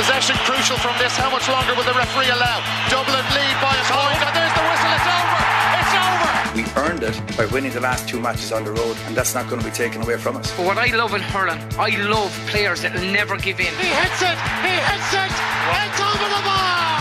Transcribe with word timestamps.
Possession 0.00 0.36
crucial 0.48 0.78
from 0.78 0.96
this. 0.96 1.14
How 1.14 1.28
much 1.28 1.46
longer 1.46 1.74
will 1.74 1.84
the 1.84 1.92
referee 1.92 2.30
allow? 2.32 2.64
Dublin 2.88 3.20
lead 3.36 3.56
by 3.60 3.76
a 3.76 3.84
point. 3.84 4.16
And 4.24 4.32
there's 4.32 4.54
the 4.56 4.64
whistle. 4.64 4.96
It's 4.96 5.04
over. 5.12 5.40
It's 5.76 5.92
over. 6.00 6.32
We 6.56 6.64
earned 6.80 7.02
it 7.04 7.36
by 7.36 7.44
winning 7.52 7.72
the 7.72 7.80
last 7.80 8.08
two 8.08 8.18
matches 8.18 8.50
on 8.50 8.64
the 8.64 8.72
road, 8.72 8.96
and 9.04 9.14
that's 9.14 9.34
not 9.34 9.50
going 9.50 9.60
to 9.60 9.68
be 9.68 9.74
taken 9.74 10.00
away 10.00 10.16
from 10.16 10.38
us. 10.38 10.56
But 10.56 10.64
what 10.64 10.78
I 10.78 10.86
love 10.96 11.12
in 11.12 11.20
hurling, 11.20 11.60
I 11.78 11.90
love 12.08 12.32
players 12.48 12.80
that 12.80 12.94
will 12.94 13.12
never 13.12 13.36
give 13.36 13.60
in. 13.60 13.66
He 13.76 13.92
hits 13.92 14.24
it. 14.24 14.38
He 14.64 14.72
hits 14.72 15.12
it. 15.12 15.32
It's 15.68 16.00
over 16.00 16.28
the 16.32 16.42
bar. 16.48 16.96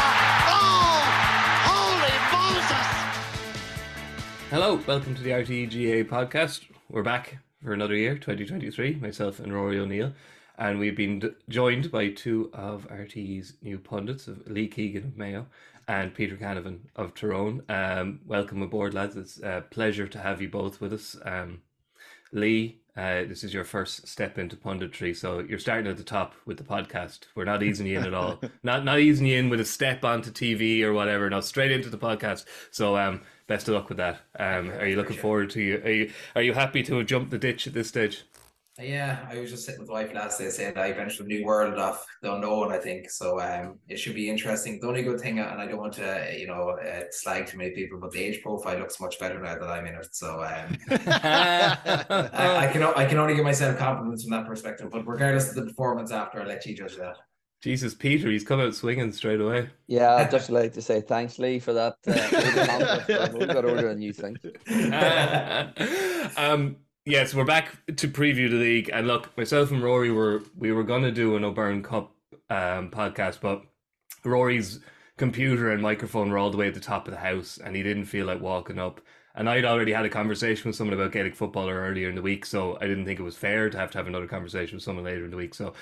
Oh, 0.52 1.00
holy 1.72 2.16
Moses. 2.36 2.88
Hello, 4.52 4.76
welcome 4.86 5.16
to 5.16 5.24
the 5.24 5.30
RTE 5.30 5.72
GAA 5.72 6.04
podcast. 6.04 6.66
We're 6.90 7.04
back 7.04 7.38
for 7.64 7.72
another 7.72 7.96
year, 7.96 8.16
2023, 8.16 8.96
myself 8.96 9.40
and 9.40 9.54
Rory 9.54 9.80
O'Neill. 9.80 10.12
And 10.60 10.78
we've 10.78 10.96
been 10.96 11.36
joined 11.48 11.90
by 11.90 12.10
two 12.10 12.50
of 12.54 12.86
RTE's 12.90 13.54
new 13.62 13.80
pundits, 13.80 14.28
of 14.28 14.46
Lee 14.46 14.68
Keegan 14.68 15.06
of 15.06 15.18
Mayo 15.18 15.48
and 15.88 16.14
Peter 16.14 16.36
Canavan 16.36 16.80
of 16.98 17.16
Tyrone. 17.16 17.64
Um, 17.70 18.20
welcome 18.28 18.62
aboard, 18.62 18.94
lads. 18.94 19.16
It's 19.16 19.40
a 19.40 19.64
pleasure 19.72 20.06
to 20.08 20.20
have 20.20 20.42
you 20.42 20.50
both 20.50 20.82
with 20.82 20.92
us. 20.92 21.16
Um, 21.24 21.62
Lee, 22.34 22.82
uh, 22.98 23.24
this 23.24 23.46
is 23.46 23.54
your 23.54 23.64
first 23.64 24.06
step 24.06 24.38
into 24.38 24.58
punditry, 24.58 25.16
so 25.16 25.40
you're 25.40 25.60
starting 25.60 25.90
at 25.90 25.96
the 25.96 26.04
top 26.04 26.36
with 26.46 26.58
the 26.58 26.66
podcast. 26.66 27.20
We're 27.36 27.46
not 27.46 27.64
easing 27.64 27.88
you 27.88 27.98
in 27.98 28.04
at 28.04 28.14
all. 28.14 28.42
not 28.62 28.84
not 28.84 29.00
easing 29.00 29.28
you 29.28 29.38
in 29.38 29.50
with 29.50 29.62
a 29.62 29.66
step 29.66 30.04
onto 30.04 30.30
TV 30.30 30.82
or 30.84 30.92
whatever. 30.92 31.30
No, 31.30 31.40
straight 31.40 31.72
into 31.72 31.90
the 31.90 31.98
podcast. 31.98 32.44
So 32.70 32.98
um, 32.98 33.22
best 33.48 33.70
of 33.70 33.76
luck 33.76 33.88
with 33.88 34.00
that. 34.00 34.20
Um, 34.38 34.72
are 34.72 34.86
you 34.86 34.98
looking 34.98 35.16
forward 35.16 35.52
to 35.52 35.62
you? 35.62 35.82
Are 35.86 35.90
you 35.90 36.12
are 36.36 36.42
you 36.42 36.54
happy 36.54 36.84
to 36.84 36.98
have 36.98 37.08
jumped 37.08 37.32
the 37.32 37.38
ditch 37.38 37.66
at 37.66 37.74
this 37.74 37.88
stage? 37.88 38.26
Yeah, 38.82 39.28
I 39.30 39.40
was 39.40 39.50
just 39.50 39.66
sitting 39.66 39.80
with 39.80 39.88
the 39.88 39.94
wife 39.94 40.14
last 40.14 40.40
day 40.40 40.50
saying 40.50 40.78
I 40.78 40.94
ventured 40.94 41.26
a 41.26 41.30
new 41.30 41.46
world 41.46 41.74
of 41.74 42.04
the 42.22 42.34
unknown, 42.34 42.72
I 42.72 42.78
think. 42.78 43.10
So 43.10 43.40
um, 43.42 43.80
it 43.88 43.98
should 43.98 44.16
be 44.16 44.30
interesting. 44.30 44.80
The 44.80 44.88
only 44.88 45.04
good 45.04 45.20
thing, 45.20 45.40
and 45.40 45.62
I 45.62 45.66
don't 45.66 45.80
want 45.80 45.94
to, 45.94 46.36
you 46.38 46.48
know, 46.48 46.78
uh, 46.82 47.04
slag 47.12 47.48
too 47.48 47.58
many 47.58 47.72
people, 47.72 48.00
but 48.00 48.12
the 48.12 48.24
age 48.24 48.42
profile 48.42 48.80
looks 48.80 49.00
much 49.02 49.20
better 49.20 49.40
now 49.40 49.58
that 49.58 49.70
I'm 49.70 49.86
in 49.86 49.96
it. 49.96 50.08
So 50.12 50.42
um, 50.42 50.78
I, 51.08 52.68
I 52.68 52.70
can 52.72 52.84
I 52.84 53.06
can 53.06 53.18
only 53.18 53.36
give 53.36 53.44
myself 53.44 53.78
compliments 53.78 54.24
from 54.24 54.32
that 54.32 54.48
perspective. 54.48 54.90
But 54.92 55.06
regardless 55.06 55.50
of 55.50 55.56
the 55.56 55.66
performance 55.66 56.12
after, 56.12 56.42
I'll 56.42 56.48
let 56.48 56.66
you 56.66 56.76
judge 56.76 56.96
that. 56.98 57.18
Jesus, 57.62 57.94
Peter, 57.94 58.32
he's 58.32 58.46
come 58.46 58.62
out 58.62 58.74
swinging 58.74 59.12
straight 59.12 59.42
away. 59.42 59.70
Yeah, 59.88 60.16
I'd 60.16 60.32
just 60.32 60.50
like 60.50 60.72
to 60.76 60.82
say 60.82 61.02
thanks, 61.02 61.40
Lee, 61.40 61.60
for 61.60 61.74
that. 61.74 61.96
Uh, 62.08 63.28
We've 63.38 63.48
got 63.50 63.62
to 63.62 63.70
order 63.70 63.90
a 63.90 63.96
new 63.96 64.14
thing. 64.14 64.38
um, 66.38 66.78
yes, 67.10 67.34
we're 67.34 67.44
back 67.44 67.72
to 67.88 68.08
preview 68.08 68.50
the 68.50 68.58
league, 68.58 68.90
and 68.94 69.08
look, 69.08 69.36
myself 69.36 69.72
and 69.72 69.84
Rory 69.84 70.12
were 70.12 70.44
we 70.56 70.72
were 70.72 70.84
going 70.84 71.02
to 71.04 71.12
do 71.12 71.36
an 71.36 71.44
O'Byrne 71.44 71.82
Cup 71.82 72.12
um, 72.50 72.92
podcast, 72.92 73.40
but 73.42 73.64
Rory's 74.24 74.80
computer 75.18 75.72
and 75.72 75.82
microphone 75.82 76.30
were 76.30 76.38
all 76.38 76.52
the 76.52 76.58
way 76.58 76.68
at 76.68 76.76
the 76.76 76.80
top 76.80 77.08
of 77.08 77.14
the 77.14 77.20
house, 77.20 77.58
and 77.58 77.76
he 77.76 77.82
didn't 77.82 78.06
feel 78.06 78.28
like 78.28 78.40
walking 78.40 78.78
up. 78.78 79.02
And 79.36 79.50
I'd 79.50 79.66
already 79.66 79.92
had 79.92 80.06
a 80.06 80.10
conversation 80.10 80.68
with 80.68 80.76
someone 80.76 80.94
about 80.94 81.12
Gaelic 81.12 81.36
footballer 81.36 81.76
earlier 81.76 82.10
in 82.10 82.16
the 82.16 82.22
week, 82.22 82.46
so 82.46 82.78
I 82.82 82.88
didn't 82.88 83.06
think 83.06 83.20
it 83.20 83.24
was 83.24 83.38
fair 83.38 83.70
to 83.70 83.78
have 83.78 83.90
to 83.92 83.98
have 83.98 84.08
another 84.08 84.28
conversation 84.28 84.76
with 84.76 84.84
someone 84.84 85.06
later 85.06 85.26
in 85.26 85.32
the 85.32 85.38
week. 85.38 85.54
So 85.56 85.74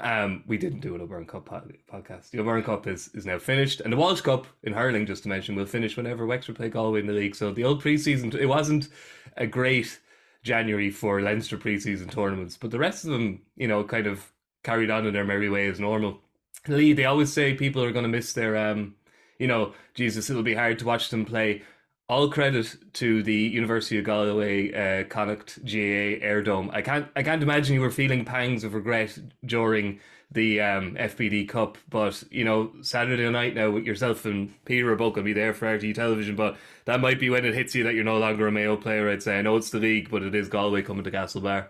um, 0.00 0.42
we 0.46 0.56
didn't 0.56 0.80
do 0.80 0.94
an 0.94 1.00
O'Byrne 1.00 1.26
Cup 1.26 1.44
pod- 1.44 1.74
podcast. 1.92 2.30
The 2.30 2.40
O'Byrne 2.40 2.62
Cup 2.62 2.86
is, 2.86 3.10
is 3.14 3.26
now 3.26 3.38
finished, 3.38 3.80
and 3.82 3.92
the 3.92 3.96
Walsh 3.96 4.22
Cup 4.22 4.46
in 4.62 4.72
hurling, 4.72 5.06
just 5.06 5.24
to 5.24 5.28
mention, 5.28 5.54
will 5.54 5.66
finish 5.66 5.96
whenever 5.96 6.26
Wexford 6.26 6.56
play 6.56 6.70
Galway 6.70 7.00
in 7.00 7.06
the 7.06 7.12
league. 7.12 7.36
So 7.36 7.52
the 7.52 7.64
old 7.64 7.82
preseason, 7.82 8.34
it 8.34 8.46
wasn't 8.46 8.88
a 9.36 9.46
great 9.46 9.98
January 10.42 10.90
for 10.90 11.20
Leinster 11.20 11.56
preseason 11.56 12.10
tournaments, 12.10 12.56
but 12.56 12.70
the 12.70 12.78
rest 12.78 13.04
of 13.04 13.10
them, 13.10 13.42
you 13.56 13.68
know, 13.68 13.84
kind 13.84 14.06
of 14.06 14.32
carried 14.64 14.90
on 14.90 15.06
in 15.06 15.12
their 15.12 15.24
merry 15.24 15.48
way 15.48 15.68
as 15.68 15.80
normal. 15.80 16.20
Lee, 16.68 16.92
they 16.92 17.04
always 17.04 17.32
say 17.32 17.54
people 17.54 17.82
are 17.82 17.92
going 17.92 18.04
to 18.04 18.08
miss 18.08 18.32
their, 18.32 18.56
um, 18.56 18.94
you 19.38 19.46
know, 19.46 19.74
Jesus, 19.94 20.30
it'll 20.30 20.42
be 20.42 20.54
hard 20.54 20.78
to 20.78 20.84
watch 20.84 21.10
them 21.10 21.24
play. 21.24 21.62
All 22.08 22.28
credit 22.28 22.76
to 22.94 23.22
the 23.22 23.34
University 23.34 23.98
of 23.98 24.04
Galway 24.04 24.72
uh, 24.72 25.04
Connacht 25.04 25.64
GAA 25.64 26.20
Air 26.20 26.42
Dome. 26.42 26.70
I 26.72 26.82
can't, 26.82 27.08
I 27.16 27.22
can't 27.22 27.42
imagine 27.42 27.74
you 27.74 27.80
were 27.80 27.90
feeling 27.90 28.24
pangs 28.24 28.64
of 28.64 28.74
regret 28.74 29.18
during 29.46 30.00
the 30.32 30.60
um, 30.60 30.96
FBD 30.96 31.48
Cup, 31.48 31.78
but 31.90 32.22
you 32.30 32.44
know, 32.44 32.72
Saturday 32.82 33.28
night 33.30 33.54
now 33.54 33.70
with 33.70 33.84
yourself 33.84 34.24
and 34.24 34.52
Peter 34.64 34.92
are 34.92 34.96
both 34.96 35.14
going 35.14 35.24
to 35.26 35.28
be 35.28 35.32
there 35.38 35.52
for 35.54 35.66
RTE 35.66 35.94
Television, 35.94 36.36
but 36.36 36.56
that 36.86 37.00
might 37.00 37.20
be 37.20 37.30
when 37.30 37.44
it 37.44 37.54
hits 37.54 37.74
you 37.74 37.84
that 37.84 37.94
you're 37.94 38.04
no 38.04 38.18
longer 38.18 38.46
a 38.46 38.52
Mayo 38.52 38.76
player. 38.76 39.10
I'd 39.10 39.22
say 39.22 39.38
I 39.38 39.42
know 39.42 39.56
it's 39.56 39.70
the 39.70 39.78
league, 39.78 40.10
but 40.10 40.22
it 40.22 40.34
is 40.34 40.48
Galway 40.48 40.82
coming 40.82 41.04
to 41.04 41.10
Castlebar. 41.10 41.68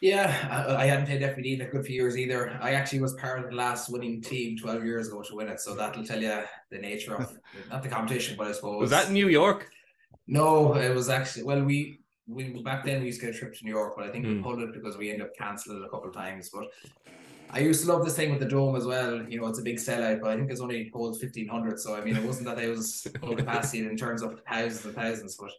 Yeah, 0.00 0.26
I, 0.50 0.84
I 0.84 0.86
hadn't 0.86 1.06
played 1.06 1.22
FBD 1.22 1.54
in 1.54 1.60
a 1.62 1.66
good 1.70 1.84
few 1.84 1.96
years 1.96 2.16
either. 2.16 2.56
I 2.62 2.72
actually 2.72 3.00
was 3.00 3.14
part 3.14 3.40
of 3.42 3.50
the 3.50 3.56
last 3.56 3.88
winning 3.88 4.22
team 4.22 4.56
12 4.56 4.84
years 4.84 5.08
ago 5.08 5.22
to 5.22 5.34
win 5.34 5.48
it. 5.48 5.60
So 5.60 5.74
that'll 5.74 6.04
tell 6.04 6.22
you 6.22 6.42
the 6.70 6.78
nature 6.78 7.16
of 7.16 7.36
not 7.68 7.82
the 7.82 7.88
competition, 7.88 8.36
but 8.36 8.46
I 8.46 8.52
suppose. 8.52 8.80
Was 8.80 8.90
that 8.90 9.08
in 9.08 9.14
New 9.14 9.28
York? 9.28 9.68
No, 10.28 10.74
it 10.76 10.94
was 10.94 11.08
actually, 11.08 11.44
well, 11.44 11.64
we, 11.64 12.00
we 12.28 12.62
back 12.62 12.84
then 12.84 13.00
we 13.00 13.06
used 13.06 13.20
to 13.20 13.26
get 13.26 13.34
a 13.34 13.38
trip 13.38 13.54
to 13.56 13.64
New 13.64 13.70
York, 13.72 13.94
but 13.96 14.06
I 14.06 14.10
think 14.12 14.28
we 14.28 14.34
Hmm. 14.34 14.42
pulled 14.42 14.60
it 14.60 14.72
because 14.72 14.96
we 14.96 15.10
ended 15.10 15.26
up 15.26 15.34
cancelling 15.36 15.82
it 15.82 15.86
a 15.86 15.88
couple 15.88 16.08
of 16.08 16.14
times. 16.14 16.50
But 16.52 16.64
I 17.50 17.60
used 17.60 17.82
to 17.82 17.92
love 17.92 18.04
this 18.04 18.14
thing 18.14 18.30
with 18.30 18.40
the 18.40 18.46
dome 18.46 18.76
as 18.76 18.84
well. 18.84 19.22
You 19.28 19.40
know, 19.40 19.46
it's 19.46 19.58
a 19.58 19.62
big 19.62 19.76
sellout, 19.76 20.20
but 20.20 20.30
I 20.30 20.36
think 20.36 20.50
it's 20.50 20.60
only 20.60 20.90
holds 20.92 21.18
1500. 21.18 21.80
So 21.80 21.96
I 21.96 22.02
mean, 22.02 22.16
it 22.16 22.24
wasn't 22.24 22.46
that 22.46 22.58
it 22.58 22.68
was 22.68 23.06
full 23.20 23.36
capacity 23.36 23.86
in 23.86 23.96
terms 23.96 24.22
of 24.22 24.42
thousands 24.48 24.84
and 24.84 24.94
thousands, 24.94 25.36
but 25.36 25.50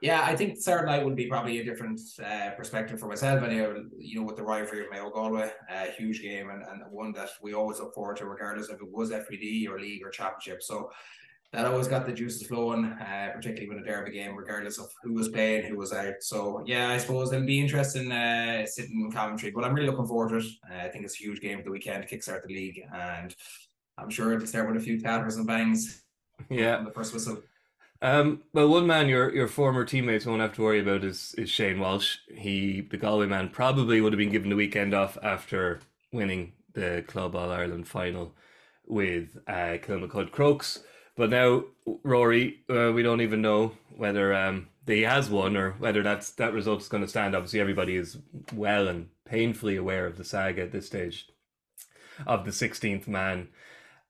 yeah, 0.00 0.22
I 0.22 0.36
think 0.36 0.58
Saturday 0.58 0.90
night 0.90 1.04
would 1.04 1.16
be 1.16 1.26
probably 1.26 1.60
a 1.60 1.64
different 1.64 2.00
uh, 2.22 2.50
perspective 2.50 3.00
for 3.00 3.06
myself. 3.06 3.42
Anyway, 3.42 3.84
you 3.96 4.20
know, 4.20 4.26
with 4.26 4.36
the 4.36 4.42
rivalry 4.42 4.84
of 4.84 4.90
Mayo 4.90 5.08
Galway, 5.08 5.50
a 5.70 5.90
huge 5.92 6.20
game 6.20 6.50
and, 6.50 6.62
and 6.62 6.82
one 6.90 7.12
that 7.12 7.30
we 7.40 7.54
always 7.54 7.78
look 7.78 7.94
forward 7.94 8.18
to, 8.18 8.26
regardless 8.26 8.68
if 8.68 8.82
it 8.82 8.92
was 8.92 9.10
FBD 9.10 9.66
or 9.66 9.80
league 9.80 10.02
or 10.04 10.10
championship. 10.10 10.62
So 10.62 10.90
that 11.54 11.66
always 11.66 11.88
got 11.88 12.06
the 12.06 12.12
juices 12.12 12.46
flowing, 12.46 12.84
uh, 12.84 13.30
particularly 13.34 13.68
when 13.68 13.78
a 13.78 13.84
derby 13.84 14.10
game, 14.12 14.36
regardless 14.36 14.78
of 14.78 14.90
who 15.02 15.14
was 15.14 15.28
playing, 15.28 15.64
who 15.66 15.76
was 15.76 15.92
out. 15.92 16.14
So 16.20 16.62
yeah, 16.66 16.90
I 16.90 16.98
suppose 16.98 17.32
it'll 17.32 17.46
be 17.46 17.60
interesting 17.60 18.10
uh, 18.12 18.66
sitting 18.66 19.00
in 19.00 19.12
commentary, 19.12 19.52
but 19.52 19.64
I'm 19.64 19.74
really 19.74 19.88
looking 19.88 20.06
forward 20.06 20.30
to 20.30 20.36
it. 20.38 20.52
Uh, 20.70 20.84
I 20.86 20.88
think 20.88 21.04
it's 21.04 21.14
a 21.20 21.24
huge 21.24 21.40
game 21.40 21.58
for 21.58 21.64
the 21.64 21.70
weekend 21.70 22.06
to 22.06 22.16
kickstart 22.16 22.42
the 22.46 22.54
league, 22.54 22.80
and 22.92 23.34
I'm 23.98 24.10
sure 24.10 24.32
it'll 24.32 24.46
start 24.46 24.68
with 24.68 24.76
a 24.80 24.84
few 24.84 25.00
tatters 25.00 25.36
and 25.36 25.46
bangs 25.46 26.02
Yeah. 26.50 26.76
on 26.76 26.84
the 26.84 26.90
first 26.92 27.12
whistle. 27.14 27.38
Um, 28.02 28.42
well, 28.52 28.68
one 28.68 28.86
man 28.86 29.08
your 29.08 29.32
your 29.34 29.48
former 29.48 29.84
teammates 29.84 30.26
won't 30.26 30.42
have 30.42 30.52
to 30.54 30.62
worry 30.62 30.80
about 30.80 31.04
is 31.04 31.34
is 31.38 31.48
Shane 31.48 31.78
Walsh. 31.80 32.18
He, 32.34 32.82
the 32.82 32.98
Galway 32.98 33.26
man, 33.26 33.48
probably 33.48 34.00
would 34.00 34.12
have 34.12 34.18
been 34.18 34.32
given 34.32 34.50
the 34.50 34.56
weekend 34.56 34.92
off 34.92 35.16
after 35.22 35.80
winning 36.12 36.52
the 36.74 37.04
Club 37.06 37.34
All 37.34 37.50
Ireland 37.50 37.88
final 37.88 38.34
with 38.86 39.38
uh, 39.46 39.78
Kilmacud 39.80 40.32
Crokes. 40.32 40.80
But 41.16 41.30
now, 41.30 41.64
Rory, 42.02 42.60
uh, 42.68 42.92
we 42.92 43.02
don't 43.02 43.20
even 43.20 43.40
know 43.40 43.72
whether 43.96 44.34
um, 44.34 44.68
he 44.86 45.02
has 45.02 45.30
won 45.30 45.56
or 45.56 45.72
whether 45.72 46.02
that's 46.02 46.30
that 46.32 46.52
result 46.52 46.80
is 46.80 46.88
going 46.88 47.02
to 47.02 47.08
stand. 47.08 47.34
Obviously, 47.34 47.60
everybody 47.60 47.96
is 47.96 48.18
well 48.52 48.88
and 48.88 49.08
painfully 49.24 49.76
aware 49.76 50.06
of 50.06 50.16
the 50.16 50.24
saga 50.24 50.62
at 50.62 50.72
this 50.72 50.86
stage 50.86 51.28
of 52.26 52.44
the 52.44 52.50
16th 52.50 53.06
man. 53.06 53.48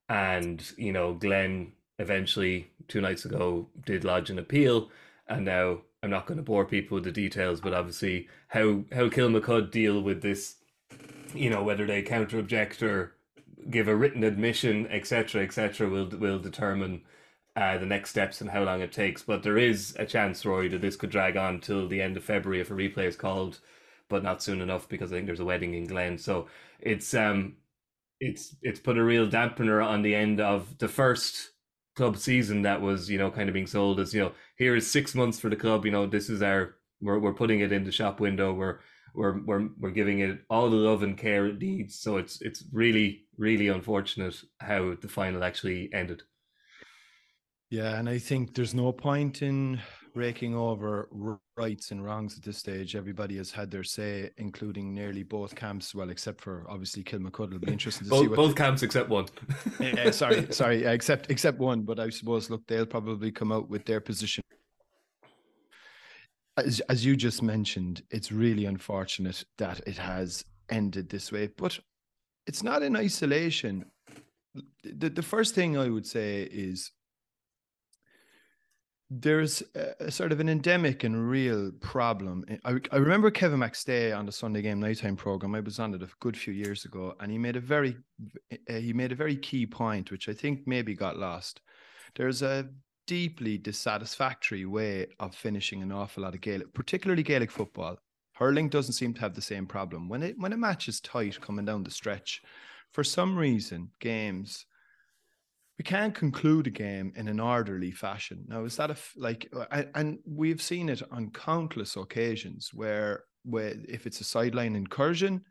And, 0.08 0.64
you 0.76 0.92
know, 0.92 1.14
Glen 1.14 1.72
eventually, 1.98 2.70
two 2.88 3.00
nights 3.00 3.24
ago, 3.24 3.68
did 3.84 4.04
lodge 4.04 4.30
an 4.30 4.38
appeal. 4.38 4.90
And 5.28 5.44
now 5.44 5.82
I'm 6.02 6.10
not 6.10 6.26
going 6.26 6.36
to 6.36 6.42
bore 6.42 6.64
people 6.64 6.96
with 6.96 7.04
the 7.04 7.12
details, 7.12 7.60
but 7.60 7.74
obviously, 7.74 8.28
how, 8.48 8.84
how 8.92 9.08
Kilmacud 9.08 9.70
deal 9.70 10.00
with 10.00 10.22
this, 10.22 10.56
you 11.34 11.50
know, 11.50 11.62
whether 11.62 11.86
they 11.86 12.02
counter 12.02 12.38
object 12.38 12.82
or 12.82 13.14
give 13.70 13.88
a 13.88 13.96
written 13.96 14.24
admission, 14.24 14.86
etc., 14.88 15.42
etc., 15.42 15.88
will 15.88 16.08
will 16.08 16.38
determine 16.38 17.02
uh, 17.56 17.78
the 17.78 17.86
next 17.86 18.10
steps 18.10 18.40
and 18.40 18.50
how 18.50 18.64
long 18.64 18.80
it 18.80 18.92
takes. 18.92 19.22
But 19.22 19.42
there 19.42 19.58
is 19.58 19.94
a 19.98 20.06
chance, 20.06 20.44
Rory, 20.44 20.68
that 20.68 20.80
this 20.80 20.96
could 20.96 21.10
drag 21.10 21.36
on 21.36 21.60
till 21.60 21.88
the 21.88 22.02
end 22.02 22.16
of 22.16 22.24
February 22.24 22.60
if 22.60 22.70
a 22.70 22.74
replay 22.74 23.06
is 23.06 23.16
called, 23.16 23.60
but 24.08 24.22
not 24.22 24.42
soon 24.42 24.60
enough 24.60 24.88
because 24.88 25.12
I 25.12 25.16
think 25.16 25.26
there's 25.26 25.40
a 25.40 25.44
wedding 25.44 25.74
in 25.74 25.86
Glen. 25.86 26.18
So 26.18 26.48
it's 26.80 27.14
um, 27.14 27.56
it's 28.20 28.56
it's 28.62 28.80
put 28.80 28.98
a 28.98 29.04
real 29.04 29.28
dampener 29.28 29.84
on 29.84 30.02
the 30.02 30.14
end 30.14 30.40
of 30.40 30.78
the 30.78 30.88
first 30.88 31.50
club 31.96 32.16
season 32.16 32.62
that 32.62 32.80
was 32.82 33.08
you 33.08 33.18
know 33.18 33.30
kind 33.30 33.48
of 33.48 33.52
being 33.54 33.68
sold 33.68 34.00
as 34.00 34.12
you 34.12 34.20
know 34.20 34.32
here 34.56 34.74
is 34.74 34.90
six 34.90 35.14
months 35.14 35.38
for 35.38 35.48
the 35.50 35.56
club. 35.56 35.84
You 35.84 35.92
know 35.92 36.06
this 36.06 36.28
is 36.30 36.42
our 36.42 36.76
we're 37.00 37.18
we're 37.18 37.34
putting 37.34 37.60
it 37.60 37.72
in 37.72 37.84
the 37.84 37.92
shop 37.92 38.20
window. 38.20 38.52
We're 38.52 38.80
we're 39.14 39.40
we're 39.44 39.68
we're 39.78 39.90
giving 39.90 40.20
it 40.20 40.40
all 40.50 40.70
the 40.70 40.76
love 40.76 41.02
and 41.02 41.16
care 41.16 41.46
it 41.46 41.60
needs. 41.60 41.98
So 41.98 42.16
it's 42.16 42.40
it's 42.42 42.64
really 42.72 43.23
really 43.36 43.68
unfortunate 43.68 44.36
how 44.60 44.94
the 45.00 45.08
final 45.08 45.44
actually 45.44 45.92
ended. 45.92 46.22
Yeah, 47.70 47.98
and 47.98 48.08
I 48.08 48.18
think 48.18 48.54
there's 48.54 48.74
no 48.74 48.92
point 48.92 49.42
in 49.42 49.80
raking 50.14 50.54
over 50.54 51.08
rights 51.56 51.90
and 51.90 52.04
wrongs 52.04 52.36
at 52.36 52.44
this 52.44 52.58
stage. 52.58 52.94
Everybody 52.94 53.36
has 53.36 53.50
had 53.50 53.70
their 53.70 53.82
say, 53.82 54.30
including 54.36 54.94
nearly 54.94 55.22
both 55.22 55.54
camps. 55.54 55.94
Well, 55.94 56.10
except 56.10 56.40
for 56.40 56.64
obviously 56.68 57.02
Kilmacud. 57.02 57.48
It'll 57.48 57.58
be 57.58 57.72
interesting 57.72 58.08
to 58.08 58.10
see 58.14 58.20
Both, 58.22 58.28
what. 58.30 58.36
both 58.36 58.56
camps 58.56 58.82
except 58.82 59.08
one. 59.08 59.26
Eh, 59.80 60.10
sorry, 60.10 60.46
sorry, 60.52 60.84
except 60.84 61.30
except 61.30 61.58
one. 61.58 61.82
But 61.82 61.98
I 61.98 62.10
suppose 62.10 62.48
look, 62.50 62.66
they'll 62.66 62.86
probably 62.86 63.32
come 63.32 63.50
out 63.50 63.68
with 63.68 63.84
their 63.84 64.00
position. 64.00 64.42
As 66.56 66.80
as 66.88 67.04
you 67.04 67.16
just 67.16 67.42
mentioned, 67.42 68.02
it's 68.10 68.30
really 68.30 68.66
unfortunate 68.66 69.42
that 69.58 69.80
it 69.86 69.98
has 69.98 70.44
ended 70.70 71.08
this 71.08 71.32
way, 71.32 71.48
but 71.48 71.78
it's 72.46 72.62
not 72.62 72.82
in 72.82 72.96
isolation. 72.96 73.86
the, 74.82 75.10
the 75.10 75.22
first 75.22 75.54
thing 75.54 75.76
I 75.76 75.88
would 75.88 76.06
say 76.06 76.42
is 76.42 76.90
there's 79.10 79.62
a, 79.74 80.06
a 80.06 80.10
sort 80.10 80.32
of 80.32 80.40
an 80.40 80.48
endemic 80.48 81.04
and 81.04 81.28
real 81.28 81.70
problem. 81.80 82.44
I, 82.64 82.80
I 82.90 82.96
remember 82.96 83.30
Kevin 83.30 83.60
McStay 83.60 84.16
on 84.16 84.26
the 84.26 84.32
Sunday 84.32 84.62
Game 84.62 84.80
Nighttime 84.80 85.16
program. 85.16 85.54
I 85.54 85.60
was 85.60 85.78
on 85.78 85.94
it 85.94 86.02
a 86.02 86.08
good 86.20 86.36
few 86.36 86.52
years 86.52 86.84
ago, 86.84 87.14
and 87.20 87.30
he 87.30 87.38
made 87.38 87.56
a 87.56 87.60
very 87.60 87.96
uh, 88.52 88.74
he 88.74 88.92
made 88.92 89.12
a 89.12 89.16
very 89.16 89.36
key 89.36 89.66
point, 89.66 90.10
which 90.10 90.28
I 90.28 90.32
think 90.32 90.66
maybe 90.66 90.94
got 90.94 91.18
lost. 91.18 91.60
There's 92.16 92.42
a 92.42 92.68
deeply 93.06 93.58
dissatisfactory 93.58 94.64
way 94.64 95.06
of 95.20 95.34
finishing 95.34 95.82
an 95.82 95.92
awful 95.92 96.22
lot 96.22 96.34
of 96.34 96.40
Gaelic, 96.40 96.72
particularly 96.72 97.22
Gaelic 97.22 97.50
football. 97.50 97.98
Hurling 98.34 98.68
doesn't 98.68 98.94
seem 98.94 99.14
to 99.14 99.20
have 99.20 99.34
the 99.34 99.42
same 99.42 99.66
problem. 99.66 100.08
When 100.08 100.22
it 100.22 100.38
when 100.38 100.52
a 100.52 100.56
match 100.56 100.88
is 100.88 101.00
tight 101.00 101.40
coming 101.40 101.64
down 101.64 101.84
the 101.84 101.90
stretch, 101.90 102.42
for 102.92 103.04
some 103.04 103.36
reason, 103.36 103.90
games 104.00 104.66
we 105.78 105.82
can't 105.82 106.14
conclude 106.14 106.68
a 106.68 106.70
game 106.70 107.12
in 107.16 107.26
an 107.26 107.40
orderly 107.40 107.90
fashion. 107.90 108.44
Now, 108.46 108.64
is 108.64 108.76
that 108.76 108.90
a 108.90 108.96
like? 109.16 109.52
And 109.94 110.18
we've 110.24 110.62
seen 110.62 110.88
it 110.88 111.02
on 111.10 111.30
countless 111.30 111.96
occasions 111.96 112.70
where, 112.72 113.24
where 113.44 113.74
if 113.88 114.06
it's 114.06 114.20
a 114.20 114.24
sideline 114.24 114.76
incursion, 114.76 115.42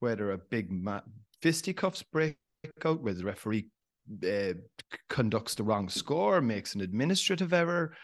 whether 0.00 0.32
a 0.32 0.38
big 0.38 0.70
ma- 0.70 1.00
fisticuffs 1.40 2.02
break 2.02 2.36
out, 2.84 3.00
where 3.00 3.14
the 3.14 3.24
referee 3.24 3.68
uh, 4.26 4.52
conducts 5.08 5.54
the 5.54 5.62
wrong 5.62 5.88
score, 5.88 6.42
makes 6.42 6.74
an 6.74 6.82
administrative 6.82 7.54
error, 7.54 7.94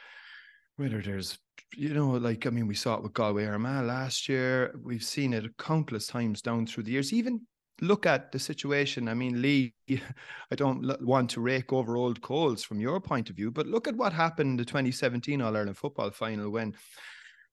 whether 0.76 1.02
there's 1.02 1.38
you 1.74 1.92
know, 1.92 2.10
like 2.10 2.46
I 2.46 2.50
mean, 2.50 2.66
we 2.66 2.74
saw 2.74 2.94
it 2.94 3.02
with 3.02 3.14
Galway 3.14 3.46
Armagh 3.46 3.86
last 3.86 4.28
year. 4.28 4.74
We've 4.82 5.02
seen 5.02 5.32
it 5.32 5.56
countless 5.58 6.06
times 6.06 6.42
down 6.42 6.66
through 6.66 6.84
the 6.84 6.92
years. 6.92 7.12
Even 7.12 7.40
look 7.80 8.06
at 8.06 8.32
the 8.32 8.38
situation. 8.38 9.08
I 9.08 9.14
mean, 9.14 9.42
Lee, 9.42 9.74
I 9.88 10.54
don't 10.54 11.02
want 11.02 11.30
to 11.30 11.40
rake 11.40 11.72
over 11.72 11.96
old 11.96 12.20
coals 12.22 12.62
from 12.62 12.80
your 12.80 13.00
point 13.00 13.30
of 13.30 13.36
view, 13.36 13.50
but 13.50 13.66
look 13.66 13.88
at 13.88 13.96
what 13.96 14.12
happened 14.12 14.50
in 14.50 14.56
the 14.56 14.64
2017 14.64 15.42
All 15.42 15.56
Ireland 15.56 15.76
football 15.76 16.10
final 16.10 16.50
when 16.50 16.74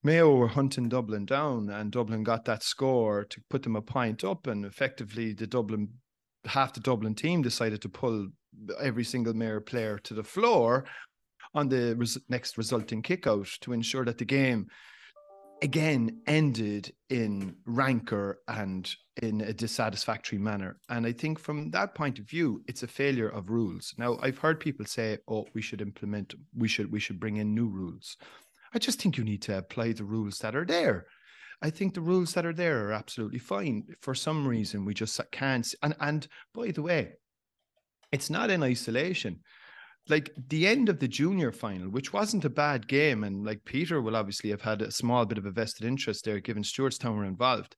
Mayo 0.02 0.34
were 0.34 0.48
hunting 0.48 0.88
Dublin 0.88 1.24
down 1.24 1.70
and 1.70 1.90
Dublin 1.90 2.22
got 2.22 2.44
that 2.44 2.62
score 2.62 3.24
to 3.24 3.40
put 3.48 3.62
them 3.62 3.76
a 3.76 3.82
point 3.82 4.22
up, 4.22 4.46
and 4.46 4.64
effectively 4.64 5.32
the 5.32 5.46
Dublin 5.46 5.88
half 6.46 6.74
the 6.74 6.80
Dublin 6.80 7.14
team 7.14 7.40
decided 7.40 7.80
to 7.80 7.88
pull 7.88 8.28
every 8.80 9.04
single 9.04 9.34
Mayo 9.34 9.60
player 9.60 9.98
to 9.98 10.14
the 10.14 10.22
floor 10.22 10.84
on 11.54 11.68
the 11.68 11.94
res- 11.96 12.18
next 12.28 12.58
resulting 12.58 13.02
kickout 13.02 13.48
to 13.60 13.72
ensure 13.72 14.04
that 14.04 14.18
the 14.18 14.24
game 14.24 14.68
again 15.62 16.20
ended 16.26 16.92
in 17.08 17.56
rancor 17.64 18.40
and 18.48 18.94
in 19.22 19.40
a 19.40 19.52
dissatisfactory 19.52 20.38
manner. 20.38 20.78
And 20.88 21.06
I 21.06 21.12
think 21.12 21.38
from 21.38 21.70
that 21.70 21.94
point 21.94 22.18
of 22.18 22.28
view, 22.28 22.62
it's 22.66 22.82
a 22.82 22.88
failure 22.88 23.28
of 23.28 23.50
rules. 23.50 23.94
Now, 23.96 24.18
I've 24.20 24.38
heard 24.38 24.60
people 24.60 24.84
say, 24.84 25.18
"Oh, 25.28 25.46
we 25.54 25.62
should 25.62 25.80
implement, 25.80 26.34
we 26.54 26.68
should, 26.68 26.90
we 26.90 27.00
should 27.00 27.20
bring 27.20 27.36
in 27.36 27.54
new 27.54 27.68
rules." 27.68 28.16
I 28.74 28.78
just 28.78 29.00
think 29.00 29.16
you 29.16 29.24
need 29.24 29.42
to 29.42 29.58
apply 29.58 29.92
the 29.92 30.04
rules 30.04 30.38
that 30.40 30.56
are 30.56 30.66
there. 30.66 31.06
I 31.62 31.70
think 31.70 31.94
the 31.94 32.00
rules 32.00 32.34
that 32.34 32.44
are 32.44 32.52
there 32.52 32.88
are 32.88 32.92
absolutely 32.92 33.38
fine. 33.38 33.84
For 34.00 34.14
some 34.14 34.46
reason, 34.46 34.84
we 34.84 34.94
just 34.94 35.20
can't. 35.30 35.74
And 35.82 35.94
and 36.00 36.26
by 36.52 36.72
the 36.72 36.82
way, 36.82 37.14
it's 38.12 38.30
not 38.30 38.50
in 38.50 38.62
isolation 38.62 39.40
like 40.08 40.30
the 40.48 40.66
end 40.66 40.88
of 40.88 40.98
the 40.98 41.08
junior 41.08 41.50
final, 41.50 41.88
which 41.88 42.12
wasn't 42.12 42.44
a 42.44 42.50
bad 42.50 42.86
game, 42.86 43.24
and 43.24 43.44
like 43.44 43.64
Peter 43.64 44.02
will 44.02 44.16
obviously 44.16 44.50
have 44.50 44.60
had 44.60 44.82
a 44.82 44.90
small 44.90 45.24
bit 45.24 45.38
of 45.38 45.46
a 45.46 45.50
vested 45.50 45.86
interest 45.86 46.24
there, 46.24 46.40
given 46.40 46.62
Stewartstown 46.62 47.16
were 47.16 47.24
involved. 47.24 47.76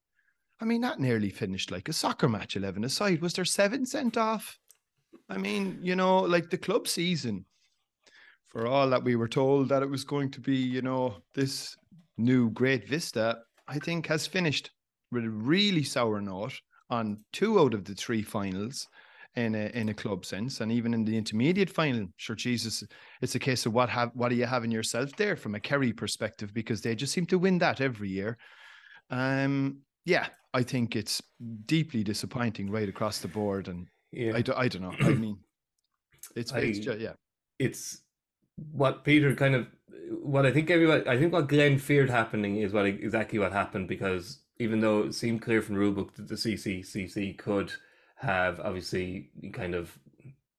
I 0.60 0.64
mean, 0.64 0.80
that 0.80 0.98
nearly 0.98 1.30
finished 1.30 1.70
like 1.70 1.88
a 1.88 1.92
soccer 1.92 2.28
match, 2.28 2.56
11 2.56 2.82
aside. 2.84 3.20
Was 3.20 3.34
there 3.34 3.44
seven 3.44 3.86
sent 3.86 4.16
off? 4.16 4.58
I 5.28 5.38
mean, 5.38 5.78
you 5.82 5.96
know, 5.96 6.20
like 6.20 6.50
the 6.50 6.58
club 6.58 6.88
season, 6.88 7.44
for 8.46 8.66
all 8.66 8.88
that 8.90 9.04
we 9.04 9.16
were 9.16 9.28
told 9.28 9.68
that 9.68 9.82
it 9.82 9.90
was 9.90 10.04
going 10.04 10.30
to 10.32 10.40
be, 10.40 10.56
you 10.56 10.82
know, 10.82 11.16
this 11.34 11.76
new 12.16 12.50
great 12.50 12.88
vista, 12.88 13.38
I 13.68 13.78
think 13.78 14.06
has 14.06 14.26
finished 14.26 14.70
with 15.12 15.24
a 15.24 15.30
really 15.30 15.82
sour 15.82 16.20
note 16.20 16.58
on 16.88 17.18
two 17.32 17.60
out 17.60 17.74
of 17.74 17.84
the 17.84 17.94
three 17.94 18.22
finals 18.22 18.88
in 19.36 19.54
a 19.54 19.70
in 19.74 19.90
a 19.90 19.94
club 19.94 20.24
sense, 20.24 20.60
and 20.60 20.72
even 20.72 20.94
in 20.94 21.04
the 21.04 21.16
intermediate 21.16 21.70
final, 21.70 22.06
sure, 22.16 22.36
Jesus, 22.36 22.82
it's 23.20 23.34
a 23.34 23.38
case 23.38 23.66
of 23.66 23.74
what 23.74 23.88
have 23.90 24.10
what 24.14 24.30
do 24.30 24.34
you 24.34 24.46
have 24.46 24.64
in 24.64 24.70
yourself 24.70 25.14
there 25.16 25.36
from 25.36 25.54
a 25.54 25.60
Kerry 25.60 25.92
perspective? 25.92 26.54
Because 26.54 26.80
they 26.80 26.94
just 26.94 27.12
seem 27.12 27.26
to 27.26 27.38
win 27.38 27.58
that 27.58 27.80
every 27.80 28.08
year. 28.08 28.38
Um, 29.10 29.78
yeah, 30.04 30.28
I 30.54 30.62
think 30.62 30.96
it's 30.96 31.22
deeply 31.66 32.02
disappointing 32.02 32.70
right 32.70 32.88
across 32.88 33.18
the 33.18 33.28
board, 33.28 33.68
and 33.68 33.86
yeah, 34.12 34.32
I, 34.34 34.62
I 34.62 34.68
don't 34.68 34.82
know. 34.82 34.94
I 35.00 35.14
mean, 35.14 35.38
it's, 36.34 36.52
I, 36.52 36.60
it's 36.60 36.78
just, 36.78 36.98
yeah, 36.98 37.12
it's 37.58 38.00
what 38.72 39.04
Peter 39.04 39.34
kind 39.34 39.54
of 39.54 39.66
what 40.22 40.46
I 40.46 40.52
think 40.52 40.70
everyone 40.70 41.06
I 41.06 41.18
think 41.18 41.32
what 41.32 41.48
Glen 41.48 41.78
feared 41.78 42.10
happening 42.10 42.56
is 42.56 42.72
what 42.72 42.86
exactly 42.86 43.38
what 43.38 43.52
happened 43.52 43.88
because 43.88 44.40
even 44.58 44.80
though 44.80 45.02
it 45.02 45.14
seemed 45.14 45.42
clear 45.42 45.60
from 45.60 45.74
the 45.74 45.80
rulebook 45.82 46.14
that 46.14 46.28
the 46.28 46.36
CCCC 46.36 47.36
could 47.36 47.72
have 48.16 48.60
obviously 48.60 49.30
kind 49.52 49.74
of 49.74 49.98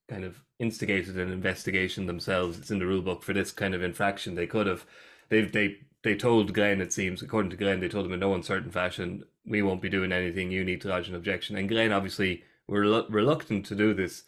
kind 0.07 0.23
of 0.23 0.41
instigated 0.59 1.17
an 1.17 1.31
investigation 1.31 2.05
themselves. 2.05 2.57
It's 2.57 2.71
in 2.71 2.79
the 2.79 2.85
rule 2.85 3.01
book 3.01 3.23
for 3.23 3.33
this 3.33 3.51
kind 3.51 3.75
of 3.75 3.83
infraction. 3.83 4.35
They 4.35 4.47
could 4.47 4.67
have 4.67 4.85
they 5.29 5.41
they 5.41 5.77
they 6.03 6.15
told 6.15 6.53
Glen, 6.53 6.79
it 6.79 6.93
seems, 6.93 7.21
according 7.21 7.51
to 7.51 7.57
Glen, 7.57 7.79
they 7.79 7.89
told 7.89 8.05
him 8.05 8.13
in 8.13 8.19
no 8.19 8.33
uncertain 8.33 8.71
fashion, 8.71 9.25
we 9.45 9.61
won't 9.61 9.81
be 9.81 9.89
doing 9.89 10.11
anything. 10.11 10.51
You 10.51 10.63
need 10.63 10.81
to 10.81 10.87
lodge 10.87 11.09
an 11.09 11.15
objection. 11.15 11.57
And 11.57 11.67
Glen 11.67 11.91
obviously 11.91 12.43
were 12.67 12.81
rel- 12.81 13.07
reluctant 13.09 13.65
to 13.65 13.75
do 13.75 13.93
this. 13.93 14.23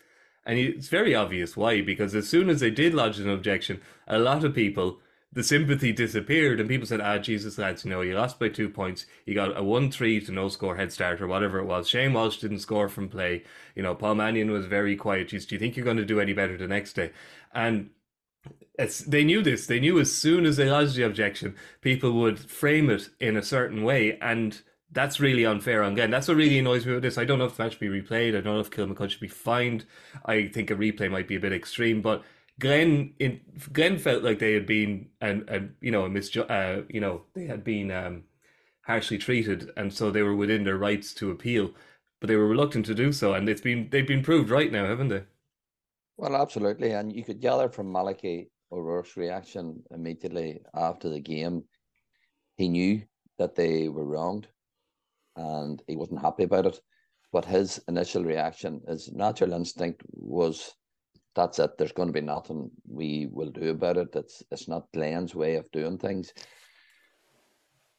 And 0.45 0.57
it's 0.57 0.87
very 0.87 1.13
obvious 1.13 1.55
why, 1.55 1.81
because 1.81 2.15
as 2.15 2.27
soon 2.27 2.49
as 2.49 2.59
they 2.59 2.71
did 2.71 2.93
lodge 2.93 3.19
an 3.19 3.29
objection, 3.29 3.81
a 4.07 4.17
lot 4.19 4.43
of 4.43 4.55
people 4.55 4.99
the 5.31 5.43
sympathy 5.43 5.91
disappeared 5.91 6.59
and 6.59 6.67
people 6.67 6.87
said, 6.87 7.01
ah, 7.01 7.19
Jesus, 7.19 7.57
lads, 7.57 7.85
you 7.85 7.91
know, 7.91 8.01
you 8.01 8.15
lost 8.15 8.39
by 8.39 8.49
two 8.49 8.67
points. 8.67 9.05
You 9.25 9.35
got 9.35 9.55
a 9.55 9.63
1 9.63 9.91
3 9.91 10.21
to 10.21 10.31
no 10.31 10.49
score 10.49 10.75
head 10.75 10.91
start 10.91 11.21
or 11.21 11.27
whatever 11.27 11.59
it 11.59 11.65
was. 11.65 11.87
Shane 11.87 12.13
Walsh 12.13 12.37
didn't 12.37 12.59
score 12.59 12.89
from 12.89 13.09
play. 13.09 13.43
You 13.75 13.83
know, 13.83 13.93
Paul 13.93 14.15
Mannion 14.15 14.49
was 14.49 14.65
very 14.65 14.95
quiet. 14.95 15.29
Jeez, 15.29 15.47
do 15.47 15.55
you 15.55 15.59
think 15.59 15.75
you're 15.75 15.85
going 15.85 15.97
to 15.97 16.05
do 16.05 16.19
any 16.19 16.33
better 16.33 16.57
the 16.57 16.67
next 16.67 16.93
day? 16.93 17.11
And 17.53 17.91
they 19.07 19.23
knew 19.23 19.43
this. 19.43 19.67
They 19.67 19.79
knew 19.79 19.99
as 19.99 20.11
soon 20.11 20.45
as 20.45 20.57
they 20.57 20.69
lodged 20.69 20.95
the 20.95 21.03
objection, 21.03 21.55
people 21.81 22.13
would 22.13 22.39
frame 22.39 22.89
it 22.89 23.09
in 23.19 23.37
a 23.37 23.43
certain 23.43 23.83
way. 23.83 24.17
And 24.21 24.59
that's 24.91 25.19
really 25.19 25.45
unfair 25.45 25.83
on 25.83 25.93
Glen. 25.93 26.09
That's 26.09 26.27
what 26.27 26.37
really 26.37 26.57
annoys 26.57 26.85
me 26.85 26.93
with 26.93 27.03
this. 27.03 27.19
I 27.19 27.25
don't 27.25 27.37
know 27.37 27.45
if 27.45 27.57
the 27.57 27.63
match 27.63 27.73
should 27.73 27.81
be 27.81 28.01
replayed. 28.01 28.29
I 28.29 28.41
don't 28.41 28.55
know 28.55 28.59
if 28.59 28.71
Kilmacud 28.71 29.11
should 29.11 29.19
be 29.19 29.27
fined. 29.27 29.85
I 30.25 30.47
think 30.47 30.71
a 30.71 30.75
replay 30.75 31.11
might 31.11 31.27
be 31.27 31.35
a 31.35 31.39
bit 31.39 31.53
extreme, 31.53 32.01
but 32.01 32.23
Glen 32.59 33.13
in 33.19 33.39
Glen 33.73 33.97
felt 33.97 34.23
like 34.23 34.39
they 34.39 34.53
had 34.53 34.65
been 34.65 35.09
and 35.21 35.49
and 35.49 35.75
you 35.81 35.91
know 35.91 36.03
misju- 36.03 36.49
uh, 36.49 36.83
you 36.89 36.99
know 36.99 37.23
they 37.33 37.45
had 37.45 37.63
been 37.63 37.91
um, 37.91 38.23
harshly 38.81 39.17
treated, 39.17 39.71
and 39.77 39.93
so 39.93 40.11
they 40.11 40.23
were 40.23 40.35
within 40.35 40.63
their 40.63 40.77
rights 40.77 41.13
to 41.15 41.31
appeal, 41.31 41.71
but 42.19 42.27
they 42.27 42.35
were 42.35 42.47
reluctant 42.47 42.85
to 42.87 42.95
do 42.95 43.11
so, 43.11 43.33
and 43.33 43.47
it's 43.47 43.61
been 43.61 43.89
they've 43.89 44.07
been 44.07 44.23
proved 44.23 44.49
right 44.49 44.71
now, 44.71 44.85
haven't 44.85 45.09
they? 45.09 45.23
Well, 46.17 46.35
absolutely, 46.35 46.91
and 46.91 47.15
you 47.15 47.23
could 47.23 47.39
gather 47.39 47.69
from 47.69 47.91
Malachy 47.91 48.51
O'Rourke's 48.71 49.15
reaction 49.15 49.83
immediately 49.91 50.61
after 50.73 51.09
the 51.09 51.19
game. 51.21 51.63
He 52.57 52.67
knew 52.67 53.03
that 53.37 53.55
they 53.55 53.87
were 53.87 54.05
wronged, 54.05 54.47
and 55.37 55.81
he 55.87 55.95
wasn't 55.95 56.21
happy 56.21 56.43
about 56.43 56.65
it. 56.65 56.79
But 57.31 57.45
his 57.45 57.79
initial 57.87 58.25
reaction, 58.25 58.81
his 58.87 59.11
natural 59.13 59.53
instinct, 59.53 60.01
was 60.11 60.73
that's 61.35 61.59
it. 61.59 61.77
There's 61.77 61.91
going 61.91 62.09
to 62.09 62.13
be 62.13 62.21
nothing 62.21 62.71
we 62.87 63.27
will 63.31 63.51
do 63.51 63.69
about 63.69 63.97
it. 63.97 64.15
It's 64.15 64.43
it's 64.51 64.67
not 64.67 64.91
Glen's 64.93 65.35
way 65.35 65.55
of 65.55 65.71
doing 65.71 65.97
things. 65.97 66.33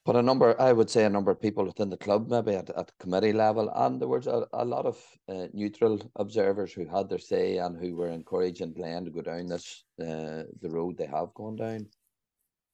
But 0.07 0.17
a 0.17 0.23
number, 0.23 0.61
I 0.61 0.73
would 0.73 0.89
say, 0.89 1.05
a 1.05 1.11
number 1.11 1.31
of 1.31 1.41
people 1.41 1.65
within 1.65 1.91
the 1.91 1.97
club, 1.97 2.31
maybe 2.31 2.55
at, 2.55 2.71
at 2.71 2.91
committee 2.99 3.35
level, 3.35 3.71
and 3.75 4.01
there 4.01 4.09
was 4.09 4.27
a, 4.27 4.47
a 4.55 4.65
lot 4.65 4.87
of 4.87 4.99
uh, 5.29 5.47
neutral 5.53 6.01
observers 6.17 6.73
who 6.73 6.87
had 6.87 7.09
their 7.09 7.19
say 7.19 7.59
and 7.59 7.79
who 7.79 7.95
were 7.95 8.09
encouraging 8.09 8.73
Glen 8.73 9.05
to 9.05 9.11
go 9.11 9.21
down 9.21 9.47
this 9.47 9.85
uh, 10.01 10.45
the 10.63 10.71
road 10.71 10.97
they 10.97 11.07
have 11.07 11.35
gone 11.35 11.57
down. 11.57 11.87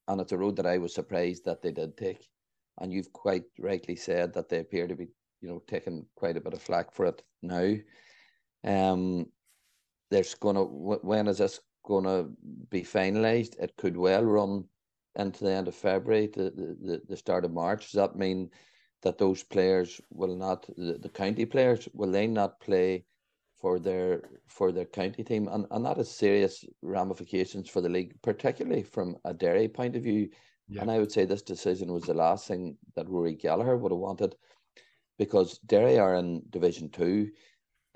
And 0.07 0.21
it's 0.21 0.31
a 0.31 0.37
road 0.37 0.55
that 0.55 0.65
I 0.65 0.77
was 0.77 0.95
surprised 0.95 1.43
that 1.45 1.61
they 1.61 1.71
did 1.71 1.97
take. 1.97 2.25
And 2.79 2.93
you've 2.93 3.11
quite 3.11 3.43
rightly 3.59 3.97
said 3.97 4.33
that 4.33 4.47
they 4.47 4.59
appear 4.59 4.87
to 4.87 4.95
be, 4.95 5.07
you 5.41 5.49
know, 5.49 5.61
taking 5.67 6.05
quite 6.15 6.37
a 6.37 6.41
bit 6.41 6.53
of 6.53 6.61
flack 6.61 6.93
for 6.93 7.07
it 7.07 7.21
now. 7.41 7.75
Um, 8.63 9.25
there's 10.09 10.35
gonna 10.35 10.63
when 10.63 11.27
is 11.27 11.39
this 11.39 11.59
gonna 11.85 12.27
be 12.69 12.81
finalized? 12.81 13.59
It 13.59 13.75
could 13.77 13.97
well 13.97 14.23
run 14.23 14.65
into 15.15 15.43
the 15.43 15.51
end 15.51 15.67
of 15.67 15.75
February 15.75 16.27
to 16.29 16.43
the, 16.43 16.77
the, 16.81 17.01
the 17.09 17.17
start 17.17 17.45
of 17.45 17.51
March. 17.51 17.91
Does 17.91 17.93
that 17.93 18.15
mean 18.15 18.49
that 19.01 19.17
those 19.17 19.43
players 19.43 20.01
will 20.09 20.35
not 20.35 20.65
the, 20.77 20.97
the 21.01 21.09
county 21.09 21.45
players 21.45 21.87
will 21.93 22.11
they 22.11 22.27
not 22.27 22.59
play 22.59 23.05
for 23.59 23.79
their 23.79 24.21
for 24.47 24.71
their 24.71 24.85
county 24.85 25.23
team 25.23 25.47
and, 25.51 25.65
and 25.71 25.85
that 25.85 25.97
has 25.97 26.11
serious 26.11 26.63
ramifications 26.81 27.69
for 27.69 27.81
the 27.81 27.89
league, 27.89 28.13
particularly 28.21 28.83
from 28.83 29.15
a 29.25 29.33
Derry 29.33 29.67
point 29.67 29.95
of 29.95 30.03
view. 30.03 30.29
Yeah. 30.67 30.81
And 30.81 30.91
I 30.91 30.99
would 30.99 31.11
say 31.11 31.25
this 31.25 31.41
decision 31.41 31.91
was 31.91 32.03
the 32.03 32.13
last 32.13 32.47
thing 32.47 32.77
that 32.95 33.09
Rory 33.09 33.33
Gallagher 33.33 33.77
would 33.77 33.91
have 33.91 33.99
wanted 33.99 34.35
because 35.17 35.59
Derry 35.59 35.97
are 35.97 36.15
in 36.15 36.43
Division 36.49 36.89
Two. 36.89 37.31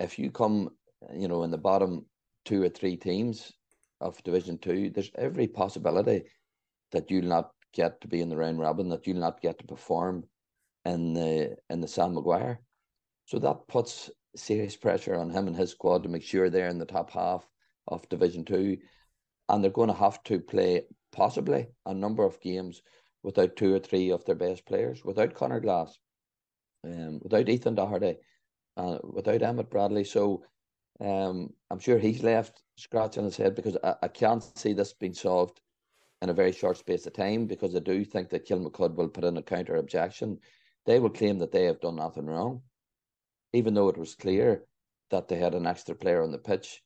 If 0.00 0.18
you 0.18 0.30
come 0.30 0.70
you 1.14 1.28
know, 1.28 1.42
in 1.42 1.50
the 1.50 1.58
bottom 1.58 2.06
two 2.44 2.62
or 2.62 2.68
three 2.68 2.96
teams 2.96 3.52
of 4.00 4.22
Division 4.22 4.58
Two, 4.58 4.90
there's 4.90 5.10
every 5.16 5.46
possibility 5.46 6.24
that 6.92 7.10
you'll 7.10 7.24
not 7.24 7.50
get 7.72 8.00
to 8.00 8.08
be 8.08 8.20
in 8.20 8.28
the 8.28 8.36
round 8.36 8.58
robin, 8.58 8.88
that 8.90 9.06
you'll 9.06 9.18
not 9.18 9.40
get 9.40 9.58
to 9.58 9.64
perform 9.64 10.24
in 10.84 11.14
the 11.14 11.56
in 11.70 11.80
the 11.80 11.88
Sam 11.88 12.14
Maguire. 12.14 12.60
So 13.26 13.38
that 13.38 13.68
puts 13.68 14.10
serious 14.34 14.76
pressure 14.76 15.14
on 15.14 15.30
him 15.30 15.46
and 15.46 15.56
his 15.56 15.70
squad 15.70 16.02
to 16.02 16.08
make 16.08 16.22
sure 16.22 16.50
they're 16.50 16.68
in 16.68 16.78
the 16.78 16.84
top 16.84 17.10
half 17.10 17.46
of 17.88 18.08
Division 18.08 18.44
Two, 18.44 18.78
and 19.48 19.62
they're 19.62 19.70
going 19.70 19.88
to 19.88 19.94
have 19.94 20.22
to 20.24 20.40
play 20.40 20.82
possibly 21.12 21.66
a 21.86 21.94
number 21.94 22.24
of 22.24 22.40
games 22.40 22.82
without 23.22 23.54
two 23.56 23.74
or 23.74 23.78
three 23.78 24.10
of 24.10 24.24
their 24.24 24.34
best 24.34 24.66
players, 24.66 25.04
without 25.04 25.34
Conor 25.34 25.60
Glass, 25.60 25.96
um, 26.84 27.20
without 27.22 27.48
Ethan 27.48 27.74
Doherty, 27.74 28.16
uh, 28.76 28.98
without 29.02 29.42
Emmett 29.42 29.70
Bradley. 29.70 30.04
So 30.04 30.44
um, 31.02 31.52
I'm 31.70 31.78
sure 31.78 31.98
he's 31.98 32.22
left 32.22 32.62
scratching 32.76 33.24
his 33.24 33.36
head 33.36 33.54
because 33.54 33.76
I, 33.82 33.94
I 34.02 34.08
can't 34.08 34.42
see 34.56 34.72
this 34.72 34.92
being 34.92 35.14
solved 35.14 35.60
in 36.20 36.30
a 36.30 36.34
very 36.34 36.52
short 36.52 36.76
space 36.76 37.06
of 37.06 37.12
time 37.12 37.46
because 37.46 37.74
I 37.74 37.80
do 37.80 38.04
think 38.04 38.30
that 38.30 38.46
Kilmacud 38.46 38.94
will 38.94 39.08
put 39.08 39.24
in 39.24 39.36
a 39.36 39.42
counter 39.42 39.76
objection. 39.76 40.38
They 40.86 41.00
will 41.00 41.10
claim 41.10 41.38
that 41.38 41.50
they 41.50 41.64
have 41.64 41.80
done 41.80 41.96
nothing 41.96 42.26
wrong, 42.26 42.62
even 43.52 43.74
though 43.74 43.88
it 43.88 43.98
was 43.98 44.14
clear 44.14 44.64
that 45.10 45.28
they 45.28 45.36
had 45.36 45.54
an 45.54 45.66
extra 45.66 45.94
player 45.94 46.22
on 46.22 46.30
the 46.30 46.38
pitch. 46.38 46.82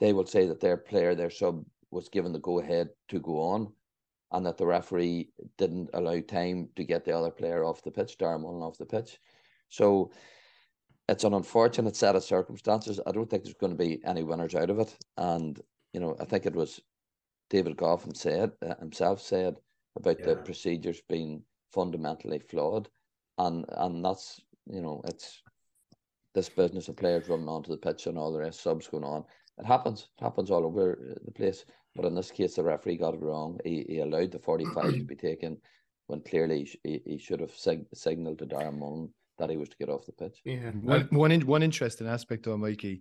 They 0.00 0.12
will 0.12 0.26
say 0.26 0.46
that 0.46 0.60
their 0.60 0.76
player, 0.76 1.14
their 1.14 1.30
sub, 1.30 1.64
was 1.90 2.08
given 2.08 2.32
the 2.32 2.38
go 2.38 2.60
ahead 2.60 2.88
to 3.08 3.20
go 3.20 3.40
on 3.40 3.72
and 4.32 4.46
that 4.46 4.56
the 4.56 4.66
referee 4.66 5.30
didn't 5.58 5.90
allow 5.94 6.20
time 6.20 6.68
to 6.76 6.84
get 6.84 7.04
the 7.04 7.16
other 7.16 7.30
player 7.30 7.64
off 7.64 7.82
the 7.82 7.90
pitch, 7.90 8.16
Dara 8.16 8.38
Mullin 8.38 8.62
off 8.62 8.78
the 8.78 8.86
pitch. 8.86 9.18
So 9.68 10.12
it's 11.10 11.24
an 11.24 11.34
unfortunate 11.34 11.96
set 11.96 12.14
of 12.14 12.22
circumstances. 12.22 13.00
I 13.04 13.10
don't 13.10 13.28
think 13.28 13.42
there's 13.42 13.54
going 13.54 13.76
to 13.76 13.84
be 13.84 14.00
any 14.04 14.22
winners 14.22 14.54
out 14.54 14.70
of 14.70 14.78
it. 14.78 14.96
And, 15.16 15.60
you 15.92 15.98
know, 15.98 16.16
I 16.20 16.24
think 16.24 16.46
it 16.46 16.54
was 16.54 16.80
David 17.50 17.76
Gough 17.76 18.06
said 18.14 18.52
uh, 18.64 18.76
himself 18.76 19.20
said 19.20 19.56
about 19.96 20.20
yeah. 20.20 20.26
the 20.26 20.36
procedures 20.36 21.02
being 21.08 21.42
fundamentally 21.72 22.38
flawed. 22.38 22.88
And 23.38 23.64
and 23.70 24.04
that's, 24.04 24.40
you 24.66 24.80
know, 24.80 25.02
it's 25.04 25.42
this 26.32 26.48
business 26.48 26.88
of 26.88 26.96
players 26.96 27.28
running 27.28 27.48
onto 27.48 27.72
the 27.72 27.76
pitch 27.76 28.06
and 28.06 28.16
all 28.16 28.32
the 28.32 28.38
rest, 28.38 28.62
subs 28.62 28.86
going 28.86 29.02
on. 29.02 29.24
It 29.58 29.66
happens. 29.66 30.08
It 30.16 30.22
happens 30.22 30.48
all 30.48 30.64
over 30.64 31.16
the 31.24 31.32
place. 31.32 31.64
But 31.96 32.04
in 32.04 32.14
this 32.14 32.30
case, 32.30 32.54
the 32.54 32.62
referee 32.62 32.98
got 32.98 33.14
it 33.14 33.20
wrong. 33.20 33.58
He, 33.64 33.84
he 33.88 33.98
allowed 33.98 34.30
the 34.30 34.38
45 34.38 34.92
to 34.92 35.04
be 35.04 35.16
taken 35.16 35.58
when 36.06 36.20
clearly 36.20 36.70
he, 36.84 37.02
he 37.04 37.18
should 37.18 37.40
have 37.40 37.50
sig- 37.50 37.88
signaled 37.92 38.38
to 38.38 38.46
Dara 38.46 38.70
Mullin 38.70 39.10
that 39.40 39.50
he 39.50 39.56
was 39.56 39.68
to 39.68 39.76
get 39.76 39.88
off 39.88 40.06
the 40.06 40.12
pitch. 40.12 40.40
Yeah. 40.44 40.70
One, 40.70 41.08
one, 41.10 41.32
in, 41.32 41.46
one 41.46 41.62
interesting 41.62 42.06
aspect 42.06 42.44
though, 42.44 42.56
Mikey, 42.56 43.00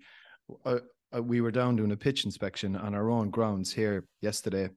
uh, 0.65 0.79
uh, 1.15 1.22
we 1.22 1.41
were 1.41 1.51
down 1.51 1.75
doing 1.75 1.91
a 1.91 1.98
pitch 1.98 2.25
inspection 2.25 2.75
on 2.75 2.96
our 2.96 3.10
own 3.10 3.29
grounds 3.29 3.72
here 3.72 4.05
yesterday. 4.22 4.69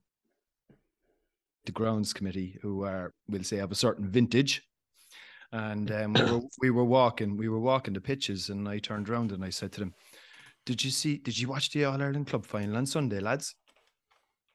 The 1.64 1.72
grounds 1.72 2.12
committee, 2.12 2.58
who 2.60 2.84
are, 2.84 3.14
we'll 3.28 3.44
say, 3.44 3.58
of 3.58 3.70
a 3.70 3.76
certain 3.76 4.10
vintage, 4.10 4.62
and 5.52 5.90
um, 5.92 6.12
we, 6.14 6.22
were, 6.22 6.40
we 6.60 6.70
were 6.70 6.84
walking, 6.84 7.36
we 7.36 7.48
were 7.48 7.60
walking 7.60 7.94
the 7.94 8.00
pitches, 8.00 8.48
and 8.48 8.68
I 8.68 8.78
turned 8.78 9.08
around 9.08 9.30
and 9.30 9.44
I 9.44 9.50
said 9.50 9.70
to 9.72 9.80
them, 9.80 9.94
"Did 10.66 10.82
you 10.82 10.90
see? 10.90 11.18
Did 11.18 11.38
you 11.38 11.48
watch 11.48 11.70
the 11.70 11.84
All 11.84 12.02
Ireland 12.02 12.26
Club 12.26 12.44
final 12.44 12.76
on 12.76 12.86
Sunday, 12.86 13.20
lads?" 13.20 13.54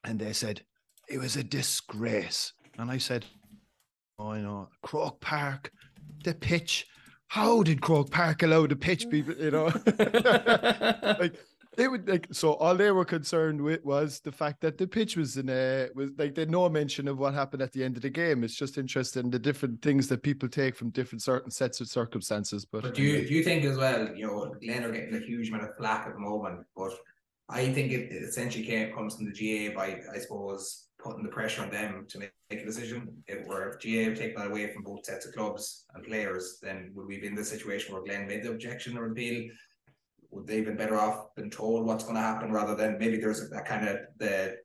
And 0.03 0.19
they 0.19 0.33
said, 0.33 0.63
it 1.07 1.19
was 1.19 1.37
a 1.37 1.43
disgrace. 1.43 2.53
And 2.77 2.91
I 2.91 2.97
said, 2.97 3.25
oh, 4.19 4.31
I 4.31 4.41
know, 4.41 4.69
Croke 4.81 5.19
Park, 5.21 5.71
the 6.23 6.33
pitch. 6.33 6.85
How 7.27 7.61
did 7.63 7.81
Croke 7.81 8.11
Park 8.11 8.43
allow 8.43 8.67
the 8.67 8.75
pitch 8.75 9.09
be, 9.09 9.19
you 9.19 9.51
know? 9.51 9.65
like, 11.19 11.35
they 11.77 11.87
would 11.87 12.09
like 12.09 12.27
so 12.31 12.53
all 12.55 12.73
they 12.73 12.89
were 12.89 13.05
concerned 13.05 13.61
with 13.61 13.85
was 13.85 14.19
the 14.21 14.31
fact 14.31 14.61
that 14.61 14.79
the 14.79 14.87
pitch 14.87 15.15
was 15.15 15.37
in 15.37 15.47
a 15.47 15.89
was 15.93 16.09
like 16.17 16.33
they 16.33 16.45
no 16.45 16.67
mention 16.67 17.07
of 17.07 17.19
what 17.19 17.35
happened 17.35 17.61
at 17.61 17.71
the 17.71 17.83
end 17.83 17.95
of 17.95 18.01
the 18.01 18.09
game. 18.09 18.43
It's 18.43 18.55
just 18.55 18.79
interesting 18.79 19.29
the 19.29 19.37
different 19.37 19.83
things 19.83 20.07
that 20.07 20.23
people 20.23 20.49
take 20.49 20.75
from 20.75 20.89
different 20.89 21.21
certain 21.21 21.51
sets 21.51 21.79
of 21.79 21.87
circumstances. 21.87 22.65
But, 22.65 22.81
but 22.81 22.95
do 22.95 23.03
you 23.03 23.27
do 23.27 23.33
you 23.33 23.43
think 23.43 23.63
as 23.63 23.77
well, 23.77 24.09
you 24.15 24.25
know, 24.25 24.55
Glen 24.59 24.85
are 24.85 24.91
getting 24.91 25.15
a 25.15 25.19
huge 25.19 25.49
amount 25.49 25.65
of 25.65 25.77
flack 25.77 26.07
at 26.07 26.13
the 26.13 26.19
moment, 26.19 26.65
but 26.75 26.93
I 27.49 27.71
think 27.71 27.91
it, 27.91 28.11
essentially 28.11 28.65
came, 28.65 28.93
comes 28.93 29.15
from 29.15 29.25
the 29.25 29.31
GA 29.31 29.69
by, 29.69 30.01
I 30.13 30.17
suppose, 30.17 30.86
putting 31.07 31.23
the 31.23 31.29
pressure 31.29 31.61
on 31.61 31.69
them 31.69 32.05
to 32.09 32.19
make, 32.19 32.31
make 32.49 32.61
a 32.61 32.65
decision. 32.65 33.23
If 33.27 33.47
were 33.47 33.69
if 33.69 33.81
GAA 33.81 34.09
have 34.09 34.17
taken 34.17 34.39
that 34.39 34.51
away 34.51 34.73
from 34.73 34.83
both 34.83 35.05
sets 35.05 35.25
of 35.25 35.33
clubs 35.33 35.85
and 35.93 36.03
players, 36.03 36.59
then 36.61 36.91
would 36.95 37.07
we 37.07 37.19
be 37.19 37.27
in 37.27 37.35
the 37.35 37.45
situation 37.45 37.93
where 37.93 38.03
Glen 38.03 38.27
made 38.27 38.43
the 38.43 38.51
objection 38.51 38.97
or 38.97 39.11
appeal? 39.11 39.49
Would 40.31 40.47
they 40.47 40.57
have 40.57 40.65
been 40.65 40.77
better 40.77 40.97
off 40.97 41.33
been 41.35 41.49
told 41.49 41.85
what's 41.85 42.03
going 42.03 42.15
to 42.15 42.21
happen 42.21 42.51
rather 42.51 42.75
than 42.75 42.97
maybe 42.99 43.17
there's 43.17 43.49
that 43.49 43.65
kind 43.65 43.87
of 43.87 43.97
the 44.17 44.57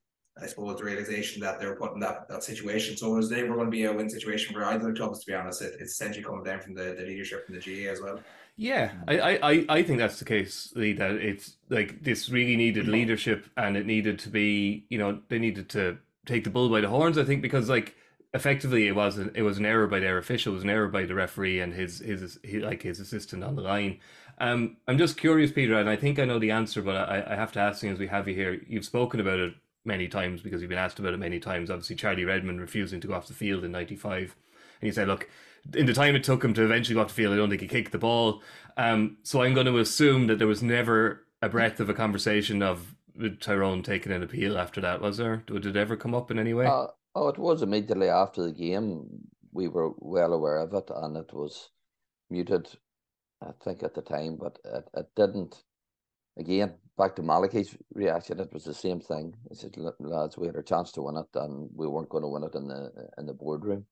I 0.42 0.46
suppose 0.46 0.78
the 0.78 0.84
realization 0.84 1.42
that 1.42 1.60
they're 1.60 1.76
put 1.76 1.92
in 1.92 2.00
that, 2.00 2.26
that 2.28 2.42
situation. 2.42 2.96
So 2.96 3.18
is 3.18 3.28
they 3.28 3.42
were 3.42 3.54
going 3.54 3.66
to 3.66 3.70
be 3.70 3.84
a 3.84 3.92
win 3.92 4.08
situation 4.08 4.54
for 4.54 4.64
either 4.64 4.94
clubs, 4.94 5.20
to 5.20 5.26
be 5.26 5.34
honest. 5.34 5.60
It, 5.60 5.74
it's 5.78 5.92
essentially 5.92 6.24
coming 6.24 6.42
down 6.42 6.60
from 6.60 6.74
the, 6.74 6.94
the 6.98 7.04
leadership 7.04 7.44
from 7.44 7.54
the 7.54 7.60
GAA 7.60 7.92
as 7.92 8.00
well. 8.00 8.18
Yeah, 8.56 8.92
I, 9.06 9.38
I, 9.42 9.64
I 9.68 9.82
think 9.82 9.98
that's 9.98 10.18
the 10.18 10.24
case, 10.24 10.72
Lee, 10.74 10.94
that 10.94 11.12
it's 11.12 11.56
like 11.68 12.02
this 12.02 12.30
really 12.30 12.56
needed 12.56 12.84
mm-hmm. 12.84 12.92
leadership 12.92 13.46
and 13.56 13.76
it 13.76 13.86
needed 13.86 14.18
to 14.20 14.30
be, 14.30 14.84
you 14.88 14.98
know, 14.98 15.20
they 15.28 15.38
needed 15.38 15.68
to 15.70 15.98
take 16.26 16.44
the 16.44 16.50
bull 16.50 16.68
by 16.68 16.80
the 16.80 16.88
horns, 16.88 17.18
I 17.18 17.24
think, 17.24 17.42
because 17.42 17.68
like 17.68 17.94
effectively 18.34 18.88
it 18.88 18.96
was 18.96 19.18
an, 19.18 19.30
it 19.34 19.42
was 19.42 19.58
an 19.58 19.66
error 19.66 19.86
by 19.86 20.00
their 20.00 20.18
official, 20.18 20.52
it 20.52 20.56
was 20.56 20.64
an 20.64 20.70
error 20.70 20.88
by 20.88 21.04
the 21.04 21.14
referee 21.14 21.60
and 21.60 21.74
his 21.74 21.98
his, 21.98 22.38
his 22.42 22.62
like 22.62 22.82
his 22.82 23.00
assistant 23.00 23.44
on 23.44 23.56
the 23.56 23.62
line. 23.62 23.98
Um, 24.38 24.76
I'm 24.88 24.98
just 24.98 25.18
curious, 25.18 25.52
Peter, 25.52 25.78
and 25.78 25.88
I 25.88 25.96
think 25.96 26.18
I 26.18 26.24
know 26.24 26.38
the 26.38 26.50
answer, 26.50 26.82
but 26.82 26.96
I, 26.96 27.24
I 27.28 27.34
have 27.36 27.52
to 27.52 27.60
ask 27.60 27.82
you 27.82 27.92
as 27.92 27.98
we 27.98 28.08
have 28.08 28.26
you 28.26 28.34
here. 28.34 28.60
You've 28.66 28.84
spoken 28.84 29.20
about 29.20 29.38
it 29.38 29.54
many 29.84 30.08
times 30.08 30.40
because 30.40 30.60
you've 30.60 30.70
been 30.70 30.78
asked 30.78 30.98
about 30.98 31.14
it 31.14 31.18
many 31.18 31.38
times. 31.38 31.70
Obviously, 31.70 31.96
Charlie 31.96 32.24
Redmond 32.24 32.60
refusing 32.60 33.00
to 33.00 33.08
go 33.08 33.14
off 33.14 33.28
the 33.28 33.34
field 33.34 33.64
in 33.64 33.72
'95, 33.72 34.36
and 34.80 34.86
you 34.86 34.92
said, 34.92 35.08
look, 35.08 35.28
in 35.74 35.86
the 35.86 35.92
time 35.92 36.16
it 36.16 36.24
took 36.24 36.44
him 36.44 36.54
to 36.54 36.64
eventually 36.64 36.94
go 36.94 37.02
off 37.02 37.08
the 37.08 37.14
field, 37.14 37.34
I 37.34 37.36
don't 37.36 37.50
think 37.50 37.60
he 37.60 37.68
kicked 37.68 37.92
the 37.92 37.98
ball. 37.98 38.42
Um, 38.76 39.18
so 39.22 39.42
I'm 39.42 39.54
going 39.54 39.66
to 39.66 39.78
assume 39.78 40.26
that 40.26 40.38
there 40.38 40.48
was 40.48 40.62
never 40.62 41.24
a 41.40 41.48
breath 41.48 41.80
of 41.80 41.88
a 41.88 41.94
conversation 41.94 42.62
of 42.62 42.94
Tyrone 43.40 43.82
taking 43.82 44.12
an 44.12 44.22
appeal 44.22 44.58
after 44.58 44.80
that, 44.80 45.00
was 45.00 45.16
there? 45.16 45.44
Did 45.46 45.66
it 45.66 45.76
ever 45.76 45.96
come 45.96 46.14
up 46.14 46.30
in 46.30 46.38
any 46.38 46.54
way? 46.54 46.66
Uh, 46.66 46.86
oh, 47.14 47.28
it 47.28 47.38
was 47.38 47.62
immediately 47.62 48.08
after 48.08 48.42
the 48.42 48.52
game. 48.52 49.28
We 49.52 49.68
were 49.68 49.92
well 49.98 50.32
aware 50.32 50.58
of 50.58 50.72
it, 50.72 50.90
and 50.94 51.16
it 51.16 51.32
was 51.32 51.70
muted, 52.30 52.68
I 53.42 53.50
think, 53.62 53.82
at 53.82 53.94
the 53.94 54.02
time, 54.02 54.36
but 54.36 54.58
it, 54.64 54.88
it 54.94 55.06
didn't. 55.14 55.62
Again, 56.38 56.74
back 56.96 57.14
to 57.16 57.22
Malachy's 57.22 57.76
reaction, 57.92 58.40
it 58.40 58.52
was 58.52 58.64
the 58.64 58.72
same 58.72 59.00
thing. 59.00 59.36
He 59.50 59.54
said, 59.54 59.76
"Lads, 59.76 60.38
we 60.38 60.46
had 60.46 60.56
a 60.56 60.62
chance 60.62 60.90
to 60.92 61.02
win 61.02 61.18
it, 61.18 61.28
and 61.34 61.68
we 61.74 61.86
weren't 61.86 62.08
going 62.08 62.22
to 62.22 62.28
win 62.28 62.44
it 62.44 62.54
in 62.54 62.68
the 62.68 62.90
in 63.18 63.26
the 63.26 63.34
boardroom." 63.34 63.84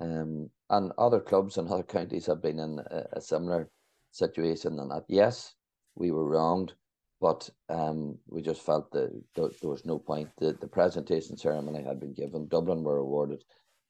Um, 0.00 0.50
and 0.70 0.92
other 0.96 1.20
clubs 1.20 1.58
and 1.58 1.68
other 1.68 1.82
counties 1.82 2.26
have 2.26 2.40
been 2.40 2.58
in 2.58 2.78
a, 2.78 3.18
a 3.18 3.20
similar 3.20 3.68
situation 4.12 4.76
than 4.76 4.88
that. 4.88 5.04
Yes, 5.08 5.54
we 5.94 6.10
were 6.10 6.26
wronged, 6.26 6.72
but 7.20 7.48
um, 7.68 8.18
we 8.28 8.42
just 8.42 8.62
felt 8.62 8.90
that 8.92 9.10
there, 9.34 9.48
there 9.60 9.70
was 9.70 9.84
no 9.84 9.98
point. 9.98 10.28
The, 10.38 10.52
the 10.60 10.68
presentation 10.68 11.36
ceremony 11.36 11.82
had 11.82 12.00
been 12.00 12.14
given. 12.14 12.48
Dublin 12.48 12.82
were 12.82 12.98
awarded 12.98 13.42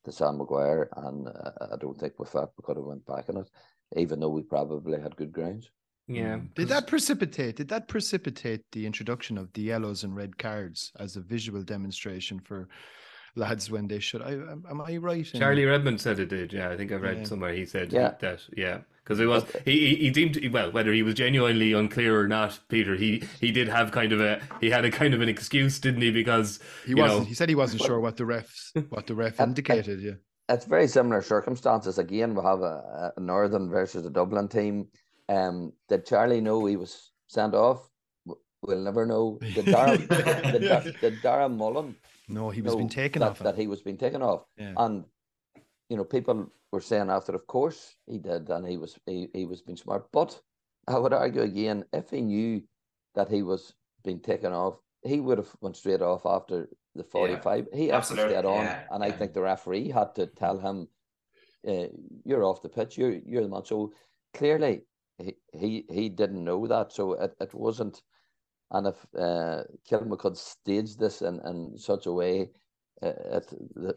the 0.04 0.12
Sam 0.12 0.38
Maguire, 0.38 0.88
and 0.96 1.28
uh, 1.28 1.50
I 1.72 1.76
don't 1.78 1.98
think 1.98 2.14
we 2.18 2.26
felt 2.26 2.52
we 2.56 2.62
could 2.64 2.76
have 2.76 2.86
went 2.86 3.04
back 3.06 3.28
on 3.28 3.38
it, 3.38 3.50
even 3.96 4.20
though 4.20 4.30
we 4.30 4.42
probably 4.42 5.00
had 5.00 5.16
good 5.16 5.32
grounds. 5.32 5.70
Yeah. 6.06 6.40
Did 6.54 6.68
that 6.68 6.86
precipitate? 6.86 7.56
Did 7.56 7.68
that 7.68 7.86
precipitate 7.86 8.62
the 8.72 8.86
introduction 8.86 9.36
of 9.36 9.52
the 9.52 9.60
yellows 9.60 10.04
and 10.04 10.16
red 10.16 10.38
cards 10.38 10.90
as 10.98 11.16
a 11.16 11.20
visual 11.20 11.62
demonstration 11.62 12.40
for 12.40 12.68
lads 13.38 13.70
when 13.70 13.88
they 13.88 14.00
should. 14.00 14.22
I 14.22 14.32
am 14.32 14.82
I 14.84 14.96
right? 14.96 15.26
In... 15.32 15.40
Charlie 15.40 15.64
Redmond 15.64 16.00
said 16.00 16.18
it 16.18 16.28
did. 16.28 16.52
Yeah, 16.52 16.70
I 16.70 16.76
think 16.76 16.92
I 16.92 16.96
read 16.96 17.18
yeah. 17.18 17.24
somewhere 17.24 17.52
he 17.54 17.64
said 17.64 17.92
yeah. 17.92 18.14
that. 18.20 18.42
Yeah, 18.56 18.80
because 19.02 19.20
it 19.20 19.26
was 19.26 19.44
he, 19.64 19.94
he 19.96 20.10
deemed 20.10 20.38
well 20.52 20.70
whether 20.70 20.92
he 20.92 21.02
was 21.02 21.14
genuinely 21.14 21.72
unclear 21.72 22.20
or 22.20 22.28
not. 22.28 22.58
Peter, 22.68 22.94
he 22.94 23.22
he 23.40 23.50
did 23.50 23.68
have 23.68 23.92
kind 23.92 24.12
of 24.12 24.20
a 24.20 24.40
he 24.60 24.70
had 24.70 24.84
a 24.84 24.90
kind 24.90 25.14
of 25.14 25.20
an 25.20 25.28
excuse, 25.28 25.78
didn't 25.78 26.02
he? 26.02 26.10
Because 26.10 26.60
he 26.86 26.94
wasn't. 26.94 27.20
Know, 27.20 27.26
he 27.26 27.34
said 27.34 27.48
he 27.48 27.54
wasn't 27.54 27.82
sure 27.82 28.00
what 28.00 28.16
the 28.16 28.24
refs 28.24 28.72
what 28.90 29.06
the 29.06 29.14
ref 29.14 29.40
indicated. 29.40 30.02
Yeah. 30.02 30.12
It's 30.50 30.64
very 30.64 30.88
similar 30.88 31.20
circumstances. 31.22 31.98
Again, 31.98 32.34
we 32.34 32.42
have 32.42 32.60
a, 32.60 33.12
a 33.16 33.20
Northern 33.20 33.68
versus 33.68 34.06
a 34.06 34.10
Dublin 34.10 34.48
team. 34.48 34.88
Um, 35.28 35.72
did 35.90 36.06
Charlie 36.06 36.40
know 36.40 36.64
he 36.64 36.76
was 36.76 37.10
sent 37.28 37.54
off? 37.54 37.86
We'll 38.62 38.80
never 38.80 39.04
know. 39.06 39.38
Did 39.54 39.66
Dara, 39.66 39.98
did, 40.52 40.96
did 41.00 41.22
Dara 41.22 41.48
Mullin 41.48 41.94
no, 42.28 42.50
he 42.50 42.62
was 42.62 42.76
being 42.76 42.88
taken 42.88 43.20
that, 43.20 43.30
off. 43.30 43.38
That 43.40 43.56
he 43.56 43.66
was 43.66 43.82
being 43.82 43.96
taken 43.96 44.22
off. 44.22 44.44
Yeah. 44.56 44.74
And 44.76 45.04
you 45.88 45.96
know, 45.96 46.04
people 46.04 46.50
were 46.70 46.80
saying 46.80 47.10
after, 47.10 47.34
of 47.34 47.46
course 47.46 47.96
he 48.06 48.18
did, 48.18 48.48
and 48.50 48.66
he 48.66 48.76
was 48.76 48.98
he, 49.06 49.28
he 49.32 49.46
was 49.46 49.62
being 49.62 49.76
smart. 49.76 50.06
But 50.12 50.40
I 50.86 50.98
would 50.98 51.12
argue 51.12 51.42
again, 51.42 51.84
if 51.92 52.10
he 52.10 52.20
knew 52.20 52.62
that 53.14 53.28
he 53.28 53.42
was 53.42 53.74
being 54.04 54.20
taken 54.20 54.52
off, 54.52 54.78
he 55.02 55.20
would 55.20 55.38
have 55.38 55.54
went 55.60 55.76
straight 55.76 56.02
off 56.02 56.26
after 56.26 56.68
the 56.94 57.04
45. 57.04 57.68
Yeah, 57.70 57.78
he 57.78 57.90
actually 57.90 58.18
stayed 58.18 58.44
on, 58.44 58.64
yeah, 58.64 58.82
and 58.90 59.02
yeah. 59.02 59.08
I 59.08 59.12
think 59.12 59.32
the 59.32 59.42
referee 59.42 59.90
had 59.90 60.14
to 60.16 60.26
tell 60.26 60.58
him, 60.58 60.88
uh, 61.66 61.88
"You're 62.24 62.44
off 62.44 62.62
the 62.62 62.68
pitch. 62.68 62.98
You're 62.98 63.18
you're 63.24 63.42
the 63.42 63.48
man." 63.48 63.64
So 63.64 63.92
clearly, 64.34 64.82
he 65.18 65.36
he, 65.52 65.84
he 65.90 66.08
didn't 66.08 66.44
know 66.44 66.66
that, 66.66 66.92
so 66.92 67.14
it, 67.14 67.34
it 67.40 67.54
wasn't. 67.54 68.02
And 68.70 68.88
if 68.88 68.96
uh, 69.18 69.62
Kilmacud 69.90 70.36
staged 70.36 70.98
this 70.98 71.22
in, 71.22 71.40
in 71.46 71.78
such 71.78 72.06
a 72.06 72.12
way, 72.12 72.50
uh, 73.02 73.12
it, 73.36 73.96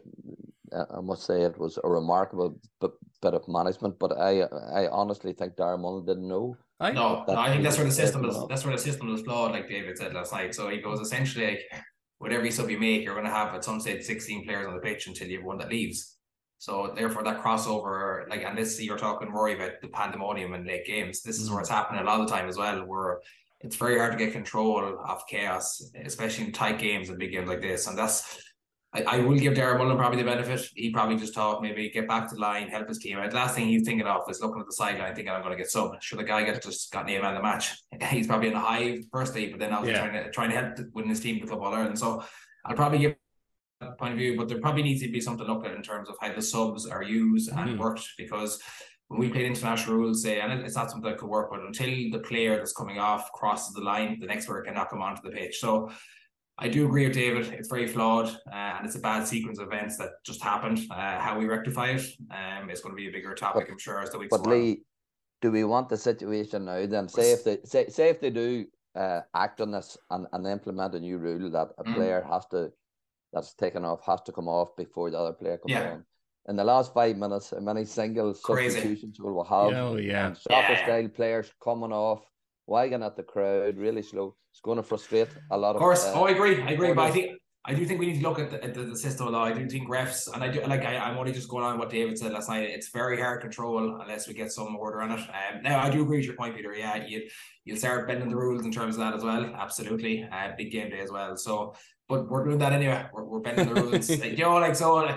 I 0.72 1.00
must 1.00 1.24
say 1.24 1.42
it 1.42 1.58
was 1.58 1.78
a 1.82 1.88
remarkable 1.88 2.58
bit, 2.80 2.92
bit 3.20 3.34
of 3.34 3.46
management. 3.48 3.98
But 3.98 4.18
I 4.18 4.42
I 4.42 4.88
honestly 4.88 5.32
think 5.32 5.56
Dara 5.56 5.76
Mullin 5.76 6.06
didn't 6.06 6.28
know. 6.28 6.56
I, 6.80 6.92
no, 6.92 7.24
no, 7.28 7.36
I 7.36 7.50
think 7.50 7.62
that's 7.62 7.76
where 7.76 7.86
the 7.86 7.92
system 7.92 8.24
is. 8.24 8.36
That's 8.48 8.64
where 8.64 8.74
the 8.74 8.82
system 8.82 9.14
is 9.14 9.22
flawed, 9.22 9.52
like 9.52 9.68
David 9.68 9.98
said 9.98 10.14
last 10.14 10.32
night. 10.32 10.54
So 10.54 10.68
he 10.68 10.78
goes 10.78 11.00
essentially 11.00 11.46
like, 11.46 11.60
with 12.18 12.32
every 12.32 12.50
sub 12.50 12.70
you 12.70 12.78
make, 12.78 13.02
you're 13.02 13.14
going 13.14 13.26
to 13.26 13.32
have 13.32 13.54
at 13.54 13.64
some 13.64 13.80
stage 13.80 14.02
16 14.02 14.44
players 14.44 14.66
on 14.66 14.74
the 14.74 14.80
pitch 14.80 15.06
until 15.06 15.28
you 15.28 15.38
have 15.38 15.46
one 15.46 15.58
that 15.58 15.68
leaves. 15.68 16.16
So 16.58 16.92
therefore, 16.94 17.24
that 17.24 17.42
crossover, 17.42 18.28
like, 18.28 18.44
and 18.44 18.56
this 18.56 18.80
you're 18.80 18.96
talking 18.96 19.30
Rory 19.30 19.54
about 19.54 19.80
the 19.82 19.88
pandemonium 19.88 20.54
in 20.54 20.64
late 20.64 20.86
games. 20.86 21.20
This 21.22 21.40
is 21.40 21.50
where 21.50 21.60
it's 21.60 21.68
happening 21.68 22.00
a 22.00 22.04
lot 22.04 22.20
of 22.20 22.28
the 22.28 22.32
time 22.32 22.48
as 22.48 22.56
well, 22.56 22.86
where 22.86 23.20
it's 23.62 23.76
very 23.76 23.98
hard 23.98 24.12
to 24.12 24.18
get 24.18 24.32
control 24.32 24.98
of 25.06 25.26
chaos, 25.26 25.82
especially 26.04 26.46
in 26.46 26.52
tight 26.52 26.78
games 26.78 27.08
and 27.08 27.18
big 27.18 27.32
games 27.32 27.48
like 27.48 27.60
this. 27.60 27.86
And 27.86 27.96
that's 27.96 28.42
I, 28.94 29.02
I 29.02 29.18
will 29.18 29.38
give 29.38 29.54
Dara 29.54 29.78
Mullin 29.78 29.96
probably 29.96 30.22
the 30.22 30.28
benefit. 30.28 30.68
He 30.74 30.90
probably 30.90 31.16
just 31.16 31.34
thought 31.34 31.62
maybe 31.62 31.88
get 31.90 32.06
back 32.06 32.28
to 32.28 32.34
the 32.34 32.40
line, 32.40 32.68
help 32.68 32.88
his 32.88 32.98
team. 32.98 33.18
And 33.18 33.30
the 33.30 33.36
last 33.36 33.54
thing 33.54 33.66
he's 33.66 33.86
thinking 33.86 34.06
of 34.06 34.28
is 34.28 34.40
looking 34.40 34.60
at 34.60 34.66
the 34.66 34.72
sideline 34.72 35.14
thinking 35.14 35.32
I'm 35.32 35.42
going 35.42 35.52
to 35.52 35.56
get 35.56 35.70
some. 35.70 35.92
Should 36.00 36.18
the 36.18 36.24
guy 36.24 36.44
get 36.44 36.62
just 36.62 36.92
got 36.92 37.06
named 37.06 37.22
man 37.22 37.34
the 37.34 37.42
match? 37.42 37.72
He's 38.10 38.26
probably 38.26 38.48
in 38.48 38.54
a 38.54 38.60
high 38.60 38.98
firstly, 39.10 39.48
but 39.48 39.60
then 39.60 39.72
also 39.72 39.90
yeah. 39.90 39.98
trying 39.98 40.24
to 40.24 40.30
trying 40.30 40.50
to 40.50 40.56
help 40.56 40.78
win 40.92 41.08
his 41.08 41.20
team 41.20 41.40
the 41.40 41.46
Club 41.46 41.62
All 41.62 41.72
Ireland. 41.72 41.98
So 41.98 42.22
I'll 42.66 42.76
probably 42.76 42.98
give 42.98 43.14
that 43.80 43.98
point 43.98 44.12
of 44.12 44.18
view, 44.18 44.36
but 44.36 44.48
there 44.48 44.60
probably 44.60 44.82
needs 44.82 45.00
to 45.02 45.10
be 45.10 45.20
something 45.22 45.46
looked 45.46 45.66
at 45.66 45.74
in 45.74 45.82
terms 45.82 46.10
of 46.10 46.16
how 46.20 46.32
the 46.34 46.42
subs 46.42 46.86
are 46.86 47.02
used 47.02 47.50
and 47.50 47.58
mm-hmm. 47.58 47.78
worked 47.78 48.06
because 48.18 48.60
when 49.12 49.20
we 49.20 49.28
played 49.28 49.44
international 49.44 49.96
rules, 49.96 50.22
say, 50.22 50.40
and 50.40 50.50
it's 50.52 50.74
not 50.74 50.90
something 50.90 51.10
that 51.10 51.18
could 51.18 51.28
work, 51.28 51.50
but 51.50 51.60
until 51.60 51.90
the 52.10 52.20
player 52.26 52.56
that's 52.56 52.72
coming 52.72 52.98
off 52.98 53.30
crosses 53.32 53.74
the 53.74 53.82
line, 53.82 54.18
the 54.18 54.26
next 54.26 54.46
player 54.46 54.62
cannot 54.62 54.88
come 54.88 55.02
onto 55.02 55.20
the 55.22 55.30
pitch. 55.30 55.60
So 55.60 55.92
I 56.56 56.68
do 56.68 56.86
agree 56.86 57.06
with 57.06 57.14
David. 57.14 57.48
It's 57.48 57.68
very 57.68 57.86
flawed, 57.86 58.28
uh, 58.50 58.54
and 58.76 58.86
it's 58.86 58.96
a 58.96 59.00
bad 59.00 59.28
sequence 59.28 59.58
of 59.58 59.66
events 59.66 59.98
that 59.98 60.12
just 60.24 60.42
happened. 60.42 60.80
Uh, 60.90 61.18
how 61.18 61.38
we 61.38 61.44
rectify 61.44 61.88
it 61.88 62.06
um, 62.30 62.70
is 62.70 62.80
going 62.80 62.94
to 62.94 62.96
be 62.96 63.08
a 63.08 63.12
bigger 63.12 63.34
topic, 63.34 63.66
but, 63.66 63.72
I'm 63.72 63.78
sure, 63.78 64.00
as 64.00 64.10
the 64.10 64.18
weeks. 64.18 64.30
But 64.30 64.46
Lee, 64.46 64.82
do 65.42 65.52
we 65.52 65.64
want 65.64 65.90
the 65.90 65.98
situation 65.98 66.64
now? 66.64 66.86
Then 66.86 67.06
say 67.06 67.32
if 67.32 67.44
they 67.44 67.58
say 67.64 67.88
say 67.88 68.08
if 68.08 68.18
they 68.18 68.30
do 68.30 68.64
uh, 68.94 69.20
act 69.34 69.60
on 69.60 69.72
this 69.72 69.98
and, 70.10 70.26
and 70.32 70.46
implement 70.46 70.94
a 70.94 71.00
new 71.00 71.18
rule 71.18 71.50
that 71.50 71.68
a 71.76 71.84
mm. 71.84 71.94
player 71.94 72.24
has 72.30 72.46
to 72.46 72.72
that's 73.32 73.54
taken 73.54 73.84
off 73.84 74.00
has 74.06 74.22
to 74.22 74.32
come 74.32 74.48
off 74.48 74.74
before 74.76 75.10
the 75.10 75.18
other 75.18 75.34
player 75.34 75.58
comes 75.58 75.70
yeah. 75.70 75.92
on. 75.92 76.04
In 76.48 76.56
the 76.56 76.64
last 76.64 76.92
five 76.92 77.16
minutes, 77.16 77.50
how 77.50 77.60
many 77.60 77.84
single 77.84 78.34
Crazy. 78.34 78.70
substitutions 78.70 79.20
we 79.20 79.32
will 79.32 79.44
have. 79.44 79.72
Oh 79.74 79.96
yeah, 79.96 80.32
soccer 80.32 80.72
yeah. 80.72 80.84
style 80.84 81.08
players 81.08 81.52
coming 81.62 81.92
off 81.92 82.22
wagging 82.66 83.02
at 83.02 83.16
the 83.16 83.22
crowd, 83.22 83.76
really 83.76 84.02
slow. 84.02 84.34
It's 84.50 84.60
going 84.60 84.76
to 84.76 84.82
frustrate 84.82 85.28
a 85.50 85.56
lot 85.56 85.70
of. 85.70 85.76
Of 85.76 85.82
course, 85.82 86.04
uh, 86.04 86.12
oh, 86.14 86.24
I 86.24 86.30
agree, 86.30 86.60
I 86.62 86.70
agree, 86.70 86.92
but 86.92 87.02
I 87.02 87.10
think 87.10 87.38
I 87.64 87.74
do 87.74 87.86
think 87.86 88.00
we 88.00 88.06
need 88.06 88.20
to 88.20 88.28
look 88.28 88.40
at 88.40 88.50
the, 88.50 88.62
at 88.62 88.74
the, 88.74 88.82
the 88.82 88.96
system 88.96 89.28
a 89.28 89.30
lot. 89.30 89.52
I 89.52 89.56
do 89.56 89.68
think 89.68 89.88
refs, 89.88 90.28
and 90.32 90.42
I 90.42 90.48
do 90.48 90.60
like 90.62 90.84
I, 90.84 90.96
I'm 90.96 91.16
only 91.16 91.32
just 91.32 91.48
going 91.48 91.64
on 91.64 91.78
what 91.78 91.90
David 91.90 92.18
said 92.18 92.32
last 92.32 92.48
night. 92.48 92.68
It's 92.68 92.88
very 92.88 93.20
hard 93.20 93.40
control 93.40 94.00
unless 94.00 94.26
we 94.26 94.34
get 94.34 94.50
some 94.50 94.74
order 94.76 95.00
on 95.00 95.12
it. 95.12 95.20
Um, 95.20 95.62
now 95.62 95.80
I 95.80 95.88
do 95.88 96.02
agree 96.02 96.18
with 96.18 96.26
your 96.26 96.34
point, 96.34 96.56
Peter. 96.56 96.74
Yeah, 96.74 97.06
you 97.06 97.28
you'll 97.64 97.78
start 97.78 98.08
bending 98.08 98.28
the 98.28 98.36
rules 98.36 98.64
in 98.64 98.72
terms 98.72 98.96
of 98.96 99.00
that 99.00 99.14
as 99.14 99.22
well. 99.22 99.44
Absolutely, 99.54 100.28
uh, 100.30 100.48
big 100.58 100.72
game 100.72 100.90
day 100.90 101.00
as 101.00 101.10
well. 101.10 101.36
So, 101.36 101.74
but 102.08 102.28
we're 102.28 102.44
doing 102.44 102.58
that 102.58 102.72
anyway. 102.72 103.06
We're, 103.12 103.24
we're 103.24 103.40
bending 103.40 103.72
the 103.72 103.80
rules. 103.80 104.10
you 104.24 104.36
know, 104.38 104.56
like 104.56 104.74
so 104.74 105.16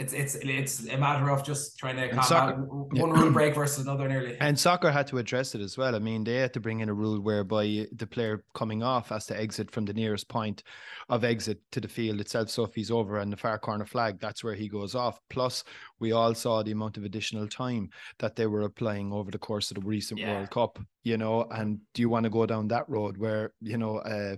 it's 0.00 0.14
it's 0.14 0.34
it's 0.36 0.88
a 0.88 0.96
matter 0.96 1.30
of 1.30 1.44
just 1.44 1.78
trying 1.78 1.96
to 1.96 2.08
combat 2.08 2.24
soccer, 2.24 2.62
one 2.62 3.10
yeah. 3.10 3.20
rule 3.20 3.30
break 3.30 3.54
versus 3.62 3.84
another 3.84 4.08
nearly. 4.08 4.36
And 4.40 4.58
soccer 4.58 4.90
had 4.90 5.06
to 5.08 5.18
address 5.18 5.54
it 5.54 5.60
as 5.60 5.76
well. 5.76 5.94
I 5.94 5.98
mean, 5.98 6.24
they 6.24 6.36
had 6.36 6.54
to 6.54 6.60
bring 6.60 6.80
in 6.80 6.88
a 6.88 6.94
rule 6.94 7.20
whereby 7.20 7.86
the 7.92 8.06
player 8.06 8.42
coming 8.54 8.82
off 8.82 9.10
has 9.10 9.26
to 9.26 9.38
exit 9.38 9.70
from 9.70 9.84
the 9.84 9.92
nearest 9.92 10.26
point 10.28 10.62
of 11.10 11.22
exit 11.22 11.60
to 11.72 11.80
the 11.80 11.88
field 11.88 12.20
itself. 12.20 12.48
So 12.48 12.64
if 12.64 12.74
he's 12.74 12.90
over 12.90 13.18
on 13.18 13.28
the 13.28 13.36
far 13.36 13.58
corner 13.58 13.84
flag, 13.84 14.18
that's 14.20 14.42
where 14.42 14.54
he 14.54 14.68
goes 14.68 14.94
off. 14.94 15.20
Plus, 15.28 15.64
we 15.98 16.12
all 16.12 16.34
saw 16.34 16.62
the 16.62 16.72
amount 16.72 16.96
of 16.96 17.04
additional 17.04 17.46
time 17.46 17.90
that 18.20 18.36
they 18.36 18.46
were 18.46 18.62
applying 18.62 19.12
over 19.12 19.30
the 19.30 19.38
course 19.38 19.70
of 19.70 19.74
the 19.74 19.86
recent 19.86 20.18
yeah. 20.18 20.34
World 20.34 20.50
Cup. 20.50 20.78
You 21.02 21.16
know, 21.16 21.46
and 21.50 21.78
do 21.94 22.02
you 22.02 22.08
want 22.08 22.24
to 22.24 22.30
go 22.30 22.46
down 22.46 22.68
that 22.68 22.88
road 22.88 23.18
where 23.18 23.52
you 23.60 23.76
know? 23.76 23.98
Uh, 23.98 24.36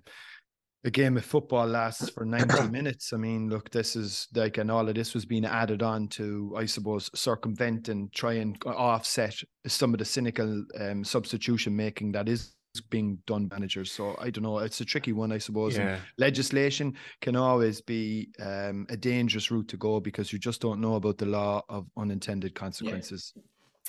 a 0.84 0.90
game 0.90 1.16
of 1.16 1.24
football 1.24 1.66
lasts 1.66 2.10
for 2.10 2.24
90 2.24 2.68
minutes. 2.68 3.12
I 3.12 3.16
mean, 3.16 3.48
look, 3.48 3.70
this 3.70 3.96
is 3.96 4.28
like, 4.34 4.58
and 4.58 4.70
all 4.70 4.88
of 4.88 4.94
this 4.94 5.14
was 5.14 5.24
being 5.24 5.44
added 5.44 5.82
on 5.82 6.08
to, 6.08 6.54
I 6.56 6.66
suppose, 6.66 7.10
circumvent 7.14 7.88
and 7.88 8.12
try 8.12 8.34
and 8.34 8.60
offset 8.66 9.34
some 9.66 9.94
of 9.94 9.98
the 9.98 10.04
cynical 10.04 10.64
um, 10.80 11.04
substitution 11.04 11.76
making 11.76 12.12
that 12.12 12.28
is 12.28 12.54
being 12.88 13.18
done 13.26 13.48
managers. 13.50 13.92
So 13.92 14.16
I 14.18 14.30
don't 14.30 14.44
know. 14.44 14.58
It's 14.58 14.80
a 14.80 14.84
tricky 14.84 15.12
one, 15.12 15.30
I 15.30 15.38
suppose. 15.38 15.76
Yeah. 15.76 15.98
legislation 16.18 16.94
can 17.20 17.36
always 17.36 17.80
be 17.80 18.30
um, 18.40 18.86
a 18.88 18.96
dangerous 18.96 19.50
route 19.50 19.68
to 19.68 19.76
go 19.76 20.00
because 20.00 20.32
you 20.32 20.38
just 20.38 20.60
don't 20.60 20.80
know 20.80 20.94
about 20.94 21.18
the 21.18 21.26
law 21.26 21.62
of 21.68 21.86
unintended 21.96 22.54
consequences. 22.54 23.32
Yeah. 23.36 23.42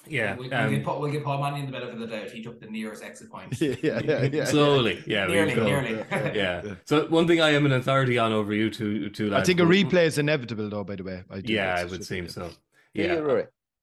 Yeah, 0.07 0.35
we, 0.35 0.51
um, 0.51 0.69
we'll, 0.69 0.79
get, 0.79 0.99
we'll 0.99 1.11
get 1.11 1.23
Paul 1.23 1.41
Mannion 1.41 1.65
the 1.65 1.71
benefit 1.71 1.93
of 1.93 1.99
the 1.99 2.07
doubt. 2.07 2.29
He 2.29 2.43
took 2.43 2.59
the 2.59 2.67
nearest 2.67 3.03
exit 3.03 3.31
point. 3.31 3.57
Yeah, 3.61 3.99
yeah, 4.03 4.23
yeah. 4.23 4.45
Slowly, 4.45 5.01
yeah, 5.07 5.27
nearly, 5.27 5.55
nearly. 5.55 6.05
yeah. 6.11 6.61
yeah. 6.63 6.75
So 6.85 7.07
one 7.07 7.25
thing 7.25 7.39
I 7.39 7.51
am 7.51 7.65
an 7.65 7.71
authority 7.71 8.17
on 8.17 8.33
over 8.33 8.53
you 8.53 8.69
two, 8.69 9.09
two 9.09 9.29
lads. 9.29 9.43
I 9.43 9.45
think 9.45 9.59
a 9.59 9.63
replay 9.63 10.05
is 10.05 10.17
inevitable, 10.17 10.69
though. 10.69 10.83
By 10.83 10.97
the 10.97 11.03
way, 11.03 11.23
I 11.29 11.39
do 11.39 11.53
yeah, 11.53 11.81
it 11.81 11.89
would 11.89 12.05
seem 12.05 12.27
so. 12.27 12.49
Yeah, 12.93 13.21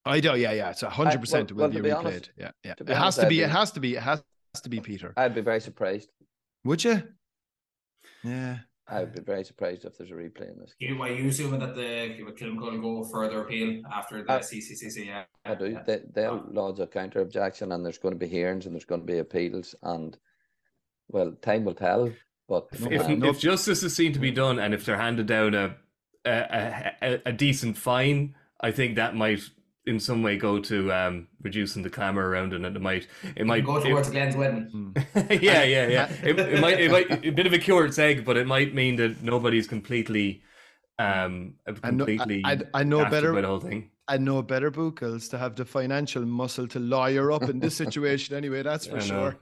I 0.04 0.20
do. 0.20 0.36
Yeah, 0.36 0.52
yeah. 0.52 0.70
It's 0.70 0.82
hundred 0.82 1.20
percent 1.20 1.50
It 1.50 1.56
will 1.56 1.68
be 1.68 1.78
replayed. 1.78 1.96
Honest, 1.96 2.30
yeah, 2.36 2.50
yeah. 2.64 2.74
It 2.78 2.88
has 2.88 3.16
to 3.16 3.26
be. 3.26 3.42
It 3.42 3.50
has 3.50 3.72
to 3.72 3.80
be. 3.80 3.96
It 3.96 4.02
has 4.02 4.22
to 4.62 4.68
be 4.68 4.80
Peter. 4.80 5.14
I'd 5.16 5.34
be 5.34 5.40
very 5.40 5.60
surprised. 5.60 6.10
Would 6.64 6.84
you? 6.84 7.02
Yeah. 8.22 8.58
I 8.90 9.00
would 9.00 9.14
be 9.14 9.20
very 9.20 9.44
surprised 9.44 9.84
if 9.84 9.96
there's 9.96 10.10
a 10.10 10.14
replay 10.14 10.50
in 10.50 10.58
this. 10.58 10.74
You, 10.78 11.00
are 11.02 11.08
you 11.08 11.28
assuming 11.28 11.60
that 11.60 11.74
the 11.74 12.16
Kilmacud 12.18 12.80
will 12.82 13.02
go 13.02 13.08
further 13.08 13.42
appeal 13.42 13.82
after 13.92 14.22
the 14.22 14.30
uh, 14.30 14.40
CCCC? 14.40 15.06
Yeah, 15.06 15.24
I 15.44 15.54
do. 15.54 15.78
They, 15.86 16.00
they'll 16.12 16.44
oh. 16.44 16.50
lodge 16.50 16.80
a 16.80 16.86
counter 16.86 17.20
objection, 17.20 17.72
and 17.72 17.84
there's 17.84 17.98
going 17.98 18.14
to 18.14 18.18
be 18.18 18.28
hearings, 18.28 18.66
and 18.66 18.74
there's 18.74 18.84
going 18.84 19.02
to 19.02 19.06
be 19.06 19.18
appeals, 19.18 19.74
and 19.82 20.16
well, 21.08 21.32
time 21.42 21.64
will 21.64 21.74
tell. 21.74 22.10
But 22.48 22.68
if, 22.72 23.02
um, 23.02 23.22
if 23.22 23.38
justice 23.38 23.82
is 23.82 23.94
seen 23.94 24.12
to 24.12 24.18
be 24.18 24.32
done, 24.32 24.58
and 24.58 24.74
if 24.74 24.84
they're 24.84 24.98
handed 24.98 25.26
down 25.26 25.54
a 25.54 25.76
a, 26.24 26.92
a, 27.02 27.22
a 27.26 27.32
decent 27.32 27.76
fine, 27.76 28.34
I 28.60 28.70
think 28.70 28.96
that 28.96 29.14
might 29.14 29.40
in 29.90 30.00
some 30.00 30.22
way 30.22 30.36
go 30.36 30.58
to 30.58 30.92
um, 30.92 31.26
reducing 31.42 31.82
the 31.82 31.90
clamour 31.90 32.28
around 32.28 32.52
it, 32.52 32.64
and 32.64 32.76
it 32.76 32.80
might 32.80 33.08
it 33.36 33.46
might 33.46 33.64
go 33.64 33.82
towards 33.82 34.08
it, 34.08 34.12
Glen's 34.12 34.36
wedding. 34.36 34.62
Hmm. 34.70 34.90
yeah, 35.30 35.62
yeah, 35.64 35.86
yeah. 35.88 36.10
It, 36.22 36.38
it, 36.38 36.60
might 36.60 36.80
it 36.80 36.90
might 36.90 37.24
a 37.24 37.30
bit 37.30 37.46
of 37.46 37.52
a 37.52 37.58
curate's 37.58 37.98
egg, 37.98 38.24
but 38.24 38.36
it 38.36 38.46
might 38.46 38.74
mean 38.74 38.96
that 38.96 39.22
nobody's 39.22 39.66
completely 39.66 40.42
um 40.98 41.54
completely. 41.82 42.42
I 42.44 42.54
know, 42.54 42.64
I, 42.72 42.80
I 42.80 42.84
know 42.84 43.10
better 43.10 43.30
about 43.32 43.42
the 43.42 43.48
whole 43.48 43.60
thing. 43.60 43.90
I 44.08 44.16
know 44.16 44.42
better 44.42 44.70
Buchels 44.70 45.28
to 45.28 45.38
have 45.38 45.54
the 45.54 45.64
financial 45.64 46.24
muscle 46.24 46.66
to 46.68 46.80
lawyer 46.80 47.30
up 47.30 47.44
in 47.44 47.60
this 47.60 47.76
situation 47.76 48.34
anyway. 48.36 48.62
That's 48.62 48.86
for 48.86 49.00
sure. 49.10 49.36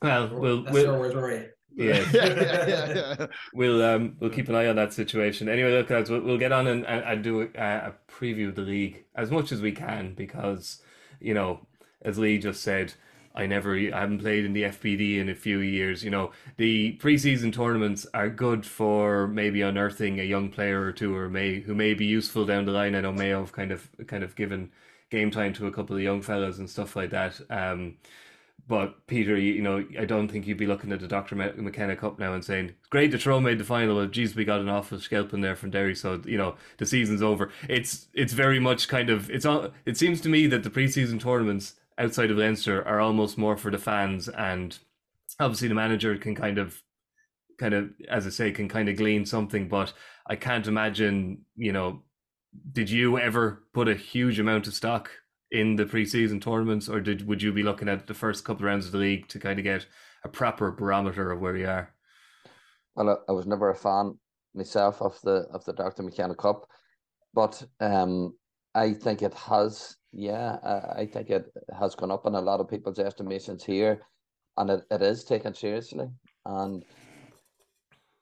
Well, 0.00 0.30
we'll, 0.32 0.64
we'll 0.70 1.42
yeah. 1.76 2.04
yeah, 2.12 2.26
yeah, 2.26 2.94
yeah, 3.18 3.26
We'll 3.54 3.82
um 3.82 4.16
we'll 4.20 4.30
keep 4.30 4.48
an 4.48 4.54
eye 4.54 4.66
on 4.66 4.76
that 4.76 4.92
situation. 4.92 5.48
Anyway, 5.48 5.70
look, 5.72 5.88
guys, 5.88 6.10
we'll, 6.10 6.20
we'll 6.20 6.38
get 6.38 6.52
on 6.52 6.66
and, 6.66 6.86
and, 6.86 7.04
and 7.04 7.24
do 7.24 7.42
a, 7.42 7.46
a, 7.56 7.94
preview 8.10 8.48
of 8.48 8.56
the 8.56 8.62
league 8.62 9.04
as 9.14 9.30
much 9.30 9.52
as 9.52 9.62
we 9.62 9.72
can 9.72 10.14
because 10.14 10.82
you 11.20 11.34
know, 11.34 11.66
as 12.02 12.18
Lee 12.18 12.38
just 12.38 12.62
said, 12.62 12.94
I 13.34 13.46
never 13.46 13.76
I 13.76 14.00
haven't 14.00 14.18
played 14.18 14.44
in 14.44 14.52
the 14.52 14.64
FBD 14.64 15.18
in 15.18 15.28
a 15.28 15.34
few 15.34 15.58
years. 15.58 16.04
You 16.04 16.10
know, 16.10 16.32
the 16.56 16.98
preseason 17.00 17.52
tournaments 17.52 18.06
are 18.12 18.28
good 18.28 18.66
for 18.66 19.26
maybe 19.26 19.62
unearthing 19.62 20.20
a 20.20 20.24
young 20.24 20.50
player 20.50 20.82
or 20.82 20.92
two, 20.92 21.14
or 21.16 21.28
may 21.28 21.60
who 21.60 21.74
may 21.74 21.94
be 21.94 22.04
useful 22.04 22.44
down 22.44 22.66
the 22.66 22.72
line. 22.72 22.94
I 22.94 23.00
know 23.00 23.12
Mayo 23.12 23.40
have 23.40 23.52
kind 23.52 23.72
of 23.72 23.88
kind 24.06 24.22
of 24.22 24.36
given 24.36 24.70
game 25.10 25.30
time 25.30 25.52
to 25.54 25.66
a 25.66 25.72
couple 25.72 25.96
of 25.96 26.02
young 26.02 26.22
fellows 26.22 26.58
and 26.58 26.68
stuff 26.68 26.96
like 26.96 27.10
that. 27.10 27.40
Um, 27.50 27.96
but 28.68 29.06
Peter, 29.06 29.36
you, 29.36 29.54
you, 29.54 29.62
know, 29.62 29.84
I 29.98 30.04
don't 30.04 30.28
think 30.28 30.46
you'd 30.46 30.56
be 30.56 30.66
looking 30.66 30.92
at 30.92 31.00
the 31.00 31.08
Dr. 31.08 31.34
McKenna 31.34 31.96
Cup 31.96 32.18
now 32.18 32.32
and 32.32 32.44
saying, 32.44 32.72
"Great, 32.90 33.10
the 33.10 33.18
Tyrone 33.18 33.42
made 33.42 33.58
the 33.58 33.64
final. 33.64 33.96
But 33.96 34.12
geez, 34.12 34.36
we 34.36 34.44
got 34.44 34.60
an 34.60 34.68
awful 34.68 35.00
scalp 35.00 35.34
in 35.34 35.40
there 35.40 35.56
from 35.56 35.70
Derry, 35.70 35.94
so 35.94 36.22
you 36.24 36.38
know 36.38 36.54
the 36.78 36.86
season's 36.86 37.22
over." 37.22 37.50
It's 37.68 38.08
it's 38.14 38.32
very 38.32 38.60
much 38.60 38.88
kind 38.88 39.10
of 39.10 39.28
it's 39.30 39.44
all. 39.44 39.70
It 39.84 39.96
seems 39.96 40.20
to 40.22 40.28
me 40.28 40.46
that 40.46 40.62
the 40.62 40.70
preseason 40.70 41.20
tournaments 41.20 41.74
outside 41.98 42.30
of 42.30 42.38
Leinster 42.38 42.86
are 42.86 43.00
almost 43.00 43.36
more 43.36 43.56
for 43.56 43.70
the 43.70 43.78
fans, 43.78 44.28
and 44.28 44.78
obviously 45.40 45.68
the 45.68 45.74
manager 45.74 46.16
can 46.16 46.34
kind 46.34 46.58
of, 46.58 46.82
kind 47.58 47.74
of, 47.74 47.90
as 48.08 48.26
I 48.26 48.30
say, 48.30 48.52
can 48.52 48.68
kind 48.68 48.88
of 48.88 48.96
glean 48.96 49.26
something. 49.26 49.68
But 49.68 49.92
I 50.26 50.36
can't 50.36 50.68
imagine, 50.68 51.42
you 51.56 51.72
know, 51.72 52.02
did 52.72 52.90
you 52.90 53.18
ever 53.18 53.64
put 53.72 53.88
a 53.88 53.94
huge 53.94 54.38
amount 54.38 54.66
of 54.66 54.74
stock 54.74 55.10
in 55.52 55.76
the 55.76 55.84
preseason 55.84 56.40
tournaments, 56.40 56.88
or 56.88 57.00
did 57.00 57.26
would 57.26 57.42
you 57.42 57.52
be 57.52 57.62
looking 57.62 57.88
at 57.88 58.06
the 58.06 58.14
first 58.14 58.44
couple 58.44 58.62
of 58.62 58.66
rounds 58.66 58.86
of 58.86 58.92
the 58.92 58.98
league 58.98 59.28
to 59.28 59.38
kind 59.38 59.58
of 59.58 59.64
get 59.64 59.86
a 60.24 60.28
proper 60.28 60.72
barometer 60.72 61.30
of 61.30 61.40
where 61.40 61.56
you 61.56 61.68
are? 61.68 61.94
Well, 62.96 63.22
I 63.28 63.32
was 63.32 63.46
never 63.46 63.70
a 63.70 63.74
fan 63.74 64.18
myself 64.54 65.00
of 65.00 65.18
the 65.22 65.46
of 65.52 65.64
the 65.64 65.72
Dr. 65.72 66.02
McKenna 66.02 66.34
Cup, 66.34 66.66
but 67.34 67.62
um, 67.80 68.34
I 68.74 68.94
think 68.94 69.22
it 69.22 69.34
has 69.34 69.96
Yeah, 70.12 70.56
I, 70.96 71.06
think 71.06 71.30
it 71.30 71.46
has 71.78 71.94
gone 71.94 72.10
up 72.10 72.26
in 72.26 72.34
a 72.34 72.40
lot 72.40 72.60
of 72.60 72.68
people's 72.68 72.98
estimations 72.98 73.64
here, 73.64 74.00
and 74.56 74.70
it, 74.70 74.84
it 74.90 75.02
is 75.02 75.24
taken 75.24 75.54
seriously. 75.54 76.08
And 76.44 76.84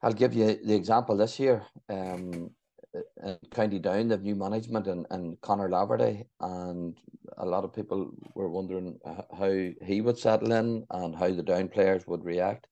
I'll 0.02 0.12
give 0.12 0.34
you 0.34 0.58
the 0.64 0.74
example 0.74 1.16
this 1.16 1.38
year. 1.38 1.62
Um, 1.88 2.50
in 2.94 3.38
County 3.50 3.78
Down, 3.78 4.08
they've 4.08 4.20
new 4.20 4.34
management 4.34 4.86
and, 4.86 5.06
and 5.10 5.40
Conor 5.40 5.68
Laverty, 5.68 6.24
and 6.40 6.98
a 7.38 7.46
lot 7.46 7.64
of 7.64 7.72
people 7.72 8.10
were 8.34 8.48
wondering 8.48 8.98
how 9.04 9.68
he 9.84 10.00
would 10.00 10.18
settle 10.18 10.52
in 10.52 10.84
and 10.90 11.14
how 11.14 11.30
the 11.30 11.42
Down 11.42 11.68
players 11.68 12.06
would 12.06 12.24
react. 12.24 12.66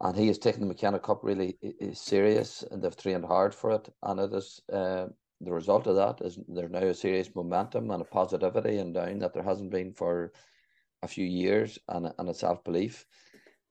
And 0.00 0.16
he 0.16 0.26
has 0.26 0.38
taken 0.38 0.60
the 0.60 0.66
McKenna 0.66 0.98
Cup 0.98 1.20
really 1.22 1.56
serious, 1.94 2.62
and 2.70 2.82
they've 2.82 2.96
trained 2.96 3.24
hard 3.24 3.54
for 3.54 3.70
it. 3.70 3.88
And 4.02 4.20
it 4.20 4.34
is 4.34 4.60
uh, 4.72 5.06
the 5.40 5.52
result 5.52 5.86
of 5.86 5.96
that 5.96 6.20
is 6.24 6.38
there's 6.48 6.70
now 6.70 6.78
a 6.78 6.94
serious 6.94 7.30
momentum 7.34 7.90
and 7.90 8.02
a 8.02 8.06
positivity 8.06 8.78
in 8.78 8.92
Down 8.92 9.20
that 9.20 9.32
there 9.32 9.42
hasn't 9.42 9.70
been 9.70 9.92
for 9.92 10.32
a 11.02 11.08
few 11.08 11.24
years, 11.26 11.78
and 11.88 12.12
and 12.18 12.28
a 12.28 12.34
self 12.34 12.62
belief. 12.64 13.06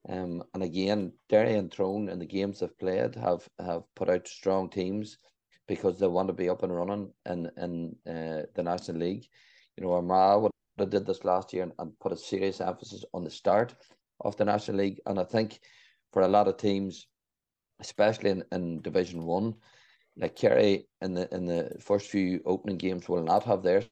Um, 0.08 0.42
and 0.52 0.62
again, 0.62 1.12
Derry 1.28 1.54
and 1.54 1.70
Tyrone 1.70 2.08
in 2.08 2.18
the 2.18 2.26
games 2.26 2.60
they've 2.60 2.78
played 2.78 3.14
have 3.14 3.48
have 3.58 3.82
put 3.94 4.10
out 4.10 4.28
strong 4.28 4.68
teams 4.68 5.18
because 5.66 5.98
they 5.98 6.06
want 6.06 6.28
to 6.28 6.34
be 6.34 6.48
up 6.48 6.62
and 6.62 6.74
running 6.74 7.12
in 7.26 7.50
in 7.56 7.96
uh, 8.06 8.42
the 8.54 8.62
National 8.62 8.98
League. 8.98 9.26
You 9.76 9.84
know, 9.84 9.92
Armagh 9.92 10.42
would 10.42 10.52
have 10.78 10.90
did 10.90 11.06
this 11.06 11.24
last 11.24 11.52
year 11.52 11.62
and, 11.62 11.72
and 11.78 11.98
put 12.00 12.12
a 12.12 12.16
serious 12.16 12.60
emphasis 12.60 13.04
on 13.12 13.24
the 13.24 13.30
start 13.30 13.74
of 14.20 14.36
the 14.36 14.44
National 14.44 14.78
League. 14.78 15.00
And 15.06 15.18
I 15.18 15.24
think 15.24 15.60
for 16.12 16.22
a 16.22 16.28
lot 16.28 16.48
of 16.48 16.56
teams, 16.56 17.06
especially 17.80 18.30
in, 18.30 18.44
in 18.52 18.82
Division 18.82 19.24
One, 19.24 19.54
like 20.16 20.36
Kerry 20.36 20.86
in 21.00 21.14
the 21.14 21.32
in 21.34 21.46
the 21.46 21.76
first 21.80 22.08
few 22.08 22.40
opening 22.46 22.78
games 22.78 23.08
will 23.08 23.22
not 23.22 23.44
have 23.44 23.62
theirs 23.62 23.88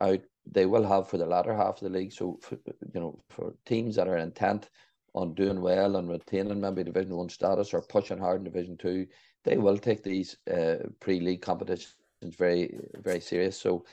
out. 0.00 0.20
They 0.46 0.64
will 0.64 0.86
have 0.86 1.08
for 1.08 1.18
the 1.18 1.26
latter 1.26 1.54
half 1.54 1.76
of 1.76 1.80
the 1.80 1.98
league. 1.98 2.12
So, 2.12 2.38
for, 2.40 2.56
you 2.94 3.00
know, 3.00 3.20
for 3.30 3.54
teams 3.66 3.96
that 3.96 4.08
are 4.08 4.16
intent 4.18 4.70
on 5.12 5.34
doing 5.34 5.60
well 5.60 5.96
and 5.96 6.08
retaining 6.08 6.60
maybe 6.60 6.84
Division 6.84 7.16
One 7.16 7.28
status 7.28 7.74
or 7.74 7.82
pushing 7.82 8.18
hard 8.18 8.38
in 8.38 8.44
Division 8.44 8.76
Two, 8.76 9.06
they 9.46 9.56
will 9.56 9.78
take 9.78 10.02
these 10.02 10.36
uh, 10.52 10.88
pre-league 11.00 11.40
competitions 11.40 11.94
very, 12.22 12.78
very 13.02 13.20
serious. 13.20 13.58
So, 13.58 13.84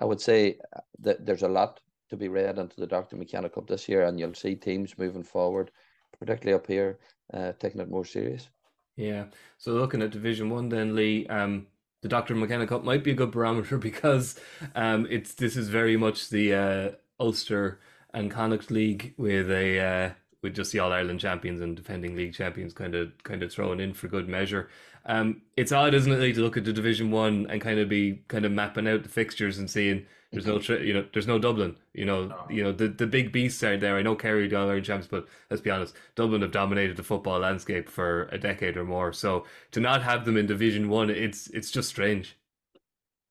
I 0.00 0.04
would 0.04 0.20
say 0.20 0.58
that 1.00 1.24
there's 1.24 1.42
a 1.42 1.48
lot 1.48 1.80
to 2.10 2.16
be 2.16 2.28
read 2.28 2.58
into 2.58 2.80
the 2.80 2.86
Dr. 2.86 3.16
McKenna 3.16 3.48
Cup 3.48 3.66
this 3.68 3.88
year, 3.88 4.04
and 4.04 4.18
you'll 4.18 4.34
see 4.34 4.54
teams 4.54 4.98
moving 4.98 5.22
forward, 5.22 5.70
particularly 6.18 6.58
up 6.58 6.66
here, 6.66 6.98
uh, 7.32 7.52
taking 7.60 7.80
it 7.80 7.90
more 7.90 8.04
serious. 8.04 8.48
Yeah. 8.96 9.26
So 9.58 9.72
looking 9.72 10.02
at 10.02 10.10
Division 10.10 10.50
One, 10.50 10.68
then 10.68 10.94
Lee, 10.94 11.26
um, 11.26 11.66
the 12.02 12.08
Dr. 12.08 12.34
McKenna 12.34 12.66
Cup 12.66 12.84
might 12.84 13.04
be 13.04 13.12
a 13.12 13.14
good 13.14 13.30
barometer 13.30 13.78
because 13.90 14.38
um, 14.74 15.06
it's 15.10 15.34
this 15.34 15.56
is 15.56 15.68
very 15.68 15.96
much 15.96 16.28
the 16.28 16.54
uh, 16.54 16.90
Ulster 17.20 17.80
and 18.12 18.30
Connacht 18.30 18.70
League 18.70 19.14
with 19.16 19.50
a 19.50 19.80
uh, 19.80 20.10
with 20.42 20.54
just 20.54 20.72
the 20.72 20.78
All 20.78 20.92
Ireland 20.92 21.20
champions 21.20 21.60
and 21.60 21.74
defending 21.74 22.14
league 22.14 22.34
champions 22.34 22.72
kind 22.72 22.94
of 22.94 23.10
kind 23.24 23.42
of 23.42 23.52
thrown 23.52 23.80
in 23.80 23.94
for 23.94 24.08
good 24.08 24.28
measure. 24.28 24.68
Um, 25.06 25.42
it's 25.56 25.72
odd, 25.72 25.94
isn't 25.94 26.10
it, 26.10 26.18
Lee, 26.18 26.32
to 26.32 26.40
look 26.40 26.56
at 26.56 26.64
the 26.64 26.72
Division 26.72 27.10
One 27.10 27.46
and 27.50 27.60
kind 27.60 27.78
of 27.78 27.88
be 27.88 28.22
kind 28.28 28.44
of 28.44 28.52
mapping 28.52 28.88
out 28.88 29.02
the 29.02 29.08
fixtures 29.08 29.58
and 29.58 29.70
seeing 29.70 30.06
there's 30.32 30.46
no, 30.46 30.58
you 30.76 30.92
know, 30.92 31.06
there's 31.12 31.26
no 31.26 31.38
Dublin. 31.38 31.76
You 31.92 32.04
know, 32.06 32.26
no. 32.26 32.46
you 32.50 32.62
know 32.64 32.72
the, 32.72 32.88
the 32.88 33.06
big 33.06 33.30
beasts 33.30 33.62
are 33.62 33.76
there. 33.76 33.96
I 33.96 34.02
know 34.02 34.16
Kerry, 34.16 34.48
the 34.48 34.56
Ireland 34.56 34.84
champs, 34.84 35.06
but 35.06 35.26
let's 35.50 35.62
be 35.62 35.70
honest, 35.70 35.94
Dublin 36.16 36.42
have 36.42 36.50
dominated 36.50 36.96
the 36.96 37.02
football 37.02 37.38
landscape 37.38 37.88
for 37.88 38.28
a 38.32 38.38
decade 38.38 38.76
or 38.76 38.84
more. 38.84 39.12
So 39.12 39.44
to 39.72 39.80
not 39.80 40.02
have 40.02 40.24
them 40.24 40.36
in 40.36 40.46
Division 40.46 40.88
One, 40.88 41.10
it's 41.10 41.48
it's 41.48 41.70
just 41.70 41.88
strange. 41.88 42.36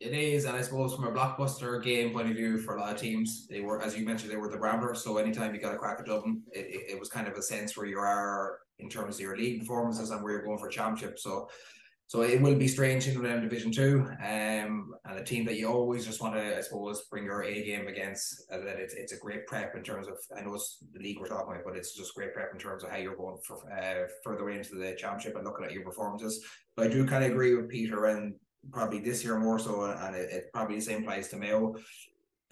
It 0.04 0.14
is, 0.14 0.44
and 0.44 0.58
I 0.58 0.62
suppose 0.62 0.94
from 0.94 1.06
a 1.06 1.12
blockbuster 1.12 1.82
game 1.82 2.12
point 2.12 2.30
of 2.30 2.36
view 2.36 2.58
for 2.58 2.76
a 2.76 2.82
lot 2.82 2.94
of 2.94 3.00
teams, 3.00 3.48
they 3.50 3.62
were, 3.62 3.82
as 3.82 3.98
you 3.98 4.06
mentioned, 4.06 4.32
they 4.32 4.36
were 4.36 4.50
the 4.50 4.60
Rambler. 4.60 4.96
So 4.96 5.18
anytime 5.18 5.56
you 5.56 5.62
got 5.62 5.74
a 5.74 5.78
crack 5.78 5.98
at 6.00 6.06
Dublin, 6.06 6.42
it, 6.52 6.66
it, 6.66 6.92
it 6.92 7.00
was 7.00 7.08
kind 7.08 7.26
of 7.26 7.36
a 7.36 7.42
sense 7.42 7.78
where 7.78 7.86
you 7.86 7.98
are 7.98 8.60
in 8.80 8.90
terms 8.90 9.16
of 9.16 9.22
your 9.22 9.38
league 9.38 9.62
performances 9.62 10.10
and 10.10 10.22
where 10.22 10.34
you're 10.34 10.44
going 10.44 10.58
for 10.58 10.68
a 10.68 10.72
championship. 10.72 11.20
So 11.20 11.48
so 12.08 12.22
it 12.22 12.42
will 12.42 12.56
be 12.56 12.68
strange 12.68 13.08
in 13.08 13.24
them 13.24 13.42
Division 13.42 13.72
Two, 13.72 14.06
um, 14.22 14.94
and 15.06 15.18
a 15.18 15.24
team 15.24 15.46
that 15.46 15.58
you 15.58 15.68
always 15.68 16.06
just 16.06 16.22
want 16.22 16.36
to, 16.36 16.58
I 16.58 16.62
suppose, 16.62 17.06
bring 17.10 17.24
your 17.24 17.44
A 17.44 17.64
game 17.64 17.88
against. 17.88 18.44
Uh, 18.52 18.60
that 18.60 18.78
it's 18.78 18.94
it's 18.94 19.14
a 19.14 19.18
great 19.18 19.48
prep 19.48 19.76
in 19.76 19.84
terms 19.84 20.08
of 20.08 20.18
I 20.38 20.42
know 20.42 20.54
it's 20.54 20.84
the 20.94 21.00
league 21.00 21.18
we're 21.20 21.28
talking 21.28 21.54
about, 21.54 21.64
but 21.66 21.76
it's 21.76 21.96
just 21.96 22.14
great 22.14 22.34
prep 22.34 22.50
in 22.54 22.60
terms 22.60 22.84
of 22.84 22.92
how 22.92 22.98
you're 22.98 23.16
going 23.16 23.38
for, 23.48 23.58
uh, 23.72 24.08
further 24.24 24.50
into 24.50 24.76
the 24.76 24.96
championship 24.96 25.36
and 25.38 25.46
looking 25.46 25.66
at 25.66 25.72
your 25.72 25.84
performances. 25.84 26.46
But 26.76 26.88
I 26.88 26.90
do 26.90 27.08
kind 27.08 27.24
of 27.24 27.32
agree 27.32 27.56
with 27.56 27.70
Peter, 27.70 28.06
and 28.06 28.36
probably 28.72 29.00
this 29.00 29.24
year 29.24 29.38
more 29.40 29.60
so, 29.60 29.84
and 29.84 30.16
it, 30.16 30.32
it 30.32 30.46
probably 30.54 30.76
the 30.76 30.82
same 30.82 31.04
applies 31.04 31.28
to 31.30 31.38
Mayo 31.38 31.76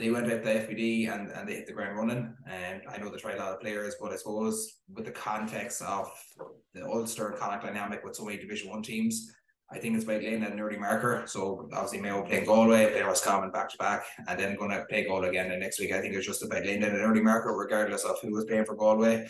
they 0.01 0.09
went 0.09 0.31
out 0.31 0.43
the 0.43 0.49
FBD 0.49 1.13
and, 1.13 1.31
and 1.31 1.47
they 1.47 1.53
hit 1.53 1.67
the 1.67 1.73
ground 1.73 1.95
running. 1.95 2.35
And 2.49 2.81
I 2.89 2.97
know 2.97 3.09
they 3.09 3.17
tried 3.17 3.35
a 3.35 3.39
lot 3.39 3.53
of 3.53 3.61
players, 3.61 3.95
but 4.01 4.11
I 4.11 4.15
suppose 4.15 4.79
with 4.91 5.05
the 5.05 5.11
context 5.11 5.81
of 5.83 6.09
the 6.73 6.83
Ulster 6.85 7.35
Connacht 7.39 7.63
dynamic 7.63 8.03
with 8.03 8.15
so 8.15 8.25
many 8.25 8.37
Division 8.37 8.71
One 8.71 8.81
teams, 8.81 9.31
I 9.71 9.77
think 9.77 9.95
it's 9.95 10.03
about 10.03 10.23
laying 10.23 10.43
an 10.43 10.59
early 10.59 10.77
marker. 10.77 11.23
So 11.27 11.69
obviously 11.71 12.01
Mayo 12.01 12.23
playing 12.23 12.45
Galway, 12.45 12.89
playing 12.89 13.05
Roscommon 13.05 13.51
back 13.51 13.69
to 13.69 13.77
back, 13.77 14.03
and 14.27 14.39
then 14.39 14.55
going 14.55 14.71
to 14.71 14.85
play 14.89 15.05
Galway 15.05 15.29
again 15.29 15.49
the 15.49 15.57
next 15.57 15.79
week. 15.79 15.91
I 15.91 16.01
think 16.01 16.15
it's 16.15 16.25
just 16.25 16.43
about 16.43 16.65
laying 16.65 16.83
an 16.83 16.95
early 16.95 17.21
marker, 17.21 17.51
regardless 17.51 18.03
of 18.03 18.19
who 18.21 18.33
was 18.33 18.45
playing 18.45 18.65
for 18.65 18.75
Galway 18.75 19.29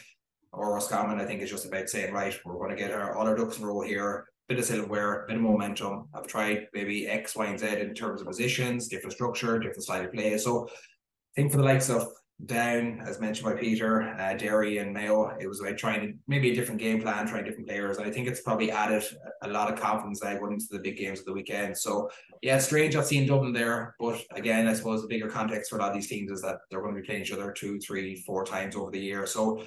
or 0.54 0.74
Roscommon. 0.74 1.20
I 1.20 1.26
think 1.26 1.42
it's 1.42 1.52
just 1.52 1.66
about 1.66 1.90
saying, 1.90 2.14
right, 2.14 2.34
we're 2.46 2.58
going 2.58 2.70
to 2.70 2.76
get 2.76 2.92
our 2.92 3.16
all 3.16 3.28
our 3.28 3.36
ducks 3.36 3.58
in 3.58 3.66
a 3.66 3.68
row 3.68 3.82
here. 3.82 4.26
Bit 4.52 4.60
of 4.60 4.66
silverware, 4.66 5.24
bit 5.30 5.38
of 5.38 5.42
momentum. 5.42 6.10
I've 6.14 6.28
tried 6.28 6.68
maybe 6.74 7.08
X, 7.08 7.38
Y, 7.38 7.46
and 7.46 7.58
Z 7.58 7.68
in 7.68 7.94
terms 7.94 8.20
of 8.20 8.28
positions, 8.28 8.90
different 8.90 9.14
structure, 9.14 9.58
different 9.58 9.84
style 9.84 10.04
of 10.04 10.12
play. 10.12 10.38
So 10.38 10.68
I 10.68 10.72
think 11.38 11.54
for 11.54 11.58
the 11.60 11.64
likes 11.64 11.90
of 11.90 12.12
down, 12.48 13.02
as 13.08 13.22
mentioned 13.22 13.46
by 13.46 13.58
Peter, 13.58 14.02
uh, 14.02 14.34
Derry 14.34 14.80
and 14.80 14.94
Mayo. 14.94 15.38
It 15.40 15.48
was 15.48 15.62
about 15.62 15.78
trying 15.78 16.20
maybe 16.28 16.52
a 16.52 16.56
different 16.56 16.82
game 16.82 17.02
plan, 17.02 17.26
trying 17.28 17.46
different 17.46 17.70
players. 17.70 17.96
And 17.96 18.06
I 18.06 18.12
think 18.12 18.28
it's 18.28 18.42
probably 18.42 18.72
added 18.72 19.06
a 19.42 19.48
lot 19.48 19.72
of 19.72 19.80
confidence 19.80 20.22
now 20.22 20.38
going 20.38 20.52
into 20.52 20.66
the 20.70 20.80
big 20.80 20.98
games 20.98 21.20
of 21.20 21.26
the 21.28 21.34
weekend. 21.34 21.78
So 21.78 22.10
yeah, 22.42 22.58
strange 22.58 22.98
I've 22.98 23.06
seen 23.06 23.28
Dublin 23.28 23.54
there. 23.54 23.96
But 24.02 24.22
again, 24.32 24.68
I 24.68 24.74
suppose 24.74 25.02
the 25.02 25.08
bigger 25.08 25.30
context 25.30 25.70
for 25.70 25.78
a 25.78 25.80
lot 25.80 25.92
of 25.92 25.96
these 25.96 26.10
teams 26.10 26.30
is 26.30 26.42
that 26.42 26.58
they're 26.70 26.82
going 26.82 26.94
to 26.94 27.00
be 27.00 27.08
playing 27.08 27.22
each 27.22 27.32
other 27.32 27.54
two, 27.54 27.80
three, 27.80 28.18
four 28.18 28.44
times 28.44 28.76
over 28.76 28.92
the 28.92 29.00
year. 29.00 29.26
So 29.26 29.64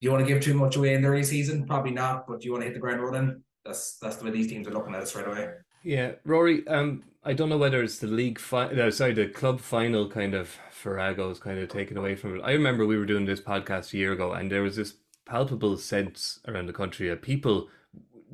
you 0.00 0.10
want 0.10 0.26
to 0.26 0.32
give 0.32 0.42
too 0.42 0.54
much 0.54 0.76
away 0.76 0.94
in 0.94 1.02
the 1.02 1.08
early 1.08 1.22
season? 1.22 1.66
Probably 1.66 1.92
not, 1.92 2.26
but 2.26 2.40
do 2.40 2.46
you 2.46 2.52
want 2.52 2.62
to 2.62 2.68
hit 2.68 2.72
the 2.72 2.80
ground 2.80 3.02
running? 3.02 3.42
That's 3.70 3.98
that's 3.98 4.16
the 4.16 4.24
way 4.24 4.32
these 4.32 4.48
teams 4.48 4.66
are 4.66 4.72
looking 4.72 4.94
at 4.94 5.02
it 5.02 5.06
straight 5.06 5.28
away. 5.28 5.48
Yeah, 5.84 6.12
Rory. 6.24 6.66
Um, 6.66 7.04
I 7.22 7.34
don't 7.34 7.48
know 7.48 7.58
whether 7.58 7.82
it's 7.82 7.98
the 7.98 8.08
league 8.08 8.38
fi- 8.40 8.72
no, 8.72 8.90
sorry, 8.90 9.12
the 9.12 9.28
club 9.28 9.60
final 9.60 10.08
kind 10.08 10.34
of 10.34 10.58
Farrago's 10.72 11.38
kind 11.38 11.58
of 11.58 11.68
taken 11.68 11.96
away 11.96 12.16
from 12.16 12.36
it. 12.36 12.42
I 12.42 12.52
remember 12.52 12.84
we 12.84 12.98
were 12.98 13.06
doing 13.06 13.26
this 13.26 13.40
podcast 13.40 13.94
a 13.94 13.96
year 13.96 14.12
ago, 14.12 14.32
and 14.32 14.50
there 14.50 14.62
was 14.62 14.76
this 14.76 14.94
palpable 15.24 15.76
sense 15.76 16.40
around 16.48 16.66
the 16.66 16.72
country 16.72 17.08
of 17.08 17.22
people. 17.22 17.68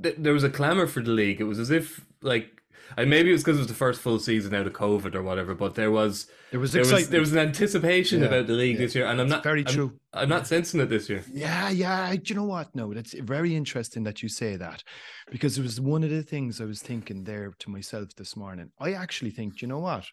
Th- 0.02 0.16
there 0.18 0.32
was 0.32 0.44
a 0.44 0.50
clamour 0.50 0.86
for 0.86 1.02
the 1.02 1.10
league. 1.10 1.40
It 1.40 1.44
was 1.44 1.58
as 1.58 1.70
if 1.70 2.06
like 2.22 2.62
and 2.96 3.10
maybe 3.10 3.30
it 3.30 3.32
was 3.32 3.42
because 3.42 3.58
it 3.58 3.60
was 3.60 3.68
the 3.68 3.74
first 3.74 4.00
full 4.00 4.18
season 4.18 4.54
out 4.54 4.66
of 4.66 4.72
COVID 4.72 5.14
or 5.14 5.22
whatever. 5.22 5.54
But 5.54 5.74
there 5.74 5.90
was 5.90 6.26
there 6.50 6.60
was 6.60 6.72
there 6.72 6.82
was, 6.82 7.08
there 7.08 7.20
was 7.20 7.32
an 7.32 7.38
anticipation 7.38 8.20
yeah, 8.20 8.26
about 8.26 8.46
the 8.46 8.52
league 8.52 8.76
yeah. 8.76 8.82
this 8.82 8.94
year, 8.94 9.06
and 9.06 9.20
I'm 9.20 9.26
it's 9.26 9.34
not 9.34 9.42
very 9.42 9.66
I'm, 9.66 9.72
true. 9.72 9.98
I'm 10.12 10.28
not 10.28 10.46
sensing 10.46 10.80
it 10.80 10.88
this 10.88 11.08
year. 11.08 11.24
Yeah, 11.32 11.70
yeah. 11.70 12.10
Do 12.14 12.22
you 12.24 12.34
know 12.34 12.44
what? 12.44 12.74
No, 12.74 12.92
that's 12.94 13.14
very 13.14 13.54
interesting 13.54 14.04
that 14.04 14.22
you 14.22 14.28
say 14.28 14.56
that, 14.56 14.82
because 15.30 15.58
it 15.58 15.62
was 15.62 15.80
one 15.80 16.04
of 16.04 16.10
the 16.10 16.22
things 16.22 16.60
I 16.60 16.64
was 16.64 16.82
thinking 16.82 17.24
there 17.24 17.52
to 17.58 17.70
myself 17.70 18.14
this 18.16 18.36
morning. 18.36 18.70
I 18.80 18.92
actually 18.92 19.30
think, 19.30 19.62
you 19.62 19.68
know 19.68 19.80
what? 19.80 20.06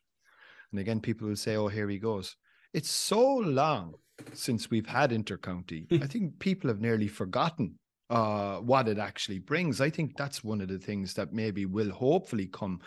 And 0.71 0.79
again, 0.79 0.99
people 0.99 1.27
will 1.27 1.35
say, 1.35 1.55
"Oh, 1.55 1.67
here 1.67 1.89
he 1.89 1.99
goes." 1.99 2.35
It's 2.73 2.89
so 2.89 3.21
long 3.37 3.93
since 4.33 4.69
we've 4.69 4.87
had 4.87 5.11
intercounty. 5.11 5.85
I 6.03 6.07
think 6.07 6.39
people 6.39 6.69
have 6.69 6.81
nearly 6.81 7.07
forgotten 7.07 7.77
uh, 8.13 8.59
what 8.59 8.87
it 8.87 8.99
actually 8.99 9.39
brings. 9.39 9.81
I 9.81 9.89
think 9.89 10.15
that's 10.15 10.43
one 10.43 10.61
of 10.61 10.67
the 10.67 10.77
things 10.77 11.15
that 11.15 11.33
maybe 11.33 11.65
will 11.65 11.89
hopefully 11.89 12.45
come 12.45 12.79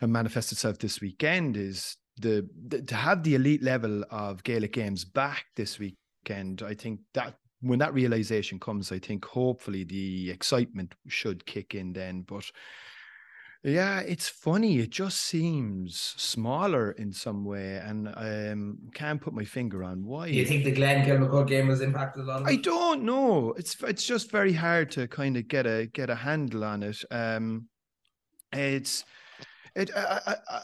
and 0.00 0.10
manifest 0.10 0.50
itself 0.50 0.78
this 0.78 1.00
weekend 1.00 1.58
is 1.58 1.98
the, 2.18 2.48
the 2.68 2.80
to 2.80 2.94
have 2.94 3.22
the 3.22 3.34
elite 3.34 3.62
level 3.62 4.02
of 4.10 4.42
Gaelic 4.44 4.72
games 4.72 5.04
back 5.04 5.44
this 5.56 5.78
weekend. 5.78 6.62
I 6.62 6.72
think 6.72 7.00
that 7.12 7.34
when 7.60 7.78
that 7.80 7.92
realization 7.92 8.58
comes, 8.58 8.92
I 8.92 8.98
think 8.98 9.26
hopefully 9.26 9.84
the 9.84 10.30
excitement 10.30 10.94
should 11.06 11.44
kick 11.44 11.74
in 11.74 11.92
then. 11.92 12.22
But 12.22 12.50
yeah, 13.66 14.00
it's 14.00 14.28
funny. 14.28 14.78
It 14.78 14.90
just 14.90 15.18
seems 15.18 16.14
smaller 16.16 16.92
in 16.92 17.12
some 17.12 17.44
way, 17.44 17.76
and 17.76 18.08
um, 18.16 18.78
can't 18.94 19.20
put 19.20 19.34
my 19.34 19.44
finger 19.44 19.82
on 19.82 20.04
why. 20.04 20.30
Do 20.30 20.36
you 20.36 20.44
think 20.44 20.64
the 20.64 20.70
Glen 20.70 21.04
Kilmacud 21.04 21.48
game 21.48 21.68
has 21.68 21.80
impacted 21.80 22.24
a 22.24 22.26
lot? 22.26 22.42
I 22.46 22.56
don't 22.56 23.02
know. 23.02 23.54
It's 23.56 23.76
it's 23.82 24.06
just 24.06 24.30
very 24.30 24.52
hard 24.52 24.92
to 24.92 25.08
kind 25.08 25.36
of 25.36 25.48
get 25.48 25.66
a 25.66 25.86
get 25.86 26.10
a 26.10 26.14
handle 26.14 26.62
on 26.62 26.84
it. 26.84 27.02
Um, 27.10 27.66
it's 28.52 29.04
it. 29.74 29.90
I, 29.96 30.20
I, 30.48 30.60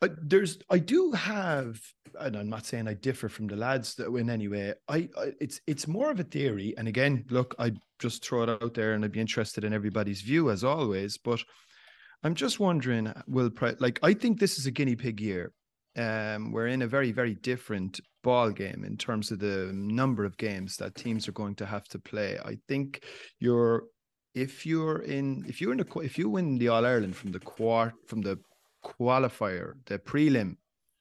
I, 0.00 0.08
there's 0.22 0.58
I 0.70 0.78
do 0.78 1.12
have, 1.12 1.78
and 2.18 2.36
I'm 2.36 2.48
not 2.48 2.64
saying 2.64 2.88
I 2.88 2.94
differ 2.94 3.28
from 3.28 3.48
the 3.48 3.56
lads 3.56 3.96
that 3.96 4.08
in 4.08 4.30
any 4.30 4.48
way. 4.48 4.72
I, 4.88 5.10
I 5.18 5.32
it's 5.42 5.60
it's 5.66 5.86
more 5.86 6.10
of 6.10 6.20
a 6.20 6.24
theory, 6.24 6.72
and 6.78 6.88
again, 6.88 7.26
look, 7.28 7.54
I 7.58 7.72
just 7.98 8.24
throw 8.24 8.44
it 8.44 8.48
out 8.48 8.72
there, 8.72 8.94
and 8.94 9.04
I'd 9.04 9.12
be 9.12 9.20
interested 9.20 9.62
in 9.64 9.74
everybody's 9.74 10.22
view 10.22 10.50
as 10.50 10.64
always, 10.64 11.18
but 11.18 11.42
I'm 12.24 12.34
just 12.34 12.58
wondering, 12.58 13.12
will 13.26 13.50
like 13.78 14.00
I 14.02 14.14
think 14.14 14.40
this 14.40 14.58
is 14.58 14.66
a 14.66 14.70
guinea 14.70 14.96
pig 14.96 15.20
year 15.20 15.52
um, 15.96 16.50
we're 16.50 16.66
in 16.66 16.82
a 16.82 16.88
very, 16.88 17.12
very 17.12 17.34
different 17.34 18.00
ball 18.22 18.50
game 18.50 18.84
in 18.84 18.96
terms 18.96 19.30
of 19.30 19.38
the 19.38 19.70
number 19.72 20.24
of 20.24 20.36
games 20.36 20.76
that 20.78 20.94
teams 20.94 21.28
are 21.28 21.32
going 21.32 21.54
to 21.56 21.66
have 21.66 21.84
to 21.88 21.98
play. 21.98 22.38
I 22.44 22.58
think 22.68 23.04
you're 23.38 23.84
if 24.34 24.66
you're 24.66 25.02
in 25.02 25.44
if 25.46 25.60
you're 25.60 25.72
in 25.72 25.78
the 25.78 26.00
if 26.00 26.18
you 26.18 26.28
win 26.28 26.58
the 26.58 26.68
All 26.68 26.84
Ireland 26.84 27.14
from 27.14 27.30
the 27.30 27.38
quart 27.38 27.94
from 28.08 28.22
the 28.22 28.38
qualifier, 28.84 29.74
the 29.86 29.98
prelim 29.98 30.56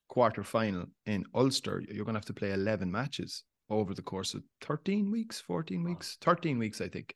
quarter 0.09 0.43
final 0.43 0.85
in 1.07 1.25
Ulster, 1.33 1.81
you're 1.89 2.05
going 2.05 2.13
to 2.13 2.19
have 2.19 2.25
to 2.25 2.33
play 2.33 2.51
11 2.51 2.91
matches 2.91 3.43
over 3.69 3.95
the 3.95 4.03
course 4.03 4.35
of 4.35 4.43
13 4.61 5.09
weeks, 5.09 5.41
14 5.41 5.83
weeks, 5.83 6.17
13 6.21 6.59
weeks, 6.59 6.81
I 6.81 6.87
think. 6.87 7.15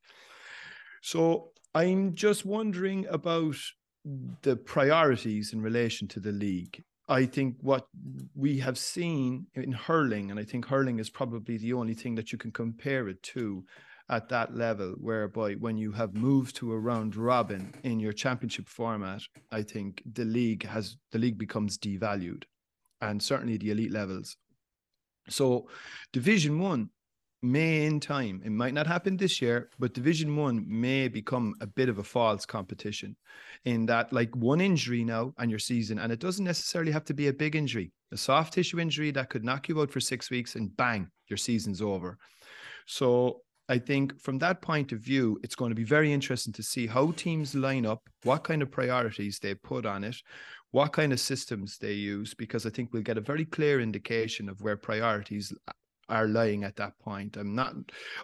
So 1.04 1.52
I'm 1.76 2.16
just 2.16 2.44
wondering 2.44 3.06
about 3.12 3.56
the 4.42 4.56
priorities 4.56 5.54
in 5.54 5.62
relation 5.62 6.08
to 6.10 6.20
the 6.20 6.32
league. 6.32 6.84
I 7.10 7.26
think 7.26 7.56
what 7.62 7.88
we 8.36 8.60
have 8.60 8.78
seen 8.78 9.48
in 9.54 9.72
hurling, 9.72 10.30
and 10.30 10.40
I 10.40 10.44
think 10.44 10.66
hurling 10.66 11.00
is 11.00 11.10
probably 11.10 11.58
the 11.58 11.74
only 11.74 11.94
thing 11.94 12.16
that 12.16 12.32
you 12.32 12.38
can 12.38 12.52
compare 12.52 13.08
it 13.08 13.24
to 13.24 13.64
at 14.10 14.30
that 14.30 14.56
level, 14.56 14.92
whereby 15.00 15.54
when 15.54 15.78
you 15.78 15.92
have 15.92 16.14
moved 16.14 16.56
to 16.58 16.72
a 16.72 16.80
round 16.80 17.16
robin 17.16 17.74
in 17.84 18.00
your 18.00 18.14
championship 18.14 18.68
format, 18.68 19.22
I 19.52 19.64
think 19.64 20.02
the 20.14 20.26
league 20.26 20.66
has 20.66 20.98
the 21.12 21.20
league 21.20 21.38
becomes 21.38 21.78
devalued, 21.78 22.44
and 23.02 23.22
certainly 23.22 23.58
the 23.58 23.72
elite 23.72 23.92
levels. 23.92 24.38
So, 25.30 25.68
Division 26.14 26.60
One 26.60 26.90
may 27.42 27.86
in 27.86 28.00
time 28.00 28.42
it 28.44 28.52
might 28.52 28.74
not 28.74 28.88
happen 28.88 29.16
this 29.16 29.42
year 29.42 29.70
but 29.78 29.94
division 29.94 30.36
one 30.36 30.66
may 30.68 31.08
become 31.08 31.54
a 31.62 31.68
bit 31.68 31.88
of 31.88 32.00
a 32.00 32.04
false 32.04 32.46
competition 32.46 33.16
in 33.66 33.86
that 33.86 34.12
like 34.12 34.36
one 34.36 34.60
injury 34.60 35.04
now 35.04 35.34
and 35.38 35.50
your 35.50 35.60
season 35.60 36.00
and 36.00 36.12
it 36.12 36.20
doesn't 36.20 36.46
necessarily 36.46 36.92
have 36.92 37.06
to 37.06 37.14
be 37.14 37.28
a 37.28 37.34
big 37.34 37.56
injury 37.56 37.92
a 38.12 38.18
soft 38.18 38.54
tissue 38.54 38.80
injury 38.80 39.12
that 39.12 39.30
could 39.30 39.44
knock 39.44 39.68
you 39.68 39.82
out 39.82 39.92
for 39.92 40.00
six 40.00 40.30
weeks 40.30 40.56
and 40.56 40.76
bang 40.78 41.10
your 41.28 41.38
season's 41.38 41.82
over. 41.82 42.18
So 42.86 43.42
I 43.70 43.80
think 43.80 44.20
from 44.22 44.40
that 44.40 44.62
point 44.62 44.94
of 44.94 45.00
view, 45.00 45.40
it's 45.44 45.56
going 45.56 45.72
to 45.72 45.76
be 45.76 45.84
very 45.84 46.14
interesting 46.14 46.54
to 46.54 46.64
see 46.64 46.88
how 46.88 47.12
teams 47.12 47.54
line 47.54 47.86
up, 47.86 48.02
what 48.24 48.46
kind 48.46 48.62
of 48.62 48.72
priorities 48.72 49.40
they 49.40 49.56
put 49.56 49.86
on 49.86 50.06
it, 50.06 50.16
what 50.72 50.94
kind 50.94 51.12
of 51.12 51.20
systems 51.20 51.78
they 51.78 51.94
use, 51.94 52.34
because 52.34 52.66
I 52.66 52.70
think 52.70 52.94
we'll 52.94 53.04
get 53.04 53.18
a 53.18 53.22
very 53.22 53.44
clear 53.44 53.82
indication 53.82 54.48
of 54.48 54.62
where 54.62 54.78
priorities 54.78 55.54
are 56.10 56.28
lying 56.28 56.64
at 56.64 56.76
that 56.78 56.98
point. 57.00 57.38
I'm 57.38 57.56
not, 57.56 57.74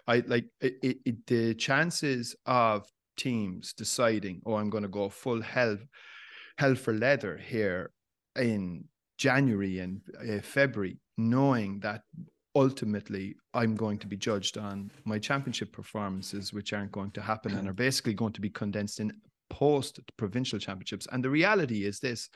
I 0.06 0.22
like 0.26 0.46
it, 0.60 0.76
it, 0.82 0.98
it 1.04 1.26
the 1.26 1.54
chances 1.54 2.34
of 2.46 2.86
teams 3.16 3.72
deciding, 3.72 4.42
oh, 4.46 4.54
I'm 4.54 4.70
going 4.70 4.82
to 4.82 4.88
go 4.88 5.08
full 5.08 5.40
hell, 5.40 5.78
hell 6.58 6.74
for 6.74 6.94
leather 6.94 7.36
here 7.36 7.92
in 8.36 8.84
January 9.18 9.78
and 9.78 10.00
uh, 10.20 10.40
February, 10.40 10.98
knowing 11.16 11.80
that 11.80 12.02
ultimately 12.56 13.36
I'm 13.52 13.74
going 13.74 13.98
to 13.98 14.06
be 14.06 14.16
judged 14.16 14.58
on 14.58 14.90
my 15.04 15.18
championship 15.18 15.72
performances, 15.72 16.52
which 16.52 16.72
aren't 16.72 16.92
going 16.92 17.10
to 17.12 17.22
happen 17.22 17.54
and 17.54 17.68
are 17.68 17.72
basically 17.86 18.14
going 18.14 18.32
to 18.32 18.40
be 18.40 18.50
condensed 18.50 19.00
in 19.00 19.12
post 19.50 20.00
provincial 20.16 20.58
championships. 20.58 21.06
And 21.12 21.22
the 21.22 21.30
reality 21.30 21.84
is 21.84 22.00
this 22.00 22.28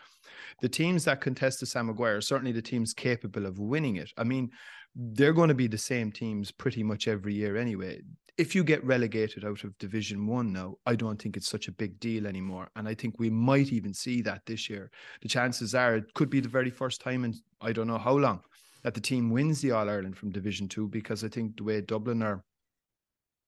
the 0.60 0.68
teams 0.68 1.04
that 1.04 1.20
contest 1.20 1.60
the 1.60 1.66
Sam 1.66 1.86
Maguire, 1.86 2.18
are 2.18 2.20
certainly 2.20 2.52
the 2.52 2.62
teams 2.62 2.94
capable 2.94 3.46
of 3.46 3.58
winning 3.58 3.96
it. 3.96 4.12
I 4.16 4.24
mean, 4.24 4.50
they're 4.94 5.32
going 5.32 5.48
to 5.48 5.54
be 5.54 5.66
the 5.66 5.78
same 5.78 6.10
teams 6.10 6.50
pretty 6.50 6.82
much 6.82 7.08
every 7.08 7.34
year 7.34 7.56
anyway. 7.56 8.00
If 8.36 8.54
you 8.54 8.62
get 8.62 8.84
relegated 8.84 9.44
out 9.44 9.64
of 9.64 9.76
Division 9.78 10.26
One 10.26 10.52
now, 10.52 10.76
I 10.86 10.94
don't 10.94 11.20
think 11.20 11.36
it's 11.36 11.48
such 11.48 11.66
a 11.66 11.72
big 11.72 11.98
deal 11.98 12.26
anymore. 12.26 12.68
And 12.76 12.88
I 12.88 12.94
think 12.94 13.18
we 13.18 13.30
might 13.30 13.72
even 13.72 13.92
see 13.92 14.22
that 14.22 14.42
this 14.46 14.70
year. 14.70 14.90
The 15.22 15.28
chances 15.28 15.74
are 15.74 15.96
it 15.96 16.14
could 16.14 16.30
be 16.30 16.40
the 16.40 16.48
very 16.48 16.70
first 16.70 17.00
time 17.00 17.24
in 17.24 17.34
I 17.60 17.72
don't 17.72 17.88
know 17.88 17.98
how 17.98 18.16
long 18.16 18.40
that 18.84 18.94
the 18.94 19.00
team 19.00 19.30
wins 19.30 19.60
the 19.60 19.72
All 19.72 19.88
Ireland 19.88 20.16
from 20.16 20.30
Division 20.30 20.68
Two 20.68 20.86
because 20.88 21.24
I 21.24 21.28
think 21.28 21.56
the 21.56 21.64
way 21.64 21.80
Dublin 21.80 22.22
are 22.22 22.44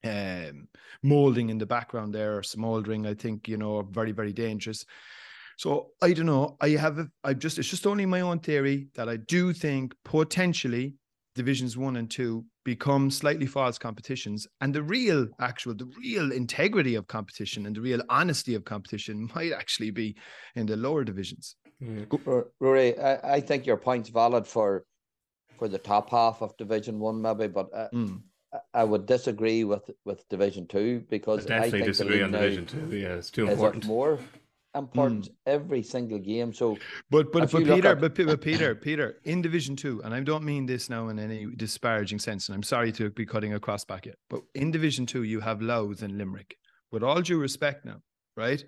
um, 0.02 0.68
molding 1.02 1.50
in 1.50 1.58
the 1.58 1.66
background 1.66 2.14
there 2.14 2.36
or 2.36 2.42
smoldering, 2.42 3.06
I 3.06 3.14
think 3.14 3.46
you 3.46 3.56
know, 3.56 3.82
very 3.82 4.12
very 4.12 4.32
dangerous. 4.32 4.84
So 5.56 5.90
I 6.00 6.14
don't 6.14 6.26
know. 6.26 6.56
I 6.60 6.70
have 6.70 6.98
a, 6.98 7.08
I 7.22 7.34
just 7.34 7.58
it's 7.58 7.68
just 7.68 7.86
only 7.86 8.06
my 8.06 8.22
own 8.22 8.40
theory 8.40 8.88
that 8.94 9.08
I 9.08 9.18
do 9.18 9.52
think 9.52 9.94
potentially 10.04 10.94
divisions 11.34 11.76
one 11.76 11.96
and 11.96 12.10
two 12.10 12.44
become 12.64 13.10
slightly 13.10 13.46
false 13.46 13.78
competitions 13.78 14.46
and 14.60 14.74
the 14.74 14.82
real 14.82 15.26
actual 15.40 15.74
the 15.74 15.90
real 15.98 16.32
integrity 16.32 16.94
of 16.94 17.06
competition 17.06 17.66
and 17.66 17.76
the 17.76 17.80
real 17.80 18.02
honesty 18.08 18.54
of 18.54 18.64
competition 18.64 19.28
might 19.34 19.52
actually 19.52 19.90
be 19.90 20.16
in 20.56 20.66
the 20.66 20.76
lower 20.76 21.04
divisions 21.04 21.56
mm. 21.82 22.48
rory 22.60 22.98
I, 22.98 23.34
I, 23.36 23.40
think 23.40 23.66
your 23.66 23.76
point's 23.76 24.08
valid 24.08 24.46
for 24.46 24.84
for 25.58 25.68
the 25.68 25.78
top 25.78 26.10
half 26.10 26.42
of 26.42 26.56
division 26.56 26.98
one 26.98 27.22
maybe 27.22 27.46
but 27.46 27.68
uh, 27.72 27.88
mm. 27.94 28.20
I 28.74 28.82
would 28.82 29.06
disagree 29.06 29.62
with 29.62 29.88
with 30.04 30.28
Division 30.28 30.66
Two 30.66 31.04
because 31.08 31.46
I 31.46 31.60
definitely 31.60 31.82
I 31.82 31.86
disagree 31.86 32.22
on 32.22 32.32
Division 32.32 32.66
Two. 32.66 32.88
Yeah, 32.90 33.14
it's 33.14 33.30
too 33.30 33.48
important. 33.48 33.86
More 33.86 34.18
important 34.74 35.24
mm. 35.24 35.34
every 35.46 35.82
single 35.82 36.18
game. 36.18 36.52
So, 36.52 36.76
but 37.10 37.32
but 37.32 37.50
but 37.50 37.64
Peter, 37.64 37.88
at... 37.88 38.00
but, 38.00 38.14
but 38.14 38.40
Peter, 38.40 38.74
Peter, 38.88 39.20
in 39.24 39.42
Division 39.42 39.76
Two, 39.76 40.00
and 40.04 40.14
I 40.14 40.20
don't 40.20 40.44
mean 40.44 40.66
this 40.66 40.88
now 40.88 41.08
in 41.08 41.18
any 41.18 41.46
disparaging 41.56 42.18
sense, 42.18 42.48
and 42.48 42.56
I'm 42.56 42.62
sorry 42.62 42.92
to 42.92 43.10
be 43.10 43.26
cutting 43.26 43.54
across 43.54 43.84
back 43.84 44.06
yet, 44.06 44.16
but 44.28 44.42
in 44.54 44.70
Division 44.70 45.06
Two, 45.06 45.22
you 45.22 45.40
have 45.40 45.60
Louth 45.60 46.02
and 46.02 46.16
Limerick. 46.18 46.56
With 46.92 47.02
all 47.02 47.20
due 47.22 47.38
respect, 47.38 47.84
now, 47.84 48.00
right? 48.36 48.64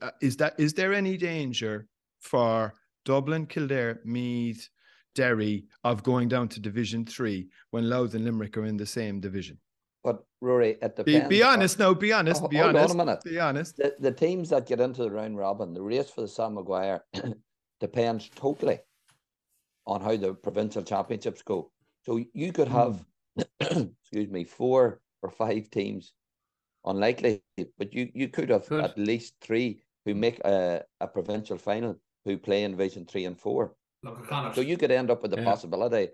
Uh, 0.00 0.10
is 0.20 0.36
that 0.36 0.54
is 0.58 0.74
there 0.74 0.92
any 0.92 1.16
danger 1.16 1.86
for 2.20 2.74
Dublin, 3.04 3.46
Kildare, 3.46 4.00
Meath, 4.04 4.68
Derry 5.14 5.64
of 5.82 6.02
going 6.02 6.28
down 6.28 6.48
to 6.48 6.60
Division 6.60 7.04
Three 7.04 7.48
when 7.70 7.88
Louth 7.88 8.14
and 8.14 8.24
Limerick 8.24 8.56
are 8.56 8.66
in 8.66 8.76
the 8.76 8.86
same 8.86 9.20
division? 9.20 9.58
But 10.04 10.24
Rory, 10.40 10.78
it 10.82 10.96
depends. 10.96 11.28
Be, 11.28 11.36
be 11.36 11.42
honest, 11.42 11.78
no, 11.78 11.94
be 11.94 12.12
honest, 12.12 12.48
be 12.50 12.56
hold 12.56 12.70
honest. 12.70 12.94
On 12.94 13.00
a 13.00 13.04
minute. 13.04 13.24
Be 13.24 13.38
honest. 13.38 13.76
The, 13.76 13.94
the 14.00 14.10
teams 14.10 14.48
that 14.50 14.66
get 14.66 14.80
into 14.80 15.02
the 15.02 15.10
round 15.10 15.38
robin, 15.38 15.72
the 15.72 15.82
race 15.82 16.10
for 16.10 16.22
the 16.22 16.28
Sam 16.28 16.54
Maguire 16.54 17.04
depends 17.80 18.28
totally 18.34 18.80
on 19.86 20.00
how 20.00 20.16
the 20.16 20.34
provincial 20.34 20.82
championships 20.82 21.42
go. 21.42 21.70
So 22.04 22.20
you 22.32 22.52
could 22.52 22.68
have, 22.68 23.04
mm. 23.38 23.92
excuse 24.00 24.28
me, 24.28 24.44
four 24.44 25.00
or 25.22 25.30
five 25.30 25.70
teams, 25.70 26.12
unlikely, 26.84 27.42
but 27.78 27.94
you 27.94 28.10
you 28.12 28.28
could 28.28 28.50
have 28.50 28.66
Good. 28.68 28.84
at 28.84 28.98
least 28.98 29.34
three 29.40 29.82
who 30.04 30.16
make 30.16 30.40
a, 30.40 30.82
a 31.00 31.06
provincial 31.06 31.58
final 31.58 31.96
who 32.24 32.36
play 32.36 32.64
in 32.64 32.72
Division 32.72 33.06
Three 33.06 33.24
and 33.24 33.38
Four. 33.38 33.74
So 34.54 34.62
you 34.62 34.76
could 34.76 34.90
end 34.90 35.12
up 35.12 35.22
with 35.22 35.30
the 35.30 35.38
yeah. 35.38 35.44
possibility 35.44 36.08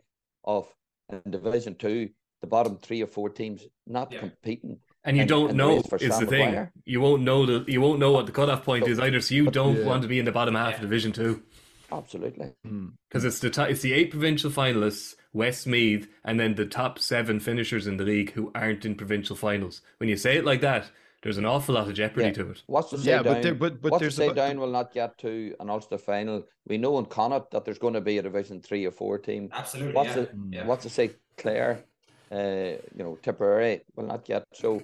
of 0.44 0.68
in 1.08 1.30
Division 1.30 1.74
Two 1.74 2.10
the 2.40 2.46
bottom 2.46 2.76
three 2.76 3.02
or 3.02 3.06
four 3.06 3.30
teams 3.30 3.66
not 3.86 4.12
yeah. 4.12 4.20
competing. 4.20 4.78
And 5.04 5.16
you 5.16 5.24
don't 5.24 5.54
know 5.54 5.82
is 6.00 6.18
the 6.18 6.26
thing. 6.26 6.68
You 6.84 7.00
won't 7.00 7.22
know 7.22 7.46
the 7.46 7.70
you 7.70 7.80
won't 7.80 7.98
know 7.98 8.12
what 8.12 8.26
the 8.26 8.32
cutoff 8.32 8.64
point 8.64 8.84
so, 8.84 8.90
is 8.90 9.00
either. 9.00 9.20
So 9.20 9.34
you 9.34 9.44
but, 9.46 9.54
don't 9.62 9.78
yeah. 9.78 9.84
want 9.84 10.02
to 10.02 10.08
be 10.08 10.18
in 10.18 10.24
the 10.24 10.32
bottom 10.32 10.54
half 10.54 10.74
of 10.74 10.80
Division 10.80 11.12
Two. 11.12 11.42
Absolutely, 11.90 12.52
because 12.62 13.24
mm. 13.24 13.26
it's 13.26 13.38
the 13.38 13.66
it's 13.68 13.80
the 13.80 13.94
eight 13.94 14.10
provincial 14.10 14.50
finalists, 14.50 15.14
Westmeath, 15.32 16.08
and 16.24 16.38
then 16.38 16.54
the 16.54 16.66
top 16.66 16.98
seven 16.98 17.40
finishers 17.40 17.86
in 17.86 17.96
the 17.96 18.04
league 18.04 18.32
who 18.32 18.50
aren't 18.54 18.84
in 18.84 18.94
provincial 18.94 19.36
finals. 19.36 19.80
When 19.96 20.10
you 20.10 20.16
say 20.18 20.36
it 20.36 20.44
like 20.44 20.60
that, 20.60 20.90
there's 21.22 21.38
an 21.38 21.46
awful 21.46 21.74
lot 21.74 21.88
of 21.88 21.94
jeopardy 21.94 22.26
yeah. 22.26 22.32
to 22.34 22.50
it. 22.50 22.62
What's 22.66 22.90
to 22.90 22.98
say 22.98 23.10
yeah, 23.10 23.22
down, 23.22 23.34
but, 23.34 23.42
there, 23.42 23.54
but, 23.54 23.80
but 23.80 23.92
what's 23.92 24.04
to 24.04 24.10
say 24.10 24.32
down 24.32 24.60
will 24.60 24.70
not 24.70 24.92
get 24.92 25.16
to 25.18 25.54
an 25.58 25.70
Ulster 25.70 25.98
final. 25.98 26.46
We 26.66 26.78
know 26.78 26.98
in 26.98 27.06
Connacht 27.06 27.50
that 27.52 27.64
there's 27.64 27.78
going 27.78 27.94
to 27.94 28.00
be 28.00 28.18
a 28.18 28.22
Division 28.22 28.60
three 28.60 28.84
or 28.84 28.90
four 28.90 29.18
team. 29.18 29.48
Absolutely. 29.52 29.94
What's 29.94 30.10
yeah. 30.10 30.24
to, 30.24 30.28
yeah. 30.50 30.66
what's 30.66 30.82
to 30.84 30.90
say 30.90 31.12
Clare 31.38 31.84
uh, 32.32 32.78
you 32.96 33.04
know, 33.04 33.18
Tipperary 33.22 33.82
will 33.96 34.06
not 34.06 34.24
get. 34.24 34.44
So 34.52 34.82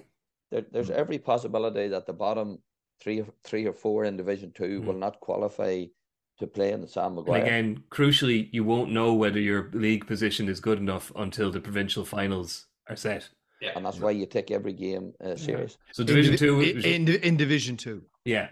there, 0.51 0.65
there's 0.71 0.89
mm. 0.89 0.95
every 0.95 1.19
possibility 1.19 1.87
that 1.87 2.05
the 2.05 2.13
bottom 2.13 2.59
three, 3.01 3.23
three 3.43 3.65
or 3.65 3.73
four 3.73 4.05
in 4.05 4.17
Division 4.17 4.51
Two 4.55 4.81
mm. 4.81 4.85
will 4.85 4.93
not 4.93 5.19
qualify 5.19 5.85
to 6.39 6.47
play 6.47 6.71
in 6.71 6.81
the 6.81 6.87
Sam 6.87 7.15
Maguire. 7.15 7.39
And 7.39 7.47
again, 7.47 7.83
crucially, 7.89 8.49
you 8.51 8.63
won't 8.63 8.91
know 8.91 9.13
whether 9.13 9.39
your 9.39 9.69
league 9.73 10.05
position 10.05 10.49
is 10.49 10.59
good 10.59 10.79
enough 10.79 11.11
until 11.15 11.51
the 11.51 11.61
provincial 11.61 12.03
finals 12.03 12.67
are 12.89 12.95
set. 12.95 13.29
Yeah. 13.61 13.71
And 13.75 13.85
that's 13.85 13.99
why 13.99 14.11
you 14.11 14.25
take 14.25 14.51
every 14.51 14.73
game 14.73 15.13
uh, 15.23 15.37
serious. 15.37 15.77
So 15.93 16.03
Division 16.03 16.33
in, 16.33 16.39
Two, 16.39 16.59
in, 16.59 16.81
in, 16.83 17.07
in 17.07 17.37
Division 17.37 17.77
Two, 17.77 18.03
yeah. 18.25 18.49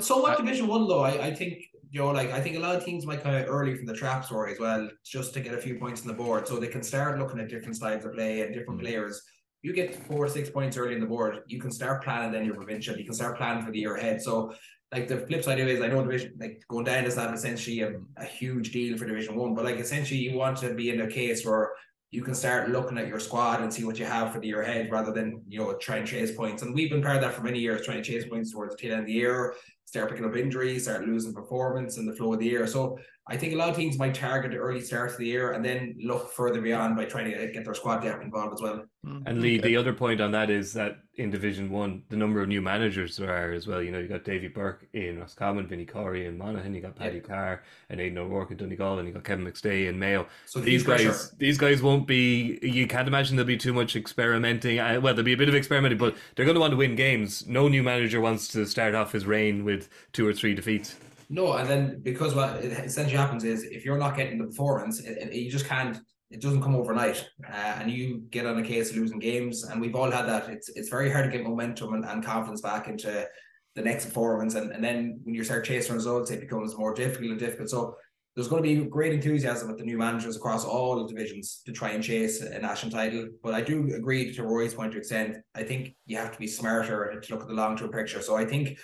So 0.00 0.20
what 0.20 0.38
Division 0.38 0.68
One 0.68 0.86
though? 0.86 1.00
I, 1.00 1.26
I 1.26 1.34
think 1.34 1.64
you 1.94 2.00
know, 2.00 2.10
like 2.10 2.32
I 2.32 2.40
think 2.40 2.56
a 2.56 2.58
lot 2.58 2.74
of 2.74 2.84
teams 2.84 3.06
might 3.06 3.22
come 3.22 3.36
of 3.36 3.46
early 3.48 3.76
from 3.76 3.86
the 3.86 3.94
trap 3.94 4.24
story 4.24 4.50
as 4.52 4.58
well, 4.58 4.90
just 5.04 5.32
to 5.34 5.40
get 5.40 5.54
a 5.54 5.58
few 5.58 5.78
points 5.78 6.02
on 6.02 6.08
the 6.08 6.12
board, 6.12 6.48
so 6.48 6.56
they 6.56 6.66
can 6.66 6.82
start 6.82 7.20
looking 7.20 7.38
at 7.38 7.48
different 7.48 7.76
styles 7.76 8.04
of 8.04 8.14
play 8.14 8.40
and 8.40 8.52
different 8.52 8.80
mm-hmm. 8.80 8.88
players. 8.88 9.22
You 9.62 9.72
get 9.72 9.94
four, 9.94 10.28
six 10.28 10.50
points 10.50 10.76
early 10.76 10.94
in 10.94 11.00
the 11.00 11.06
board, 11.06 11.42
you 11.46 11.60
can 11.60 11.70
start 11.70 12.02
planning 12.02 12.32
then 12.32 12.44
your 12.44 12.56
provincial. 12.56 12.96
You 12.96 13.04
can 13.04 13.14
start 13.14 13.36
planning 13.36 13.64
for 13.64 13.70
the 13.70 13.78
year 13.78 13.94
ahead. 13.94 14.20
So, 14.20 14.52
like 14.90 15.06
the 15.06 15.18
flip 15.18 15.44
side 15.44 15.60
of 15.60 15.68
it 15.68 15.76
is, 15.76 15.82
I 15.82 15.86
know 15.86 16.02
division 16.02 16.34
like 16.40 16.64
going 16.68 16.84
down 16.84 17.04
is 17.04 17.14
not 17.14 17.32
essentially 17.32 17.82
a, 17.82 17.92
a 18.16 18.24
huge 18.24 18.72
deal 18.72 18.98
for 18.98 19.06
Division 19.06 19.36
One, 19.36 19.54
but 19.54 19.64
like 19.64 19.76
essentially 19.76 20.18
you 20.18 20.36
want 20.36 20.58
to 20.58 20.74
be 20.74 20.90
in 20.90 21.00
a 21.02 21.06
case 21.08 21.46
where 21.46 21.74
you 22.10 22.22
can 22.22 22.34
start 22.34 22.70
looking 22.70 22.98
at 22.98 23.06
your 23.06 23.20
squad 23.20 23.60
and 23.60 23.72
see 23.72 23.84
what 23.84 24.00
you 24.00 24.04
have 24.04 24.32
for 24.32 24.40
the 24.40 24.48
year 24.48 24.62
ahead 24.62 24.90
rather 24.90 25.12
than 25.12 25.42
you 25.46 25.60
know 25.60 25.74
try 25.74 25.98
and 25.98 26.08
chase 26.08 26.32
points. 26.32 26.62
And 26.62 26.74
we've 26.74 26.90
been 26.90 27.02
part 27.02 27.16
of 27.16 27.22
that 27.22 27.34
for 27.34 27.42
many 27.42 27.60
years, 27.60 27.86
trying 27.86 28.02
to 28.02 28.10
chase 28.10 28.28
points 28.28 28.52
towards 28.52 28.74
the 28.74 28.82
tail 28.82 28.94
end 28.94 29.02
of 29.02 29.06
the 29.06 29.12
year 29.12 29.54
start 29.84 30.10
picking 30.10 30.24
up 30.24 30.36
injuries, 30.36 30.84
start 30.84 31.06
losing 31.06 31.32
performance 31.32 31.98
in 31.98 32.06
the 32.06 32.14
flow 32.14 32.32
of 32.32 32.38
the 32.40 32.46
year. 32.46 32.66
So 32.66 32.98
I 33.28 33.36
think 33.36 33.54
a 33.54 33.56
lot 33.56 33.70
of 33.70 33.76
teams 33.76 33.98
might 33.98 34.14
target 34.14 34.50
the 34.50 34.58
early 34.58 34.80
start 34.80 35.12
of 35.12 35.16
the 35.18 35.26
year 35.26 35.52
and 35.52 35.64
then 35.64 35.96
look 36.02 36.32
further 36.32 36.60
beyond 36.60 36.96
by 36.96 37.06
trying 37.06 37.30
to 37.30 37.50
get 37.52 37.64
their 37.64 37.74
squad 37.74 38.00
depth 38.00 38.22
involved 38.22 38.54
as 38.54 38.60
well. 38.62 38.84
And 39.26 39.42
Lee, 39.42 39.58
the 39.58 39.76
other 39.76 39.92
point 39.92 40.20
on 40.20 40.32
that 40.32 40.48
is 40.48 40.72
that 40.74 40.96
in 41.16 41.30
Division 41.30 41.70
One, 41.70 42.02
the 42.08 42.16
number 42.16 42.40
of 42.40 42.48
new 42.48 42.62
managers 42.62 43.18
there 43.18 43.30
are 43.30 43.52
as 43.52 43.66
well. 43.66 43.82
You 43.82 43.92
know, 43.92 43.98
you 43.98 44.08
got 44.08 44.24
Davy 44.24 44.48
Burke 44.48 44.86
in 44.94 45.20
Roscommon, 45.20 45.66
Vinnie 45.68 45.84
Corey 45.84 46.26
in 46.26 46.38
Monaghan, 46.38 46.74
you 46.74 46.80
got 46.80 46.96
Paddy 46.96 47.16
Yeah. 47.16 47.22
Carr 47.22 47.62
and 47.90 48.00
Aidan 48.00 48.18
O'Rourke 48.18 48.50
in 48.52 48.56
Donegal, 48.56 48.98
and 48.98 49.06
you 49.06 49.12
got 49.12 49.24
Kevin 49.24 49.44
McStay 49.44 49.88
in 49.88 49.98
Mayo. 49.98 50.26
So 50.46 50.58
these 50.58 50.80
huge 50.80 50.84
pressure. 50.86 51.10
guys, 51.10 51.30
these 51.38 51.58
guys 51.58 51.82
won't 51.82 52.06
be. 52.06 52.58
You 52.62 52.86
can't 52.86 53.06
imagine 53.06 53.36
there'll 53.36 53.46
be 53.46 53.58
too 53.58 53.74
much 53.74 53.94
experimenting. 53.94 54.78
Uh, 54.78 55.00
well, 55.02 55.12
there'll 55.14 55.22
be 55.24 55.34
a 55.34 55.36
bit 55.36 55.50
of 55.50 55.54
experimenting, 55.54 55.98
but 55.98 56.16
they're 56.34 56.46
going 56.46 56.56
to 56.56 56.60
want 56.60 56.70
to 56.72 56.76
win 56.78 56.96
games. 56.96 57.46
No 57.46 57.68
new 57.68 57.82
manager 57.82 58.22
wants 58.22 58.48
to 58.48 58.64
start 58.66 58.94
off 58.94 59.12
his 59.12 59.26
reign 59.26 59.64
with 59.64 59.73
two 60.12 60.26
or 60.26 60.32
three 60.32 60.54
defeats. 60.54 60.96
No, 61.30 61.54
and 61.54 61.68
then 61.68 62.00
because 62.02 62.34
what 62.34 62.62
essentially 62.64 63.16
happens 63.16 63.44
is 63.44 63.64
if 63.64 63.84
you're 63.84 63.98
not 63.98 64.16
getting 64.16 64.38
the 64.38 64.46
performance, 64.46 65.00
it, 65.00 65.16
it- 65.18 65.32
you 65.34 65.50
just 65.50 65.66
can't. 65.66 65.98
It 66.30 66.40
doesn't 66.40 66.62
come 66.62 66.74
overnight, 66.74 67.24
uh, 67.48 67.76
and 67.78 67.88
you 67.90 68.22
get 68.30 68.44
on 68.44 68.58
a 68.58 68.62
case 68.62 68.90
of 68.90 68.96
losing 68.96 69.20
games, 69.20 69.62
and 69.62 69.80
we've 69.80 69.94
all 69.94 70.10
had 70.10 70.26
that. 70.26 70.48
It's 70.48 70.68
it's 70.70 70.88
very 70.88 71.10
hard 71.12 71.24
to 71.26 71.30
get 71.30 71.46
momentum 71.46 71.94
and, 71.94 72.04
and 72.04 72.24
confidence 72.24 72.60
back 72.60 72.88
into 72.88 73.28
the 73.76 73.82
next 73.82 74.06
performance, 74.06 74.54
and, 74.54 74.72
and 74.72 74.82
then 74.82 75.20
when 75.22 75.34
you 75.34 75.44
start 75.44 75.64
chasing 75.64 75.94
results, 75.94 76.30
it 76.30 76.40
becomes 76.40 76.76
more 76.76 76.92
difficult 76.94 77.30
and 77.32 77.38
difficult. 77.38 77.68
So 77.70 77.96
there's 78.34 78.48
going 78.48 78.62
to 78.64 78.68
be 78.68 78.84
great 78.88 79.12
enthusiasm 79.12 79.68
with 79.68 79.78
the 79.78 79.84
new 79.84 79.96
managers 79.98 80.36
across 80.36 80.64
all 80.64 81.06
divisions 81.06 81.62
to 81.66 81.72
try 81.72 81.90
and 81.90 82.02
chase 82.02 82.40
a 82.40 82.58
national 82.58 82.90
title. 82.90 83.28
But 83.44 83.54
I 83.54 83.60
do 83.60 83.94
agree 83.94 84.32
to 84.34 84.42
Roy's 84.42 84.74
point 84.74 84.90
to 84.92 84.98
extent. 84.98 85.36
I 85.54 85.62
think 85.62 85.94
you 86.06 86.16
have 86.16 86.32
to 86.32 86.38
be 86.38 86.48
smarter 86.48 87.20
to 87.20 87.32
look 87.32 87.42
at 87.42 87.48
the 87.48 87.54
long 87.54 87.76
term 87.76 87.90
picture. 87.90 88.20
So 88.22 88.34
I 88.36 88.44
think 88.44 88.76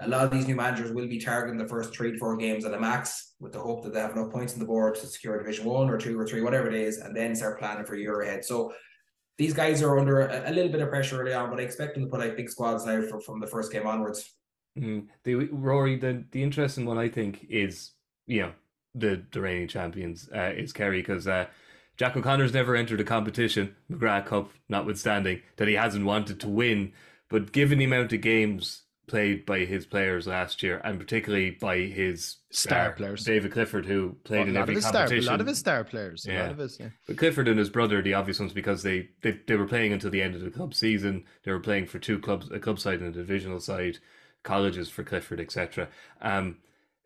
a 0.00 0.08
lot 0.08 0.24
of 0.24 0.30
these 0.30 0.46
new 0.46 0.54
managers 0.54 0.92
will 0.92 1.08
be 1.08 1.18
targeting 1.18 1.58
the 1.58 1.68
first 1.68 1.94
three 1.94 2.12
to 2.12 2.18
four 2.18 2.36
games 2.36 2.64
at 2.64 2.74
a 2.74 2.80
max 2.80 3.34
with 3.40 3.52
the 3.52 3.58
hope 3.58 3.82
that 3.82 3.94
they 3.94 4.00
have 4.00 4.12
enough 4.12 4.30
points 4.30 4.52
on 4.52 4.58
the 4.58 4.66
board 4.66 4.94
to 4.94 5.06
secure 5.06 5.38
division 5.38 5.64
one 5.64 5.88
or 5.88 5.96
two 5.96 6.18
or 6.18 6.26
three, 6.26 6.42
whatever 6.42 6.68
it 6.68 6.74
is, 6.74 6.98
and 6.98 7.16
then 7.16 7.34
start 7.34 7.58
planning 7.58 7.84
for 7.84 7.94
a 7.94 7.98
year 7.98 8.20
ahead. 8.20 8.44
So 8.44 8.74
these 9.38 9.54
guys 9.54 9.82
are 9.82 9.98
under 9.98 10.20
a, 10.20 10.50
a 10.50 10.52
little 10.52 10.70
bit 10.70 10.82
of 10.82 10.90
pressure 10.90 11.20
early 11.20 11.32
on, 11.32 11.50
but 11.50 11.60
I 11.60 11.62
expect 11.62 11.94
them 11.94 12.04
to 12.04 12.10
put 12.10 12.20
out 12.20 12.36
big 12.36 12.50
squads 12.50 12.84
now 12.84 13.02
for, 13.02 13.20
from 13.20 13.40
the 13.40 13.46
first 13.46 13.72
game 13.72 13.86
onwards. 13.86 14.34
Mm. 14.78 15.06
The 15.24 15.34
Rory, 15.34 15.96
the 15.96 16.24
the 16.30 16.42
interesting 16.42 16.84
one 16.84 16.98
I 16.98 17.08
think 17.08 17.46
is 17.48 17.92
you 18.26 18.42
know 18.42 18.52
the 18.94 19.22
the 19.32 19.40
reigning 19.40 19.68
champions 19.68 20.28
uh, 20.34 20.52
is 20.54 20.74
Kerry 20.74 21.00
because 21.00 21.26
uh, 21.26 21.46
Jack 21.96 22.16
O'Connor's 22.16 22.52
never 22.52 22.76
entered 22.76 23.00
a 23.00 23.04
competition, 23.04 23.74
McGrath 23.90 24.26
Cup 24.26 24.50
notwithstanding, 24.68 25.40
that 25.56 25.68
he 25.68 25.74
hasn't 25.74 26.04
wanted 26.04 26.40
to 26.40 26.48
win. 26.48 26.92
But 27.30 27.52
given 27.52 27.78
the 27.78 27.86
amount 27.86 28.12
of 28.12 28.20
games 28.20 28.82
played 29.06 29.46
by 29.46 29.60
his 29.60 29.86
players 29.86 30.26
last 30.26 30.62
year, 30.62 30.80
and 30.84 30.98
particularly 30.98 31.50
by 31.50 31.78
his 31.78 32.36
Star 32.50 32.88
uh, 32.88 32.92
players. 32.92 33.24
David 33.24 33.52
Clifford, 33.52 33.86
who 33.86 34.16
played 34.24 34.46
a 34.46 34.50
in 34.50 34.56
every 34.56 34.74
of 34.74 34.76
his 34.76 34.86
star, 34.86 35.06
a 35.12 35.20
lot 35.20 35.40
of 35.40 35.46
his 35.46 35.58
star 35.58 35.84
players. 35.84 36.26
A 36.26 36.32
Yeah. 36.32 36.42
lot 36.42 36.50
of 36.52 36.58
his, 36.58 36.80
yeah. 36.80 36.88
But 37.06 37.18
Clifford 37.18 37.48
and 37.48 37.58
his 37.58 37.70
brother, 37.70 38.02
the 38.02 38.14
obvious 38.14 38.40
ones, 38.40 38.52
because 38.52 38.82
they, 38.82 39.08
they 39.22 39.38
they 39.46 39.56
were 39.56 39.66
playing 39.66 39.92
until 39.92 40.10
the 40.10 40.22
end 40.22 40.34
of 40.34 40.40
the 40.40 40.50
club 40.50 40.74
season. 40.74 41.24
They 41.44 41.52
were 41.52 41.60
playing 41.60 41.86
for 41.86 41.98
two 41.98 42.18
clubs, 42.18 42.50
a 42.50 42.58
club 42.58 42.78
side 42.80 43.00
and 43.00 43.08
a 43.14 43.18
divisional 43.18 43.60
side, 43.60 43.98
colleges 44.42 44.88
for 44.88 45.04
Clifford, 45.04 45.40
etc. 45.40 45.88
Um, 46.20 46.58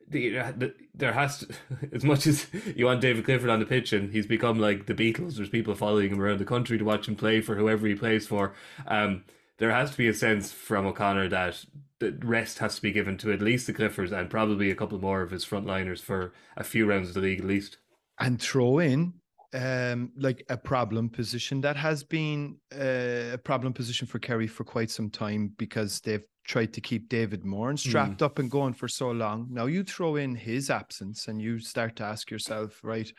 the, 0.09 0.31
the, 0.31 0.75
there 0.95 1.13
has 1.13 1.39
to, 1.39 1.55
as 1.93 2.05
much 2.05 2.27
as 2.27 2.47
you 2.75 2.87
want 2.87 3.01
David 3.01 3.25
Clifford 3.25 3.51
on 3.51 3.61
the 3.61 3.67
pitch, 3.67 3.93
and 3.93 4.13
he's 4.13 4.27
become 4.27 4.59
like 4.59 4.87
the 4.87 4.95
Beatles. 4.95 5.37
There's 5.37 5.49
people 5.49 5.75
following 5.75 6.11
him 6.13 6.21
around 6.21 6.39
the 6.39 6.45
country 6.45 6.79
to 6.79 6.85
watch 6.85 7.07
him 7.09 7.17
play 7.17 7.41
for 7.41 7.57
whoever 7.57 7.87
he 7.87 7.95
plays 7.95 8.27
for. 8.27 8.55
Um, 8.87 9.25
there 9.61 9.71
has 9.71 9.93
to 9.93 9.99
be 9.99 10.09
a 10.09 10.15
sense 10.15 10.51
from 10.51 10.87
O'Connor 10.87 11.29
that 11.29 11.65
the 12.01 12.13
rest 12.25 12.59
has 12.59 12.77
to 12.77 12.83
be 12.83 12.93
given 12.93 13.19
to 13.19 13.31
at 13.31 13.43
least 13.43 13.67
the 13.67 13.75
Cliffords 13.75 14.11
and 14.11 14.29
probably 14.29 14.71
a 14.71 14.75
couple 14.75 14.99
more 14.99 15.21
of 15.21 15.31
his 15.31 15.45
frontliners 15.45 16.01
for 16.01 16.33
a 16.57 16.65
few 16.65 16.87
rounds 16.87 17.09
of 17.09 17.15
the 17.15 17.21
league 17.21 17.41
at 17.41 17.47
least. 17.47 17.77
and 18.19 18.41
throw 18.41 18.79
in 18.81 19.13
um 19.53 20.13
like 20.17 20.45
a 20.49 20.57
problem 20.57 21.09
position 21.09 21.61
that 21.61 21.77
has 21.77 22.05
been 22.05 22.57
uh, 22.73 23.35
a 23.35 23.39
problem 23.43 23.73
position 23.73 24.07
for 24.07 24.21
Kerry 24.21 24.47
for 24.47 24.65
quite 24.65 24.91
some 24.91 25.11
time 25.11 25.53
because 25.59 26.01
they've 26.01 26.25
tried 26.45 26.73
to 26.73 26.81
keep 26.81 27.09
David 27.09 27.45
Moran 27.45 27.77
strapped 27.77 28.23
up 28.23 28.39
and 28.39 28.51
going 28.51 28.73
for 28.75 28.89
so 28.89 29.11
long. 29.11 29.49
Now 29.51 29.67
you 29.67 29.83
throw 29.85 30.17
in 30.17 30.35
his 30.35 30.71
absence 30.71 31.29
and 31.29 31.41
you 31.43 31.59
start 31.59 31.97
to 31.97 32.05
ask 32.05 32.31
yourself, 32.31 32.81
right, 32.83 33.13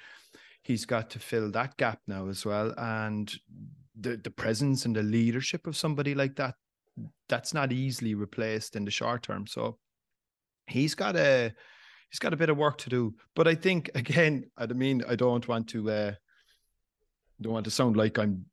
he's 0.63 0.85
got 0.85 1.09
to 1.11 1.19
fill 1.19 1.51
that 1.51 1.77
gap 1.77 1.99
now 2.07 2.27
as 2.29 2.45
well. 2.45 2.73
And 2.77 3.31
the 3.99 4.17
the 4.17 4.31
presence 4.31 4.85
and 4.85 4.95
the 4.95 5.03
leadership 5.03 5.67
of 5.67 5.75
somebody 5.75 6.15
like 6.15 6.35
that, 6.35 6.55
that's 7.27 7.53
not 7.53 7.71
easily 7.71 8.15
replaced 8.15 8.75
in 8.75 8.85
the 8.85 8.91
short 8.91 9.23
term. 9.23 9.47
So 9.47 9.77
he's 10.67 10.95
got 10.95 11.15
a 11.15 11.53
he's 12.09 12.19
got 12.19 12.33
a 12.33 12.37
bit 12.37 12.49
of 12.49 12.57
work 12.57 12.77
to 12.79 12.89
do. 12.89 13.15
But 13.35 13.47
I 13.47 13.55
think 13.55 13.89
again, 13.95 14.45
I 14.57 14.65
mean, 14.67 15.03
I 15.07 15.15
don't 15.15 15.47
want 15.47 15.67
to 15.69 15.89
uh 15.89 16.13
don't 17.41 17.53
want 17.53 17.65
to 17.65 17.71
sound 17.71 17.97
like 17.97 18.19
I'm, 18.19 18.45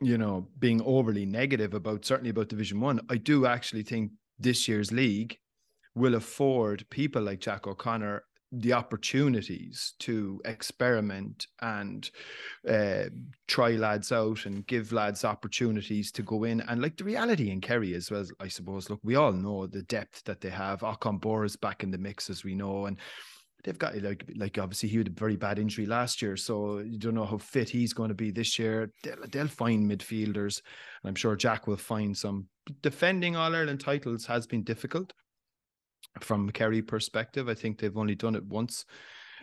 you 0.00 0.18
know, 0.18 0.48
being 0.58 0.82
overly 0.82 1.26
negative 1.26 1.74
about 1.74 2.04
certainly 2.04 2.30
about 2.30 2.48
Division 2.48 2.80
One. 2.80 3.00
I 3.08 3.16
do 3.16 3.46
actually 3.46 3.84
think 3.84 4.12
this 4.38 4.66
year's 4.66 4.90
league 4.90 5.38
will 5.94 6.14
afford 6.14 6.88
people 6.90 7.22
like 7.22 7.40
Jack 7.40 7.66
O'Connor 7.66 8.24
the 8.52 8.72
opportunities 8.72 9.94
to 10.00 10.40
experiment 10.44 11.46
and 11.62 12.10
uh, 12.68 13.04
try 13.46 13.70
lads 13.70 14.10
out 14.10 14.44
and 14.46 14.66
give 14.66 14.92
lads 14.92 15.24
opportunities 15.24 16.10
to 16.10 16.22
go 16.22 16.44
in. 16.44 16.60
And 16.62 16.82
like 16.82 16.96
the 16.96 17.04
reality 17.04 17.50
in 17.50 17.60
Kerry 17.60 17.94
as 17.94 18.10
well, 18.10 18.26
I 18.40 18.48
suppose, 18.48 18.90
look, 18.90 19.00
we 19.04 19.14
all 19.14 19.32
know 19.32 19.66
the 19.66 19.82
depth 19.82 20.24
that 20.24 20.40
they 20.40 20.50
have. 20.50 20.82
Bor 21.20 21.44
is 21.44 21.56
back 21.56 21.82
in 21.84 21.90
the 21.90 21.98
mix, 21.98 22.28
as 22.28 22.42
we 22.42 22.54
know. 22.54 22.86
And 22.86 22.98
they've 23.62 23.78
got 23.78 23.96
like 24.02 24.24
like 24.36 24.58
obviously 24.58 24.88
he 24.88 24.98
had 24.98 25.08
a 25.08 25.12
very 25.12 25.36
bad 25.36 25.58
injury 25.58 25.86
last 25.86 26.22
year, 26.22 26.36
so 26.36 26.78
you 26.78 26.98
don't 26.98 27.14
know 27.14 27.24
how 27.24 27.38
fit 27.38 27.68
he's 27.68 27.92
going 27.92 28.08
to 28.08 28.14
be 28.14 28.30
this 28.30 28.58
year. 28.58 28.92
They'll, 29.02 29.26
they'll 29.30 29.48
find 29.48 29.88
midfielders, 29.88 30.60
and 31.02 31.08
I'm 31.08 31.14
sure 31.14 31.36
Jack 31.36 31.66
will 31.66 31.76
find 31.76 32.16
some. 32.16 32.46
Defending 32.82 33.36
All 33.36 33.54
Ireland 33.54 33.80
titles 33.80 34.26
has 34.26 34.46
been 34.46 34.62
difficult 34.62 35.12
from 36.20 36.48
a 36.48 36.52
Kerry 36.52 36.82
perspective. 36.82 37.48
I 37.48 37.54
think 37.54 37.78
they've 37.78 37.96
only 37.96 38.14
done 38.14 38.34
it 38.34 38.44
once 38.44 38.84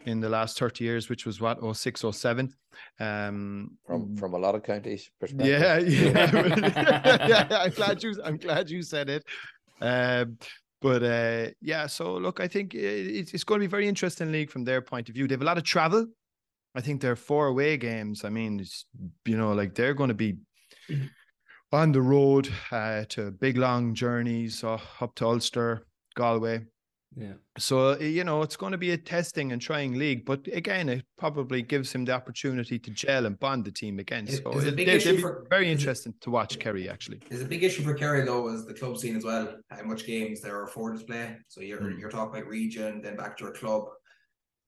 in 0.06 0.20
the 0.20 0.30
last 0.30 0.58
30 0.60 0.84
years, 0.84 1.10
which 1.10 1.26
was 1.26 1.42
what 1.42 1.60
06, 1.76 2.06
07. 2.12 2.54
Um, 3.00 3.78
from 3.86 4.16
from 4.16 4.34
a 4.34 4.38
lot 4.38 4.56
of 4.56 4.64
counties 4.64 5.10
perspective. 5.20 5.48
yeah, 5.48 5.78
yeah, 5.80 7.28
yeah. 7.28 7.48
I'm 7.52 7.72
glad 7.72 8.04
you. 8.04 8.16
I'm 8.24 8.38
glad 8.38 8.70
you 8.70 8.84
said 8.84 9.10
it. 9.10 9.24
Um, 9.82 10.38
but 10.82 11.04
uh, 11.04 11.48
yeah, 11.62 11.88
so 11.88 12.16
look, 12.18 12.40
I 12.40 12.48
think 12.48 12.76
it, 12.76 13.34
it's 13.34 13.44
going 13.44 13.60
to 13.60 13.68
be 13.68 13.70
very 13.70 13.88
interesting 13.88 14.32
league 14.32 14.52
from 14.52 14.64
their 14.64 14.82
point 14.82 15.10
of 15.10 15.16
view. 15.16 15.28
They 15.28 15.34
have 15.34 15.42
a 15.42 15.46
lot 15.46 15.58
of 15.58 15.64
travel. 15.64 16.06
I 16.76 16.82
think 16.82 17.02
they're 17.02 17.16
four 17.16 17.48
away 17.48 17.78
games. 17.78 18.24
I 18.24 18.30
mean, 18.30 18.60
it's 18.60 18.86
you 19.26 19.38
know, 19.38 19.54
like 19.54 19.74
they're 19.74 19.96
going 19.96 20.10
to 20.10 20.14
be 20.14 20.38
on 21.72 21.92
the 21.92 22.02
road 22.02 22.50
uh, 22.72 23.06
to 23.10 23.32
big 23.32 23.58
long 23.58 23.94
journeys 23.94 24.64
uh, 24.64 24.78
up 25.02 25.16
to 25.16 25.26
Ulster, 25.26 25.88
Galway. 26.18 26.66
Yeah. 27.16 27.34
So 27.58 27.98
you 27.98 28.24
know 28.26 28.42
it's 28.42 28.58
going 28.58 28.74
to 28.74 28.78
be 28.78 28.92
a 28.92 28.98
testing 28.98 29.52
and 29.54 29.62
trying 29.62 29.94
league, 29.98 30.26
but 30.26 30.42
again, 30.62 30.90
it 30.90 31.06
probably 31.18 31.62
gives 31.62 31.92
him 31.96 32.04
the 32.06 32.12
opportunity 32.12 32.78
to 32.78 32.90
gel 32.92 33.26
and 33.26 33.40
bond 33.40 33.64
the 33.66 33.72
team 33.72 33.98
again. 34.00 34.28
Is- 34.28 34.42
So 34.44 34.52
is 34.52 34.66
it 34.66 34.74
a 34.74 34.76
big 34.76 34.88
they- 34.88 34.96
issue 34.98 35.16
be 35.16 35.22
for- 35.22 35.48
very 35.50 35.68
is 35.72 35.80
interesting 35.80 36.14
to 36.24 36.30
watch 36.30 36.60
Kerry 36.60 36.90
actually. 36.90 37.20
There's 37.30 37.42
a 37.50 37.52
big 37.56 37.64
issue 37.64 37.84
for 37.84 37.94
Kerry 37.94 38.26
though 38.26 38.50
is 38.54 38.66
the 38.66 38.74
club 38.74 38.98
scene 38.98 39.16
as 39.16 39.24
well. 39.24 39.46
How 39.72 39.84
much 39.84 40.06
games 40.06 40.42
there 40.42 40.56
are 40.60 40.66
afforded 40.66 41.00
to 41.00 41.06
play. 41.06 41.38
So 41.48 41.62
you're 41.62 41.80
Mm. 41.82 41.98
you're 42.00 42.12
talking 42.18 42.34
about 42.36 42.50
region, 42.50 43.02
then 43.02 43.16
back 43.16 43.38
to 43.38 43.46
a 43.48 43.52
club, 43.62 43.84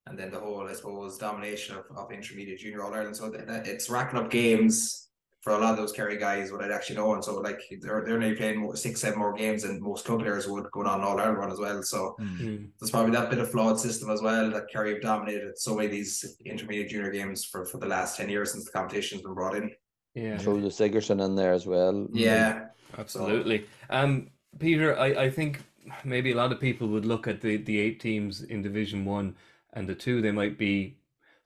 and 0.07 0.17
then 0.17 0.31
the 0.31 0.39
whole 0.39 0.65
I 0.67 0.73
suppose 0.73 1.17
domination 1.17 1.75
of, 1.79 1.83
of 2.01 2.11
intermediate 2.11 2.59
junior 2.63 2.83
All 2.83 2.93
Ireland. 2.93 3.17
So 3.17 3.29
that, 3.29 3.45
that- 3.47 3.67
it's 3.67 3.89
racking 3.89 4.17
up 4.21 4.29
games 4.31 5.08
for 5.41 5.53
a 5.53 5.57
lot 5.57 5.71
of 5.71 5.77
those 5.77 5.91
Kerry 5.93 6.17
guys 6.17 6.51
would 6.51 6.61
I'd 6.61 6.71
actually 6.71 6.97
know. 6.97 7.13
And 7.13 7.23
So 7.23 7.39
like 7.39 7.61
they're 7.81 8.03
they're 8.05 8.15
only 8.15 8.35
playing 8.35 8.59
more, 8.59 8.75
six 8.75 8.99
seven 9.01 9.19
more 9.19 9.33
games 9.33 9.63
than 9.63 9.81
most 9.81 10.05
club 10.05 10.19
players 10.19 10.47
would 10.47 10.69
going 10.71 10.87
on 10.87 10.99
an 10.99 11.05
All 11.05 11.19
Ireland 11.19 11.37
run 11.37 11.51
as 11.51 11.59
well. 11.59 11.81
So 11.83 12.15
Mm. 12.19 12.69
there's 12.79 12.91
probably 12.91 13.11
that 13.13 13.29
bit 13.29 13.39
of 13.39 13.49
flawed 13.51 13.79
system 13.79 14.09
as 14.09 14.21
well 14.21 14.49
that 14.51 14.69
Kerry 14.71 14.93
have 14.93 15.01
dominated 15.01 15.57
so 15.57 15.75
many 15.75 15.85
of 15.85 15.91
these 15.91 16.37
intermediate 16.45 16.89
junior 16.89 17.11
games 17.11 17.45
for 17.45 17.65
for 17.65 17.77
the 17.77 17.87
last 17.87 18.17
ten 18.17 18.29
years 18.29 18.51
since 18.51 18.65
the 18.65 18.71
competition's 18.71 19.21
been 19.21 19.33
brought 19.33 19.55
in. 19.55 19.71
Yeah. 20.15 20.37
Throw 20.37 20.59
the 20.59 20.71
Sigerson 20.71 21.19
in 21.21 21.35
there 21.35 21.53
as 21.53 21.65
well. 21.65 22.07
Yeah. 22.11 22.65
Absolutely. 22.97 23.65
Um, 23.89 24.31
Peter, 24.57 24.97
I, 24.97 25.07
I 25.25 25.29
think 25.29 25.61
maybe 26.03 26.31
a 26.31 26.35
lot 26.35 26.51
of 26.51 26.59
people 26.59 26.87
would 26.89 27.05
look 27.05 27.27
at 27.27 27.39
the, 27.39 27.57
the 27.57 27.79
eight 27.79 27.99
teams 27.99 28.41
in 28.41 28.61
Division 28.61 29.05
One 29.05 29.35
and 29.73 29.87
the 29.87 29.95
two 29.95 30.21
they 30.21 30.31
might 30.31 30.57
be 30.57 30.97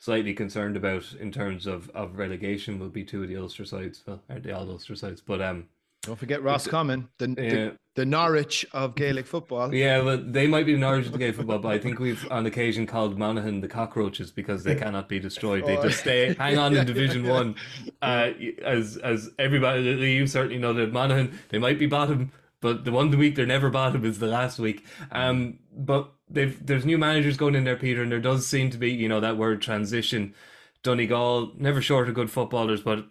slightly 0.03 0.33
concerned 0.33 0.75
about 0.75 1.13
in 1.17 1.31
terms 1.31 1.65
of, 1.65 1.89
of 1.91 2.17
relegation 2.17 2.77
will 2.77 2.89
be 2.89 3.05
two 3.05 3.23
of 3.23 3.29
the 3.29 3.37
Ulster 3.37 3.63
sides, 3.63 4.03
well, 4.05 4.21
or 4.29 4.37
the 4.37 4.51
all 4.51 4.69
Ulster 4.69 4.95
sides. 4.95 5.21
But 5.21 5.41
um, 5.41 5.69
Don't 6.01 6.19
forget 6.19 6.43
Roscommon, 6.43 7.07
the, 7.19 7.29
yeah, 7.29 7.35
the 7.35 7.77
the 7.95 8.05
Norwich 8.05 8.65
of 8.73 8.95
Gaelic 8.95 9.25
football. 9.25 9.73
yeah, 9.73 10.01
but 10.01 10.33
they 10.33 10.45
might 10.45 10.65
be 10.65 10.73
the 10.73 10.79
Norwich 10.79 11.09
to 11.09 11.17
Gaelic 11.17 11.35
football. 11.35 11.59
But 11.59 11.69
I 11.69 11.79
think 11.79 11.99
we've 11.99 12.29
on 12.29 12.45
occasion 12.45 12.85
called 12.85 13.17
Monaghan 13.17 13.61
the 13.61 13.69
cockroaches 13.69 14.29
because 14.29 14.65
they 14.65 14.75
cannot 14.75 15.07
be 15.07 15.19
destroyed. 15.19 15.65
They 15.65 15.77
just 15.77 16.01
stay 16.01 16.33
hang 16.37 16.57
on 16.57 16.73
yeah, 16.73 16.81
in 16.81 16.85
Division 16.85 17.23
yeah. 17.23 17.31
One. 17.31 17.55
Uh, 18.01 18.31
as 18.65 18.97
as 18.97 19.29
everybody 19.39 19.83
you 19.83 20.27
certainly 20.27 20.57
know 20.57 20.73
that 20.73 20.91
Monaghan 20.91 21.39
they 21.47 21.59
might 21.59 21.79
be 21.79 21.85
bottom. 21.85 22.33
But 22.63 22.85
the 22.85 22.91
one 22.91 23.11
week 23.17 23.35
they're 23.35 23.45
never 23.45 23.69
bottom 23.69 24.03
is 24.03 24.17
the 24.17 24.25
last 24.25 24.57
week. 24.57 24.83
Um, 25.11 25.59
but 25.71 26.11
they've 26.27 26.65
there's 26.65 26.85
new 26.85 26.97
managers 26.97 27.37
going 27.37 27.53
in 27.53 27.65
there, 27.65 27.75
Peter, 27.75 28.01
and 28.01 28.11
there 28.11 28.19
does 28.19 28.47
seem 28.47 28.71
to 28.71 28.77
be 28.79 28.91
you 28.91 29.07
know 29.07 29.19
that 29.19 29.37
word 29.37 29.61
transition. 29.61 30.33
Donegal 30.81 31.51
never 31.57 31.81
short 31.81 32.09
of 32.09 32.15
good 32.15 32.31
footballers, 32.31 32.81
but 32.81 33.05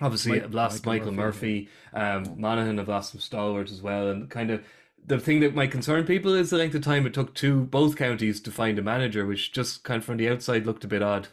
obviously 0.00 0.32
Mike- 0.32 0.42
have 0.42 0.54
lost 0.54 0.86
Michael 0.86 1.06
Michael 1.06 1.24
Murphy, 1.24 1.68
Murphy. 1.92 2.28
Um, 2.28 2.40
Monaghan 2.40 2.78
have 2.78 2.88
lost 2.88 3.12
some 3.12 3.20
stalwarts 3.20 3.72
as 3.72 3.82
well, 3.82 4.08
and 4.08 4.30
kind 4.30 4.50
of 4.50 4.64
the 5.04 5.18
thing 5.18 5.40
that 5.40 5.54
might 5.54 5.72
concern 5.72 6.04
people 6.04 6.34
is 6.34 6.50
the 6.50 6.58
length 6.58 6.74
of 6.74 6.82
time 6.82 7.06
it 7.06 7.14
took 7.14 7.34
to 7.34 7.64
both 7.64 7.96
counties 7.96 8.40
to 8.42 8.52
find 8.52 8.78
a 8.78 8.82
manager, 8.82 9.26
which 9.26 9.50
just 9.50 9.82
kind 9.82 9.98
of 9.98 10.04
from 10.04 10.18
the 10.18 10.28
outside 10.28 10.66
looked 10.66 10.84
a 10.84 10.88
bit 10.88 11.02
odd. 11.02 11.28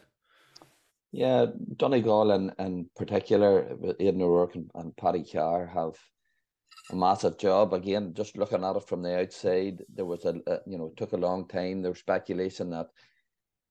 Yeah, 1.12 1.46
Donegal 1.76 2.30
and 2.30 2.52
in 2.58 2.88
particular, 2.96 3.76
with 3.78 3.96
Aidan 4.00 4.22
O'Rourke 4.22 4.56
and, 4.56 4.70
and 4.74 4.96
Paddy 4.96 5.24
Carr 5.24 5.66
have 5.66 5.94
a 6.90 6.96
massive 6.96 7.38
job. 7.38 7.72
Again, 7.72 8.14
just 8.14 8.36
looking 8.36 8.64
at 8.64 8.76
it 8.76 8.88
from 8.88 9.02
the 9.02 9.20
outside, 9.20 9.82
there 9.94 10.04
was 10.04 10.24
a, 10.24 10.40
a 10.46 10.60
you 10.66 10.78
know, 10.78 10.86
it 10.86 10.96
took 10.96 11.12
a 11.12 11.16
long 11.16 11.46
time. 11.46 11.82
There 11.82 11.90
was 11.90 12.00
speculation 12.00 12.70
that 12.70 12.88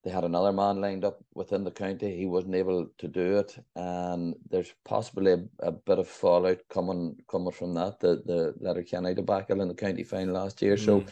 they 0.04 0.12
had 0.12 0.24
another 0.24 0.54
man 0.54 0.80
lined 0.80 1.04
up 1.04 1.24
within 1.34 1.64
the 1.64 1.72
county. 1.72 2.16
He 2.16 2.26
wasn't 2.26 2.56
able 2.56 2.88
to 2.98 3.08
do 3.08 3.38
it, 3.40 3.58
and 3.76 4.36
there's 4.50 4.74
possibly 4.86 5.34
a, 5.34 5.44
a 5.60 5.72
bit 5.72 6.00
of 6.00 6.08
fallout 6.08 6.60
coming 6.70 7.18
coming 7.30 7.52
from 7.52 7.74
that. 7.74 8.00
The 8.00 8.22
the 8.26 8.54
Letterkenny 8.60 9.14
debacle 9.14 9.62
in 9.62 9.68
the 9.68 9.74
county 9.74 10.04
final 10.04 10.36
last 10.36 10.62
year. 10.62 10.78
So, 10.78 11.04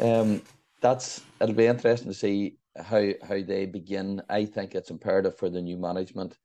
um, 0.00 0.42
that's 0.80 1.22
it'll 1.40 1.54
be 1.54 1.66
interesting 1.66 2.12
to 2.12 2.14
see 2.14 2.58
how 2.76 3.08
how 3.26 3.42
they 3.42 3.66
begin. 3.66 4.22
I 4.28 4.44
think 4.44 4.74
it's 4.74 4.90
imperative 4.90 5.36
for 5.36 5.50
the 5.50 5.62
new 5.62 5.76
management 5.76 6.36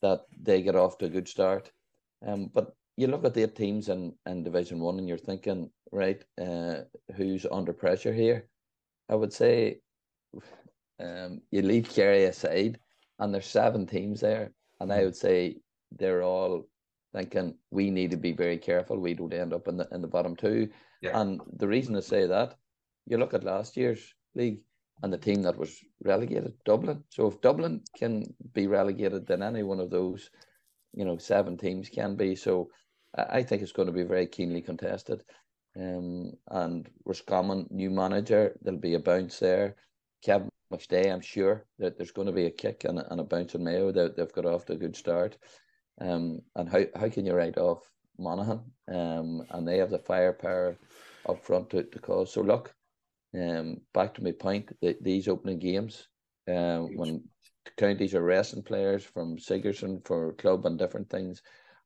that 0.00 0.26
they 0.40 0.62
get 0.62 0.76
off 0.76 0.98
to 0.98 1.06
a 1.06 1.10
good 1.10 1.26
start. 1.26 1.72
Um, 2.24 2.50
but 2.52 2.76
you 2.96 3.06
look 3.08 3.24
at 3.24 3.34
the 3.34 3.42
eight 3.42 3.56
teams 3.56 3.88
in, 3.88 4.14
in 4.26 4.42
Division 4.44 4.80
One, 4.80 4.98
and 4.98 5.08
you're 5.08 5.18
thinking, 5.18 5.70
right, 5.90 6.22
uh, 6.40 6.82
who's 7.16 7.46
under 7.50 7.72
pressure 7.72 8.12
here? 8.12 8.48
I 9.08 9.14
would 9.14 9.32
say, 9.32 9.80
um, 11.00 11.40
you 11.50 11.62
leave 11.62 11.88
Kerry 11.88 12.24
aside, 12.24 12.78
and 13.18 13.32
there's 13.32 13.46
seven 13.46 13.86
teams 13.86 14.20
there, 14.20 14.52
and 14.80 14.92
I 14.92 15.04
would 15.04 15.16
say 15.16 15.56
they're 15.92 16.22
all 16.22 16.68
thinking 17.12 17.54
we 17.70 17.90
need 17.90 18.10
to 18.10 18.16
be 18.16 18.32
very 18.32 18.58
careful. 18.58 18.98
We 18.98 19.14
don't 19.14 19.32
end 19.32 19.52
up 19.52 19.68
in 19.68 19.76
the 19.76 19.88
in 19.92 20.02
the 20.02 20.08
bottom 20.08 20.36
two. 20.36 20.68
Yeah. 21.00 21.20
And 21.20 21.40
the 21.56 21.68
reason 21.68 21.96
I 21.96 22.00
say 22.00 22.26
that, 22.26 22.56
you 23.06 23.18
look 23.18 23.34
at 23.34 23.44
last 23.44 23.76
year's 23.76 24.14
league 24.34 24.60
and 25.02 25.12
the 25.12 25.18
team 25.18 25.42
that 25.42 25.58
was 25.58 25.76
relegated, 26.02 26.54
Dublin. 26.64 27.04
So 27.10 27.26
if 27.26 27.40
Dublin 27.40 27.82
can 27.96 28.34
be 28.52 28.66
relegated, 28.66 29.26
then 29.26 29.42
any 29.42 29.62
one 29.62 29.80
of 29.80 29.90
those, 29.90 30.30
you 30.92 31.04
know, 31.04 31.18
seven 31.18 31.56
teams 31.56 31.88
can 31.88 32.16
be. 32.16 32.34
So 32.34 32.70
I 33.16 33.42
think 33.42 33.62
it's 33.62 33.72
going 33.72 33.86
to 33.86 33.92
be 33.92 34.02
very 34.02 34.26
keenly 34.26 34.60
contested. 34.60 35.22
Um, 35.76 36.32
and 36.48 36.88
Roscommon, 37.04 37.66
new 37.70 37.90
manager, 37.90 38.56
there'll 38.62 38.80
be 38.80 38.94
a 38.94 39.00
bounce 39.00 39.38
there. 39.38 39.76
Kevin 40.24 40.48
McStay, 40.72 41.12
I'm 41.12 41.20
sure 41.20 41.64
that 41.78 41.96
there's 41.96 42.12
going 42.12 42.26
to 42.26 42.32
be 42.32 42.46
a 42.46 42.50
kick 42.50 42.84
and 42.84 42.98
a, 42.98 43.10
and 43.12 43.20
a 43.20 43.24
bounce 43.24 43.54
in 43.54 43.64
Mayo. 43.64 43.92
They, 43.92 44.08
they've 44.16 44.32
got 44.32 44.46
off 44.46 44.66
to 44.66 44.74
a 44.74 44.78
good 44.78 44.96
start. 44.96 45.36
Um, 46.00 46.40
and 46.56 46.68
how, 46.68 46.84
how 46.96 47.08
can 47.08 47.26
you 47.26 47.34
write 47.34 47.58
off 47.58 47.90
Monaghan? 48.18 48.62
Um, 48.92 49.42
and 49.50 49.66
they 49.66 49.78
have 49.78 49.90
the 49.90 49.98
firepower 49.98 50.76
up 51.28 51.44
front 51.44 51.70
to, 51.70 51.84
to 51.84 51.98
cause. 51.98 52.32
So 52.32 52.40
look, 52.40 52.74
um, 53.34 53.80
back 53.92 54.14
to 54.14 54.24
my 54.24 54.32
point, 54.32 54.76
that 54.80 55.02
these 55.02 55.28
opening 55.28 55.58
games, 55.58 56.08
um, 56.48 56.96
when 56.96 57.22
counties 57.76 58.14
are 58.14 58.22
resting 58.22 58.62
players 58.62 59.04
from 59.04 59.38
Sigerson 59.38 60.00
for 60.04 60.32
club 60.34 60.66
and 60.66 60.78
different 60.78 61.10
things, 61.10 61.42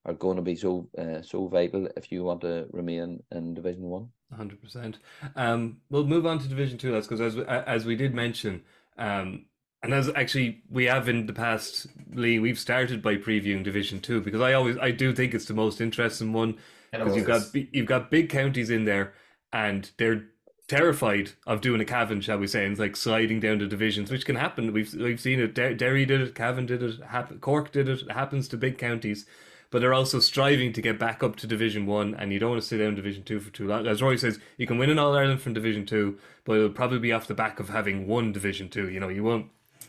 are 0.08 0.14
going 0.14 0.36
to 0.36 0.42
be 0.42 0.56
so 0.56 0.88
uh, 0.96 1.20
so 1.22 1.46
vital 1.46 1.86
if 1.96 2.10
you 2.10 2.24
want 2.24 2.40
to 2.40 2.66
remain 2.72 3.22
in 3.30 3.54
Division 3.54 3.84
One. 3.84 4.08
Hundred 4.34 4.60
percent. 4.60 4.98
Um, 5.36 5.78
we'll 5.90 6.06
move 6.06 6.26
on 6.26 6.38
to 6.38 6.48
Division 6.48 6.78
Two. 6.78 6.92
That's 6.92 7.06
because 7.06 7.20
as 7.20 7.36
we, 7.36 7.44
as 7.44 7.84
we 7.84 7.96
did 7.96 8.14
mention, 8.14 8.62
um, 8.98 9.46
and 9.82 9.94
as 9.94 10.10
actually 10.14 10.62
we 10.70 10.86
have 10.86 11.08
in 11.08 11.26
the 11.26 11.32
past, 11.32 11.86
Lee, 12.12 12.38
we've 12.38 12.58
started 12.58 13.02
by 13.02 13.16
previewing 13.16 13.62
Division 13.62 14.00
Two 14.00 14.20
because 14.20 14.40
I 14.40 14.54
always 14.54 14.76
I 14.78 14.90
do 14.90 15.14
think 15.14 15.34
it's 15.34 15.46
the 15.46 15.54
most 15.54 15.80
interesting 15.80 16.32
one 16.32 16.58
because 16.90 17.16
you've 17.16 17.26
got 17.26 17.42
you've 17.54 17.86
got 17.86 18.10
big 18.10 18.28
counties 18.28 18.70
in 18.70 18.84
there, 18.84 19.14
and 19.52 19.90
they're 19.98 20.24
terrified 20.68 21.30
of 21.46 21.62
doing 21.62 21.80
a 21.80 21.84
Cavan, 21.84 22.20
shall 22.20 22.38
we 22.38 22.46
say, 22.46 22.64
and 22.64 22.72
it's 22.72 22.80
like 22.80 22.96
sliding 22.96 23.40
down 23.40 23.58
to 23.58 23.66
divisions, 23.66 24.10
which 24.10 24.26
can 24.26 24.36
happen. 24.36 24.72
We've 24.72 24.92
we've 24.94 25.20
seen 25.20 25.40
it. 25.40 25.54
Der- 25.54 25.74
Derry 25.74 26.04
did 26.04 26.20
it, 26.20 26.34
Cavan 26.34 26.66
did 26.66 26.82
it, 26.82 27.02
hap- 27.02 27.40
Cork 27.40 27.72
did 27.72 27.88
it. 27.88 28.02
It 28.02 28.12
happens 28.12 28.48
to 28.48 28.56
big 28.56 28.76
counties, 28.78 29.26
but 29.70 29.80
they're 29.80 29.94
also 29.94 30.18
striving 30.20 30.72
to 30.72 30.82
get 30.82 30.98
back 30.98 31.22
up 31.22 31.36
to 31.36 31.46
Division 31.46 31.86
One, 31.86 32.14
and 32.14 32.32
you 32.32 32.38
don't 32.38 32.50
want 32.50 32.62
to 32.62 32.68
sit 32.68 32.78
down 32.78 32.88
in 32.88 32.94
Division 32.94 33.22
Two 33.22 33.40
for 33.40 33.50
too 33.50 33.66
long. 33.66 33.86
As 33.86 34.02
Roy 34.02 34.16
says, 34.16 34.38
you 34.56 34.66
can 34.66 34.78
win 34.78 34.90
in 34.90 34.98
All 34.98 35.16
Ireland 35.16 35.40
from 35.42 35.52
Division 35.54 35.84
Two, 35.86 36.18
but 36.44 36.56
it'll 36.56 36.70
probably 36.70 36.98
be 36.98 37.12
off 37.12 37.26
the 37.26 37.34
back 37.34 37.60
of 37.60 37.68
having 37.68 38.06
one 38.06 38.32
Division 38.32 38.68
Two. 38.68 38.88
You 38.88 39.00
know, 39.00 39.08
you 39.08 39.22
won't 39.22 39.46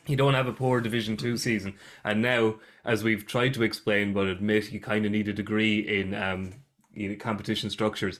you 0.07 0.15
don't 0.15 0.33
have 0.33 0.47
a 0.47 0.53
poor 0.53 0.81
Division 0.81 1.17
Two 1.17 1.37
season. 1.37 1.75
And 2.03 2.21
now, 2.21 2.55
as 2.83 3.03
we've 3.03 3.25
tried 3.25 3.53
to 3.55 3.63
explain, 3.63 4.13
but 4.13 4.27
admit 4.27 4.71
you 4.71 4.79
kind 4.79 5.05
of 5.05 5.11
need 5.11 5.27
a 5.27 5.33
degree 5.33 5.79
in 5.79 6.13
um, 6.13 6.53
you 6.93 7.09
know, 7.09 7.15
competition 7.15 7.69
structures. 7.69 8.19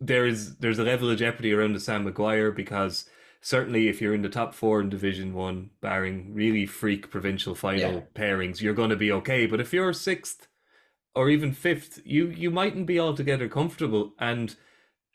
There 0.00 0.26
is 0.26 0.56
there's 0.56 0.78
a 0.78 0.84
level 0.84 1.10
of 1.10 1.18
jeopardy 1.18 1.52
around 1.52 1.72
the 1.72 1.80
Sam 1.80 2.04
Maguire 2.04 2.50
because 2.52 3.08
certainly 3.40 3.88
if 3.88 4.00
you're 4.00 4.14
in 4.14 4.22
the 4.22 4.28
top 4.28 4.54
four 4.54 4.80
in 4.80 4.88
Division 4.90 5.32
One, 5.34 5.70
barring 5.80 6.34
really 6.34 6.66
freak 6.66 7.10
provincial 7.10 7.54
final 7.54 7.80
Yeah. 7.80 8.00
pairings, 8.14 8.60
you're 8.60 8.74
going 8.74 8.90
to 8.90 8.96
be 8.96 9.10
okay. 9.12 9.46
But 9.46 9.60
if 9.60 9.72
you're 9.72 9.92
sixth 9.92 10.46
or 11.18 11.28
even 11.28 11.52
fifth, 11.52 12.00
you 12.04 12.28
you 12.42 12.50
mightn't 12.50 12.86
be 12.86 13.00
altogether 13.00 13.48
comfortable 13.48 14.14
and. 14.18 14.56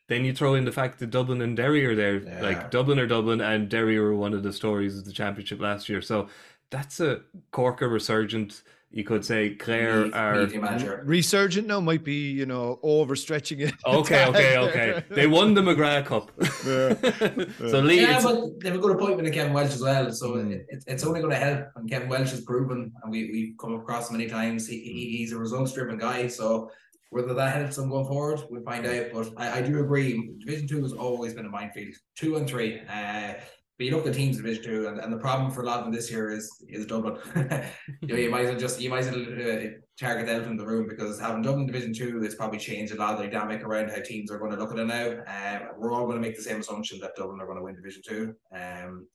Then 0.10 0.26
you 0.26 0.34
throw 0.34 0.54
in 0.54 0.66
the 0.66 0.72
fact 0.72 1.00
that 1.00 1.12
Dublin 1.12 1.42
and 1.42 1.56
Derry 1.56 1.86
are 1.86 1.96
there. 1.96 2.18
Yeah. 2.18 2.42
Like 2.42 2.70
Dublin 2.70 3.00
are 3.00 3.08
Dublin, 3.08 3.40
and 3.40 3.70
Derry 3.70 3.98
were 3.98 4.14
one 4.14 4.34
of 4.34 4.44
the 4.44 4.52
stories 4.52 4.98
of 4.98 5.06
the 5.06 5.14
championship 5.14 5.62
last 5.62 5.88
year. 5.88 6.02
So 6.02 6.28
that's 6.70 7.00
a 7.00 7.22
Corker 7.52 7.88
resurgent. 7.88 8.64
You 8.96 9.04
could 9.04 9.26
say 9.26 9.56
Clare 9.56 10.06
Meath- 10.06 10.14
are 10.14 10.46
Meath. 10.46 11.00
Resurgent 11.04 11.66
now 11.68 11.80
might 11.80 12.04
be, 12.04 12.30
you 12.32 12.46
know, 12.46 12.80
overstretching 12.84 13.62
it. 13.62 13.74
okay, 13.88 14.26
okay, 14.28 14.58
okay. 14.68 15.04
They 15.10 15.26
won 15.26 15.56
the 15.56 15.62
McGrath 15.62 16.06
Cup. 16.06 16.30
so 17.70 17.80
Lee, 17.80 18.02
Yeah, 18.02 18.22
but 18.22 18.60
they 18.62 18.70
have 18.70 18.78
a 18.78 18.82
good 18.82 18.96
appointment 18.96 19.28
in 19.28 19.34
Kevin 19.34 19.52
Welsh 19.52 19.74
as 19.74 19.82
well. 19.82 20.12
So 20.12 20.34
Mm. 20.36 20.52
it, 20.52 20.66
it- 20.70 20.84
it's 20.86 21.04
only 21.04 21.22
going 21.22 21.32
to 21.34 21.40
help. 21.40 21.70
And 21.76 21.90
Kevin 21.90 22.08
Welsh 22.08 22.30
has 22.32 22.42
proven, 22.42 22.92
and 23.02 23.12
we, 23.12 23.32
we've 23.32 23.56
come 23.60 23.74
across 23.74 24.12
many 24.12 24.28
times, 24.28 24.68
he, 24.68 24.78
he, 24.80 25.18
he's 25.18 25.32
a 25.34 25.38
results 25.40 25.74
driven 25.74 25.98
guy. 25.98 26.28
So 26.28 26.70
whether 27.10 27.34
that 27.34 27.56
helps 27.56 27.78
them 27.78 27.90
going 27.90 28.06
forward, 28.06 28.42
we'll 28.52 28.62
find 28.62 28.86
out. 28.86 29.08
But 29.12 29.30
I, 29.38 29.58
I 29.58 29.62
do 29.64 29.80
agree, 29.80 30.36
Division 30.40 30.68
2 30.68 30.84
has 30.84 30.94
always 30.94 31.34
been 31.34 31.48
a 31.48 31.50
minefield. 31.50 31.96
Two 32.16 32.36
and 32.36 32.48
three. 32.48 32.80
Uh, 32.88 33.34
but 33.78 33.86
you 33.86 33.92
look 33.92 34.06
at 34.06 34.14
the 34.14 34.20
teams 34.20 34.38
in 34.38 34.44
Division 34.44 34.64
2, 34.64 34.88
and, 34.88 35.00
and 35.00 35.12
the 35.12 35.18
problem 35.18 35.52
for 35.52 35.64
a 35.64 35.66
lot 35.66 35.80
of 35.80 35.86
them 35.86 35.94
this 35.94 36.12
year 36.12 36.30
is 36.30 36.64
is 36.70 36.86
Dublin. 36.86 37.18
you, 38.02 38.08
know, 38.08 38.16
you 38.16 38.30
might 38.30 38.46
as 38.46 38.52
well 38.52 38.60
just, 38.60 38.80
you 38.80 38.90
might 38.90 39.06
as 39.06 39.12
well 39.12 39.22
uh, 39.22 39.70
target 40.00 40.28
the 40.28 40.34
elephant 40.34 40.52
in 40.52 40.58
the 40.58 40.66
room 40.66 40.88
because 40.88 41.20
having 41.20 41.42
Dublin 41.42 41.66
Division 41.66 41.94
2 41.94 42.22
has 42.22 42.36
probably 42.36 42.60
changed 42.60 42.94
a 42.94 42.98
lot 42.98 43.14
of 43.14 43.20
the 43.20 43.28
dynamic 43.28 43.64
around 43.64 43.90
how 43.90 44.02
teams 44.02 44.30
are 44.32 44.38
going 44.38 44.52
to 44.52 44.58
look 44.58 44.72
at 44.72 44.80
it 44.80 44.86
now. 44.86 45.12
Um, 45.28 45.70
we're 45.78 45.92
all 45.92 46.06
going 46.06 46.18
to 46.18 46.22
make 46.22 46.36
the 46.36 46.44
same 46.44 46.60
assumption 46.60 47.00
that 47.00 47.16
Dublin 47.16 47.42
are 47.42 47.46
going 47.46 47.58
to 47.58 47.64
win 47.64 47.76
Division 47.76 48.02
2. 48.08 48.36
Um, 48.56 49.08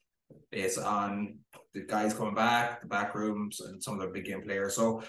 based 0.50 0.78
on 0.78 1.38
the 1.74 1.82
guys 1.82 2.14
coming 2.14 2.34
back, 2.34 2.82
the 2.82 2.88
back 2.88 3.14
rooms, 3.14 3.60
and 3.60 3.82
some 3.82 3.94
of 3.94 4.00
the 4.00 4.08
big 4.08 4.24
game 4.24 4.42
players. 4.42 4.74
So, 4.74 5.02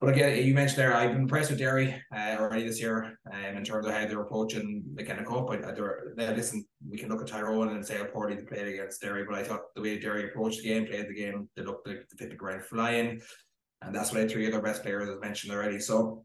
but 0.00 0.10
again, 0.10 0.44
you 0.44 0.52
mentioned 0.52 0.78
there, 0.78 0.94
I've 0.94 1.12
been 1.12 1.22
impressed 1.22 1.50
with 1.50 1.58
Derry 1.58 1.94
uh, 2.14 2.36
already 2.38 2.66
this 2.66 2.80
year, 2.80 3.18
um, 3.32 3.56
in 3.56 3.64
terms 3.64 3.86
of 3.86 3.92
how 3.92 4.06
they're 4.06 4.20
approaching 4.20 4.82
the 4.94 5.04
kind 5.04 5.20
of 5.20 5.26
cup. 5.26 5.50
I, 5.50 6.32
listen, 6.32 6.66
we 6.86 6.98
can 6.98 7.08
look 7.08 7.22
at 7.22 7.28
Tyrone 7.28 7.74
and 7.74 7.86
say 7.86 7.96
how 7.96 8.04
poorly 8.04 8.36
they 8.36 8.42
played 8.42 8.68
against 8.68 9.00
Derry, 9.00 9.24
but 9.24 9.38
I 9.38 9.42
thought 9.42 9.74
the 9.74 9.80
way 9.80 9.98
Derry 9.98 10.24
approached 10.24 10.62
the 10.62 10.68
game, 10.68 10.86
played 10.86 11.08
the 11.08 11.14
game, 11.14 11.48
they 11.56 11.62
looked 11.62 11.88
like 11.88 12.06
they 12.18 12.26
the 12.26 12.34
ground 12.34 12.64
flying, 12.64 13.20
and 13.80 13.94
that's 13.94 14.12
why 14.12 14.26
three 14.26 14.46
of 14.46 14.52
their 14.52 14.62
best 14.62 14.82
players, 14.82 15.08
as 15.08 15.20
mentioned 15.20 15.52
already. 15.52 15.80
So. 15.80 16.24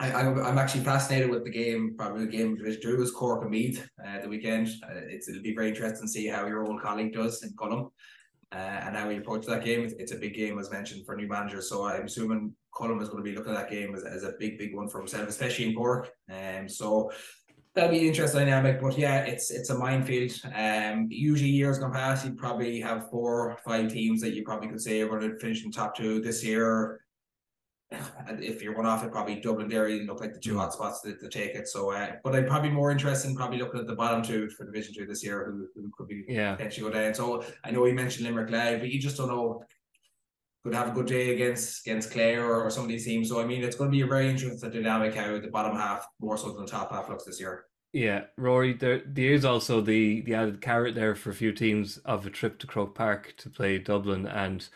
I, 0.00 0.10
I'm, 0.12 0.36
I'm 0.42 0.58
actually 0.58 0.82
fascinated 0.82 1.30
with 1.30 1.44
the 1.44 1.50
game. 1.50 1.94
Probably 1.96 2.24
the 2.24 2.32
game 2.32 2.56
Division 2.56 2.82
Two 2.82 3.00
is 3.02 3.12
Cork 3.12 3.42
and 3.42 3.52
Meath 3.52 3.88
uh, 4.04 4.20
the 4.20 4.28
weekend. 4.28 4.66
Uh, 4.82 4.94
it's 4.94 5.28
it'll 5.28 5.42
be 5.42 5.54
very 5.54 5.68
interesting 5.68 6.08
to 6.08 6.12
see 6.12 6.26
how 6.26 6.44
your 6.46 6.64
old 6.64 6.82
colleague 6.82 7.12
does 7.12 7.40
in 7.44 7.50
Colm 7.50 7.90
uh, 8.52 8.56
and 8.56 8.96
how 8.96 9.08
we 9.08 9.16
approach 9.16 9.46
that 9.46 9.64
game. 9.64 9.84
It's, 9.84 9.94
it's 9.94 10.12
a 10.12 10.16
big 10.16 10.34
game, 10.34 10.58
as 10.58 10.70
mentioned, 10.70 11.06
for 11.06 11.16
new 11.16 11.28
managers. 11.28 11.68
So 11.68 11.86
I'm 11.86 12.04
assuming 12.04 12.54
Colm 12.74 13.00
is 13.02 13.08
going 13.08 13.24
to 13.24 13.30
be 13.30 13.36
looking 13.36 13.52
at 13.54 13.58
that 13.58 13.70
game 13.70 13.94
as, 13.94 14.04
as 14.04 14.24
a 14.24 14.34
big, 14.38 14.58
big 14.58 14.74
one 14.74 14.88
for 14.88 14.98
himself, 14.98 15.28
especially 15.28 15.68
in 15.68 15.74
Cork. 15.74 16.10
Um, 16.30 16.68
so 16.68 17.10
that'll 17.74 17.90
be 17.90 18.00
an 18.00 18.06
interesting 18.06 18.40
dynamic. 18.40 18.80
But 18.80 18.98
yeah, 18.98 19.20
it's 19.20 19.50
it's 19.50 19.70
a 19.70 19.78
minefield. 19.78 20.32
Um, 20.54 21.06
usually 21.10 21.50
years 21.50 21.78
gone 21.78 21.92
past, 21.92 22.24
you 22.24 22.32
probably 22.32 22.80
have 22.80 23.10
four, 23.10 23.58
five 23.64 23.92
teams 23.92 24.20
that 24.20 24.34
you 24.34 24.44
probably 24.44 24.68
could 24.68 24.80
say 24.80 25.00
are 25.00 25.08
going 25.08 25.22
to 25.22 25.38
finish 25.38 25.64
in 25.64 25.70
top 25.70 25.96
two 25.96 26.20
this 26.20 26.44
year. 26.44 27.01
And 28.28 28.42
if 28.42 28.62
you're 28.62 28.76
one 28.76 28.86
off 28.86 29.04
it, 29.04 29.12
probably 29.12 29.40
Dublin 29.40 29.68
Derry 29.68 30.06
look 30.06 30.20
like 30.20 30.32
the 30.32 30.40
two 30.40 30.56
hot 30.56 30.72
spots 30.72 31.00
to, 31.02 31.16
to 31.16 31.28
take 31.28 31.54
it. 31.54 31.68
So, 31.68 31.92
uh, 31.92 32.12
but 32.24 32.34
I'm 32.34 32.46
probably 32.46 32.70
more 32.70 32.90
interested 32.90 33.28
in 33.28 33.36
probably 33.36 33.58
looking 33.58 33.80
at 33.80 33.86
the 33.86 33.94
bottom 33.94 34.22
two 34.22 34.48
for 34.50 34.64
Division 34.64 34.94
Two 34.94 35.06
this 35.06 35.24
year, 35.24 35.44
who, 35.44 35.68
who 35.80 35.90
could 35.96 36.08
be 36.08 36.24
yeah, 36.28 36.54
potentially 36.54 36.90
go 36.90 36.98
down. 36.98 37.14
So 37.14 37.44
I 37.64 37.70
know 37.70 37.84
you 37.86 37.94
mentioned 37.94 38.26
Limerick 38.26 38.50
Live, 38.50 38.80
but 38.80 38.90
you 38.90 39.00
just 39.00 39.16
don't 39.16 39.28
know. 39.28 39.64
could 40.64 40.74
have 40.74 40.88
a 40.88 40.92
good 40.92 41.06
day 41.06 41.34
against 41.34 41.86
against 41.86 42.12
Clare 42.12 42.44
or, 42.44 42.62
or 42.62 42.70
some 42.70 42.84
of 42.84 42.88
these 42.88 43.04
teams. 43.04 43.28
So 43.28 43.40
I 43.40 43.44
mean, 43.44 43.64
it's 43.64 43.76
going 43.76 43.90
to 43.90 43.96
be 43.96 44.02
a 44.02 44.06
very 44.06 44.28
interesting 44.30 44.70
dynamic 44.70 45.14
how 45.14 45.38
the 45.38 45.48
bottom 45.48 45.76
half 45.76 46.06
more 46.20 46.36
so 46.38 46.52
than 46.52 46.64
the 46.64 46.70
top 46.70 46.92
half 46.92 47.08
looks 47.08 47.24
this 47.24 47.40
year. 47.40 47.64
Yeah, 47.92 48.22
Rory, 48.38 48.72
there 48.72 49.02
there 49.04 49.32
is 49.32 49.44
also 49.44 49.80
the 49.80 50.22
the 50.22 50.34
added 50.34 50.60
carrot 50.60 50.94
there 50.94 51.14
for 51.14 51.30
a 51.30 51.34
few 51.34 51.52
teams 51.52 51.98
of 51.98 52.24
a 52.24 52.30
trip 52.30 52.58
to 52.60 52.66
Croke 52.66 52.94
Park 52.94 53.34
to 53.38 53.50
play 53.50 53.78
Dublin 53.78 54.26
and 54.26 54.66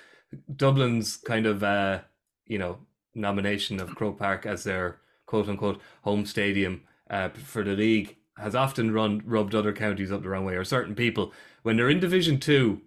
Dublin's 0.54 1.16
kind 1.16 1.46
of 1.46 1.62
uh 1.62 2.00
you 2.46 2.58
know 2.58 2.78
nomination 3.16 3.80
of 3.80 3.94
Croke 3.94 4.18
Park 4.18 4.46
as 4.46 4.64
their 4.64 4.98
quote 5.26 5.48
unquote 5.48 5.80
home 6.02 6.26
stadium 6.26 6.82
uh, 7.10 7.30
for 7.30 7.64
the 7.64 7.74
league 7.74 8.16
has 8.36 8.54
often 8.54 8.92
run 8.92 9.22
rubbed 9.24 9.54
other 9.54 9.72
counties 9.72 10.12
up 10.12 10.22
the 10.22 10.28
wrong 10.28 10.44
way 10.44 10.54
or 10.54 10.64
certain 10.64 10.94
people 10.94 11.32
when 11.62 11.76
they're 11.76 11.90
in 11.90 12.00
Division 12.00 12.38
Two 12.38 12.82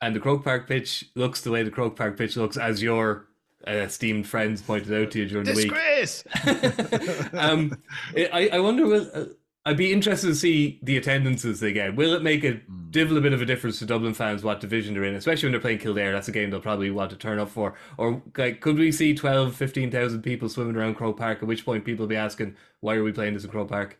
and 0.00 0.14
the 0.14 0.20
Croke 0.20 0.44
Park 0.44 0.68
pitch 0.68 1.06
looks 1.14 1.40
the 1.40 1.50
way 1.50 1.62
the 1.62 1.70
Croke 1.70 1.96
Park 1.96 2.18
pitch 2.18 2.36
looks 2.36 2.56
as 2.56 2.82
your 2.82 3.26
uh, 3.66 3.72
esteemed 3.72 4.26
friends 4.26 4.62
pointed 4.62 4.92
out 4.92 5.10
to 5.12 5.18
you 5.20 5.26
during 5.26 5.44
Disgrace! 5.44 6.22
the 6.22 7.30
week. 7.32 7.34
um, 7.34 7.82
I 8.16 8.50
I 8.52 8.60
wonder 8.60 8.86
will. 8.86 9.28
I'd 9.66 9.76
be 9.76 9.92
interested 9.92 10.28
to 10.28 10.34
see 10.34 10.80
the 10.82 10.96
attendances 10.96 11.60
they 11.60 11.72
get. 11.74 11.94
Will 11.94 12.14
it 12.14 12.22
make 12.22 12.44
a 12.44 12.52
Hmm. 12.52 12.90
divil 12.90 13.18
a 13.18 13.20
bit 13.20 13.34
of 13.34 13.42
a 13.42 13.46
difference 13.46 13.78
to 13.80 13.86
Dublin 13.86 14.14
fans 14.14 14.42
what 14.42 14.58
division 14.60 14.94
they're 14.94 15.04
in, 15.04 15.14
especially 15.14 15.46
when 15.48 15.52
they're 15.52 15.60
playing 15.60 15.78
Kildare? 15.80 16.12
That's 16.12 16.28
a 16.28 16.32
game 16.32 16.50
they'll 16.50 16.60
probably 16.60 16.90
want 16.90 17.10
to 17.10 17.16
turn 17.16 17.38
up 17.38 17.50
for. 17.50 17.74
Or 17.98 18.22
like, 18.38 18.60
could 18.60 18.78
we 18.78 18.90
see 18.90 19.14
12, 19.14 19.54
15,000 19.54 20.22
people 20.22 20.48
swimming 20.48 20.76
around 20.76 20.94
Croke 20.94 21.18
Park? 21.18 21.38
At 21.42 21.48
which 21.48 21.64
point 21.66 21.84
people 21.84 22.04
will 22.04 22.08
be 22.08 22.16
asking, 22.16 22.56
why 22.80 22.94
are 22.94 23.04
we 23.04 23.12
playing 23.12 23.34
this 23.34 23.44
in 23.44 23.50
Croke 23.50 23.68
Park? 23.68 23.98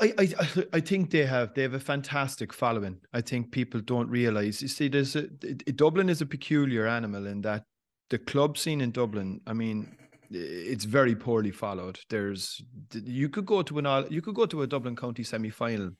I, 0.00 0.12
I 0.18 0.28
I- 0.38 0.66
I 0.74 0.80
think 0.80 1.10
they 1.10 1.24
have 1.24 1.54
they 1.54 1.62
have 1.62 1.72
a 1.74 1.80
fantastic 1.80 2.52
following. 2.52 2.98
I 3.14 3.22
think 3.22 3.50
people 3.52 3.80
don't 3.80 4.08
realize. 4.10 4.60
You 4.62 4.68
see, 4.68 4.86
there's 4.88 5.16
a 5.16 5.22
Dublin 5.22 6.08
is 6.10 6.20
a 6.20 6.26
peculiar 6.26 6.86
animal 6.86 7.26
in 7.26 7.40
that 7.40 7.64
the 8.10 8.18
club 8.18 8.56
scene 8.58 8.80
in 8.82 8.90
Dublin. 8.92 9.40
I 9.46 9.52
mean, 9.54 9.96
it's 10.30 10.84
very 10.84 11.14
poorly 11.14 11.50
followed. 11.50 12.00
There's 12.08 12.62
you 12.92 13.28
could 13.28 13.46
go 13.46 13.62
to 13.62 13.78
an 13.78 14.06
you 14.10 14.22
could 14.22 14.34
go 14.34 14.46
to 14.46 14.62
a 14.62 14.66
Dublin 14.66 14.96
County 14.96 15.22
semi 15.22 15.50
final, 15.50 15.90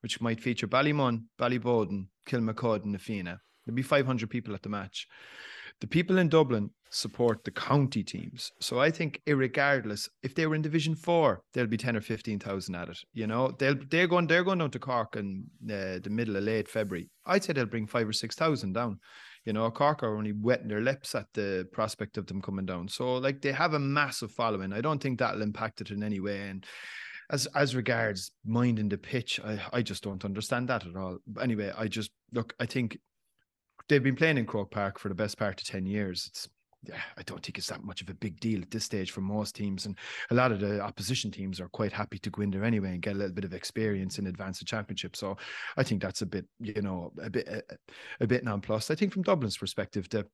which 0.00 0.20
might 0.20 0.40
feature 0.40 0.66
Ballymun, 0.68 1.24
Ballyboden, 1.38 2.06
Kilmacud, 2.28 2.84
and 2.84 2.92
Na 2.92 2.98
Fianna. 2.98 3.40
There'd 3.66 3.76
be 3.76 3.82
500 3.82 4.30
people 4.30 4.54
at 4.54 4.62
the 4.62 4.68
match. 4.68 5.06
The 5.80 5.86
people 5.86 6.18
in 6.18 6.28
Dublin 6.28 6.70
support 6.90 7.44
the 7.44 7.50
county 7.50 8.02
teams. 8.02 8.50
So 8.60 8.80
I 8.80 8.90
think, 8.90 9.20
irregardless, 9.26 10.08
if 10.22 10.34
they 10.34 10.46
were 10.46 10.54
in 10.54 10.62
Division 10.62 10.94
Four, 10.94 11.42
there'll 11.54 11.70
be 11.70 11.76
ten 11.78 11.96
or 11.96 12.00
fifteen 12.02 12.38
thousand 12.38 12.74
at 12.74 12.88
it. 12.90 12.98
You 13.14 13.26
know, 13.26 13.52
they'll 13.58 13.76
they're 13.88 14.06
going 14.06 14.26
they're 14.26 14.44
going 14.44 14.58
down 14.58 14.72
to 14.72 14.78
Cork 14.78 15.16
in 15.16 15.44
uh, 15.64 16.00
the 16.02 16.10
middle 16.10 16.36
of 16.36 16.44
late 16.44 16.68
February. 16.68 17.08
I'd 17.24 17.44
say 17.44 17.54
they'll 17.54 17.66
bring 17.66 17.86
five 17.86 18.08
or 18.08 18.12
six 18.12 18.34
thousand 18.34 18.74
down. 18.74 18.98
You 19.44 19.52
know, 19.52 19.70
Cork 19.70 20.02
are 20.02 20.16
only 20.16 20.32
wetting 20.32 20.68
their 20.68 20.82
lips 20.82 21.14
at 21.14 21.26
the 21.32 21.66
prospect 21.72 22.18
of 22.18 22.26
them 22.26 22.42
coming 22.42 22.66
down. 22.66 22.88
So 22.88 23.14
like 23.14 23.40
they 23.40 23.52
have 23.52 23.74
a 23.74 23.78
massive 23.78 24.30
following. 24.32 24.72
I 24.72 24.80
don't 24.80 25.02
think 25.02 25.18
that'll 25.18 25.42
impact 25.42 25.80
it 25.80 25.90
in 25.90 26.02
any 26.02 26.20
way. 26.20 26.48
And 26.48 26.66
as 27.30 27.46
as 27.54 27.74
regards 27.74 28.32
minding 28.44 28.88
the 28.88 28.98
pitch, 28.98 29.40
I, 29.42 29.60
I 29.72 29.82
just 29.82 30.02
don't 30.02 30.24
understand 30.24 30.68
that 30.68 30.86
at 30.86 30.96
all. 30.96 31.18
But 31.26 31.44
anyway, 31.44 31.72
I 31.76 31.88
just 31.88 32.10
look, 32.32 32.54
I 32.60 32.66
think 32.66 32.98
they've 33.88 34.02
been 34.02 34.16
playing 34.16 34.38
in 34.38 34.46
Croke 34.46 34.70
Park 34.70 34.98
for 34.98 35.08
the 35.08 35.14
best 35.14 35.38
part 35.38 35.60
of 35.60 35.66
10 35.66 35.86
years. 35.86 36.26
It's 36.28 36.48
I 36.88 37.22
don't 37.26 37.44
think 37.44 37.58
it's 37.58 37.68
that 37.68 37.84
much 37.84 38.00
of 38.00 38.08
a 38.08 38.14
big 38.14 38.40
deal 38.40 38.62
at 38.62 38.70
this 38.70 38.84
stage 38.84 39.10
for 39.10 39.20
most 39.20 39.54
teams. 39.54 39.86
And 39.86 39.96
a 40.30 40.34
lot 40.34 40.52
of 40.52 40.60
the 40.60 40.80
opposition 40.80 41.30
teams 41.30 41.60
are 41.60 41.68
quite 41.68 41.92
happy 41.92 42.18
to 42.18 42.30
go 42.30 42.42
in 42.42 42.50
there 42.50 42.64
anyway 42.64 42.90
and 42.90 43.02
get 43.02 43.14
a 43.14 43.18
little 43.18 43.34
bit 43.34 43.44
of 43.44 43.52
experience 43.52 44.18
in 44.18 44.26
advance 44.26 44.60
of 44.60 44.66
championship. 44.66 45.16
So 45.16 45.36
I 45.76 45.82
think 45.82 46.00
that's 46.00 46.22
a 46.22 46.26
bit, 46.26 46.46
you 46.58 46.82
know, 46.82 47.12
a 47.22 47.28
bit 47.28 47.48
a, 47.48 47.62
a 48.20 48.26
bit 48.26 48.44
nonplussed. 48.44 48.90
I 48.90 48.94
think 48.94 49.12
from 49.12 49.22
Dublin's 49.22 49.58
perspective, 49.58 50.08
the 50.08 50.26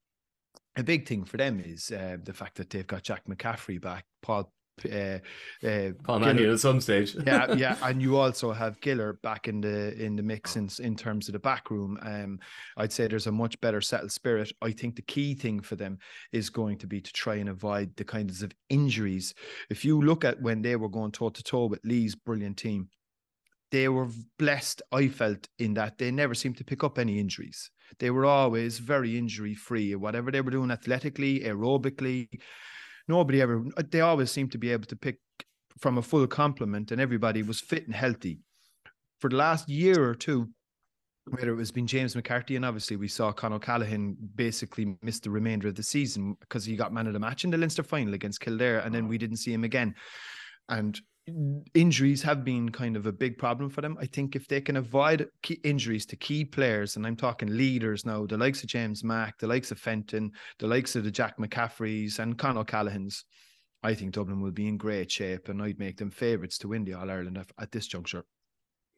a 0.77 0.83
big 0.83 1.09
thing 1.09 1.25
for 1.25 1.39
them 1.39 1.61
is 1.65 1.91
uh, 1.91 2.19
the 2.23 2.35
fact 2.35 2.57
that 2.57 2.71
they've 2.71 2.87
got 2.87 3.03
Jack 3.03 3.25
McCaffrey 3.27 3.81
back, 3.81 4.05
Paul 4.23 4.53
uh, 4.85 5.19
uh, 5.67 5.91
Paul 6.05 6.25
at 6.25 6.61
some 6.61 6.81
stage. 6.81 7.17
yeah, 7.27 7.55
yeah, 7.55 7.77
and 7.83 8.01
you 8.03 8.17
also 8.17 8.53
have 8.53 8.81
Giller 8.81 9.21
back 9.23 9.49
in 9.49 9.61
the 9.61 9.95
in 10.01 10.17
the 10.17 10.23
mix 10.23 10.57
in 10.57 10.69
in 10.81 10.97
terms 10.97 11.29
of 11.29 11.33
the 11.33 11.39
back 11.39 11.71
room. 11.71 11.99
Um, 12.03 12.39
I'd 12.77 12.93
say 12.93 13.07
there's 13.07 13.27
a 13.27 13.33
much 13.33 13.61
better 13.61 13.81
settled 13.81 14.13
spirit. 14.13 14.53
I 14.63 14.73
think 14.73 14.97
the 14.97 15.03
key 15.03 15.35
thing 15.35 15.61
for 15.61 15.77
them 15.77 15.99
is 16.33 16.51
going 16.51 16.79
to 16.79 16.87
be 16.87 17.01
to 17.01 17.13
try 17.13 17.37
and 17.37 17.49
avoid 17.49 17.97
the 17.97 18.05
kinds 18.05 18.43
of 18.43 18.53
injuries. 18.69 19.35
If 19.71 19.85
you 19.85 20.01
look 20.03 20.25
at 20.25 20.41
when 20.41 20.63
they 20.63 20.77
were 20.77 20.89
going 20.89 21.13
toe 21.13 21.31
to 21.31 21.43
toe 21.43 21.67
with 21.67 21.81
Lee's 21.85 22.15
brilliant 22.15 22.59
team, 22.59 22.89
they 23.71 23.89
were 23.89 24.09
blessed. 24.39 24.83
I 24.93 25.09
felt 25.09 25.49
in 25.59 25.75
that 25.75 25.99
they 25.99 26.11
never 26.11 26.35
seemed 26.35 26.59
to 26.59 26.65
pick 26.65 26.85
up 26.85 26.99
any 26.99 27.19
injuries. 27.19 27.71
They 27.99 28.11
were 28.11 28.27
always 28.27 28.79
very 28.79 29.17
injury 29.17 29.55
free. 29.55 29.95
Whatever 29.95 30.31
they 30.31 30.41
were 30.41 30.51
doing 30.51 30.71
athletically, 30.71 31.41
aerobically, 31.41 32.29
nobody 33.09 33.41
ever. 33.41 33.65
They 33.91 34.01
always 34.01 34.31
seemed 34.31 34.53
to 34.53 34.59
be 34.59 34.73
able 34.73 34.87
to 34.87 34.97
pick 34.97 35.19
from 35.79 35.99
a 35.99 36.03
full 36.03 36.27
complement, 36.27 36.91
and 36.93 37.01
everybody 37.01 37.43
was 37.43 37.61
fit 37.61 37.87
and 37.87 37.95
healthy. 37.95 38.41
For 39.21 39.31
the 39.31 39.37
last 39.37 39.69
year 39.69 40.09
or 40.09 40.15
two, 40.15 40.49
whether 41.29 41.51
it 41.51 41.57
was 41.57 41.73
been 41.73 41.87
James 41.87 42.15
McCarthy, 42.15 42.57
and 42.57 42.65
obviously 42.65 42.97
we 42.97 43.09
saw 43.09 43.33
Con 43.33 43.53
O'Callaghan 43.53 44.17
basically 44.37 44.97
miss 45.03 45.19
the 45.19 45.31
remainder 45.31 45.69
of 45.69 45.75
the 45.75 45.83
season 45.83 46.37
because 46.41 46.65
he 46.65 46.77
got 46.77 46.93
man 46.93 47.07
of 47.07 47.13
the 47.13 47.19
match 47.19 47.45
in 47.45 47.51
the 47.51 47.57
Leinster 47.57 47.83
final 47.83 48.15
against 48.15 48.41
Kildare, 48.41 48.79
and 48.81 48.95
then 48.95 49.09
we 49.09 49.19
didn't 49.19 49.39
see 49.39 49.53
him 49.53 49.65
again. 49.65 49.95
And 50.69 51.01
injuries 51.75 52.23
have 52.23 52.45
been 52.45 52.71
kind 52.71 52.97
of 52.97 53.07
a 53.07 53.13
big 53.13 53.37
problem 53.39 53.69
for 53.71 53.81
them. 53.81 53.97
I 54.01 54.07
think 54.07 54.37
if 54.37 54.47
they 54.49 54.61
can 54.61 54.77
avoid 54.77 55.29
key 55.43 55.61
injuries 55.65 56.07
to 56.07 56.17
key 56.17 56.45
players, 56.45 56.97
and 56.97 57.07
I'm 57.07 57.17
talking 57.17 57.57
leaders 57.57 58.05
now, 58.07 58.27
the 58.27 58.37
likes 58.39 58.63
of 58.63 58.69
James 58.69 59.03
Mack, 59.03 59.39
the 59.39 59.47
likes 59.47 59.71
of 59.71 59.79
Fenton, 59.79 60.31
the 60.59 60.67
likes 60.67 60.95
of 60.97 61.05
the 61.05 61.11
Jack 61.11 61.39
McCaffreys 61.39 62.19
and 62.19 62.39
Con 62.39 62.57
O'Callaghans, 62.57 63.25
I 63.83 63.95
think 63.95 64.13
Dublin 64.15 64.41
will 64.41 64.53
be 64.53 64.69
in 64.69 64.77
great 64.77 65.11
shape, 65.11 65.49
and 65.49 65.63
I'd 65.63 65.79
make 65.79 65.97
them 65.99 66.11
favourites 66.11 66.59
to 66.59 66.69
win 66.69 66.85
the 66.85 66.95
All 66.95 67.11
Ireland 67.11 67.39
at, 67.39 67.51
at 67.61 67.73
this 67.73 67.87
juncture. 67.87 68.25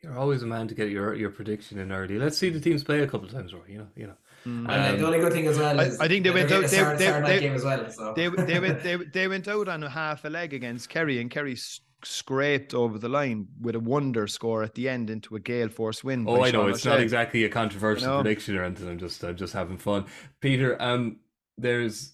You're 0.03 0.16
always 0.16 0.43
a 0.43 0.47
man 0.47 0.68
to 0.68 0.74
get 0.76 0.91
your, 0.91 1.14
your 1.14 1.31
prediction 1.31 1.79
in 1.79 1.91
early. 1.91 2.18
Let's 2.20 2.39
see 2.39 2.51
the 2.51 2.61
teams 2.61 2.85
play 2.85 3.01
a 3.01 3.07
couple 3.07 3.26
of 3.26 3.33
times, 3.33 3.53
Roy. 3.53 3.62
You 3.68 3.79
know, 3.79 3.87
you 3.97 4.07
know. 4.07 4.14
And 4.45 4.70
Um, 4.70 4.99
the 4.99 5.05
only 5.07 5.18
good 5.18 5.33
thing 5.33 5.49
as 5.49 5.59
well 5.59 5.81
I- 5.81 5.85
is 5.87 5.99
I 5.99 6.07
think 6.07 6.22
they 6.22 6.31
went 6.31 6.49
getting 6.49 6.79
out. 6.79 6.99
They, 6.99 7.07
they, 7.07 7.20
they, 7.22 7.41
game 7.41 7.55
as 7.55 7.64
well. 7.64 7.91
So 7.91 8.12
they 8.14 8.29
they 8.29 8.61
went 8.61 8.85
they, 8.85 8.95
they 9.12 9.26
went 9.26 9.49
out 9.49 9.66
on 9.68 9.83
a 9.83 9.91
half 9.91 10.24
a 10.24 10.29
leg 10.31 10.55
against 10.55 10.89
Kerry, 10.89 11.20
and 11.20 11.29
Kerry 11.29 11.55
s- 11.55 11.81
scraped 12.05 12.74
over 12.74 12.99
the 12.99 13.09
line 13.09 13.49
with 13.61 13.74
a 13.74 13.80
wonder 13.80 14.26
score 14.26 14.62
at 14.62 14.74
the 14.74 14.88
end 14.88 15.11
into 15.11 15.34
a 15.36 15.40
gale 15.40 15.68
force 15.68 16.05
win. 16.05 16.24
Oh, 16.28 16.42
I 16.42 16.51
know 16.51 16.62
Sean 16.62 16.70
it's 16.70 16.84
not 16.84 17.01
exactly 17.01 17.44
a 17.44 17.49
controversial 17.49 18.09
You 18.09 18.14
know? 18.14 18.22
prediction 18.22 18.57
or 18.57 18.64
anything. 18.64 18.88
I'm 18.88 18.99
just 18.99 19.22
I'm 19.24 19.36
just 19.36 19.53
having 19.53 19.78
fun. 19.78 20.07
Peter, 20.40 20.80
um, 20.80 21.16
there's 21.57 22.12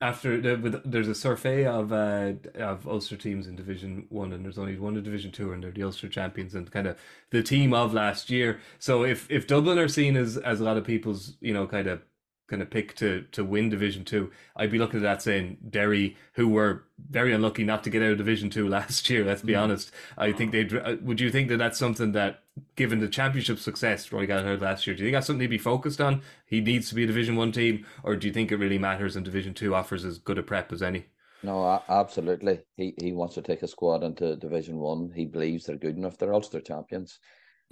after 0.00 0.40
there's 0.84 1.08
a 1.08 1.14
survey 1.14 1.64
of 1.64 1.92
uh 1.92 2.32
of 2.56 2.86
Ulster 2.88 3.16
teams 3.16 3.46
in 3.46 3.54
Division 3.56 4.06
One, 4.10 4.32
and 4.32 4.44
there's 4.44 4.58
only 4.58 4.76
one 4.76 4.96
in 4.96 5.02
Division 5.04 5.30
Two, 5.30 5.52
and 5.52 5.62
they're 5.62 5.70
the 5.70 5.84
Ulster 5.84 6.08
champions 6.08 6.54
and 6.54 6.70
kind 6.70 6.88
of 6.88 6.98
the 7.30 7.42
team 7.42 7.72
of 7.72 7.94
last 7.94 8.28
year. 8.28 8.60
So 8.78 9.04
if 9.04 9.30
if 9.30 9.46
Dublin 9.46 9.78
are 9.78 9.88
seen 9.88 10.16
as 10.16 10.36
as 10.36 10.60
a 10.60 10.64
lot 10.64 10.76
of 10.76 10.84
people's 10.84 11.36
you 11.40 11.54
know 11.54 11.66
kind 11.66 11.86
of 11.86 12.02
kind 12.52 12.62
of 12.62 12.70
pick 12.70 12.94
to 12.96 13.22
to 13.32 13.42
win 13.44 13.70
Division 13.70 14.04
Two, 14.04 14.30
I'd 14.56 14.70
be 14.70 14.78
looking 14.78 14.98
at 15.00 15.02
that 15.04 15.22
saying 15.22 15.56
Derry, 15.70 16.16
who 16.34 16.48
were 16.48 16.84
very 17.10 17.32
unlucky 17.32 17.64
not 17.64 17.82
to 17.84 17.90
get 17.90 18.02
out 18.02 18.12
of 18.12 18.18
Division 18.18 18.50
Two 18.50 18.68
last 18.78 19.08
year. 19.10 19.24
Let's 19.24 19.42
be 19.42 19.54
honest. 19.54 19.90
I 20.18 20.32
think 20.32 20.52
they'd. 20.52 20.74
uh, 20.74 20.96
Would 21.02 21.20
you 21.20 21.30
think 21.30 21.48
that 21.48 21.56
that's 21.56 21.78
something 21.78 22.12
that, 22.12 22.42
given 22.76 23.00
the 23.00 23.08
championship 23.08 23.58
success 23.58 24.12
Roy 24.12 24.26
got 24.26 24.44
had 24.44 24.60
last 24.60 24.86
year, 24.86 24.94
do 24.94 25.02
you 25.02 25.06
think 25.08 25.14
that's 25.16 25.26
something 25.26 25.40
he'd 25.40 25.46
be 25.48 25.58
focused 25.58 26.00
on? 26.00 26.22
He 26.46 26.60
needs 26.60 26.88
to 26.90 26.94
be 26.94 27.04
a 27.04 27.06
Division 27.06 27.36
One 27.36 27.52
team, 27.52 27.86
or 28.04 28.16
do 28.16 28.26
you 28.26 28.32
think 28.32 28.52
it 28.52 28.56
really 28.58 28.78
matters 28.78 29.16
and 29.16 29.24
Division 29.24 29.54
Two 29.54 29.74
offers 29.74 30.04
as 30.04 30.18
good 30.18 30.38
a 30.38 30.42
prep 30.42 30.72
as 30.72 30.82
any? 30.82 31.06
No, 31.42 31.82
absolutely. 31.88 32.60
He 32.76 32.94
he 33.00 33.12
wants 33.12 33.34
to 33.34 33.42
take 33.42 33.62
a 33.62 33.68
squad 33.68 34.04
into 34.04 34.36
Division 34.36 34.78
One. 34.78 35.10
He 35.14 35.24
believes 35.26 35.64
they're 35.66 35.76
good 35.76 35.96
enough. 35.96 36.18
They're 36.18 36.34
Ulster 36.34 36.60
champions, 36.60 37.18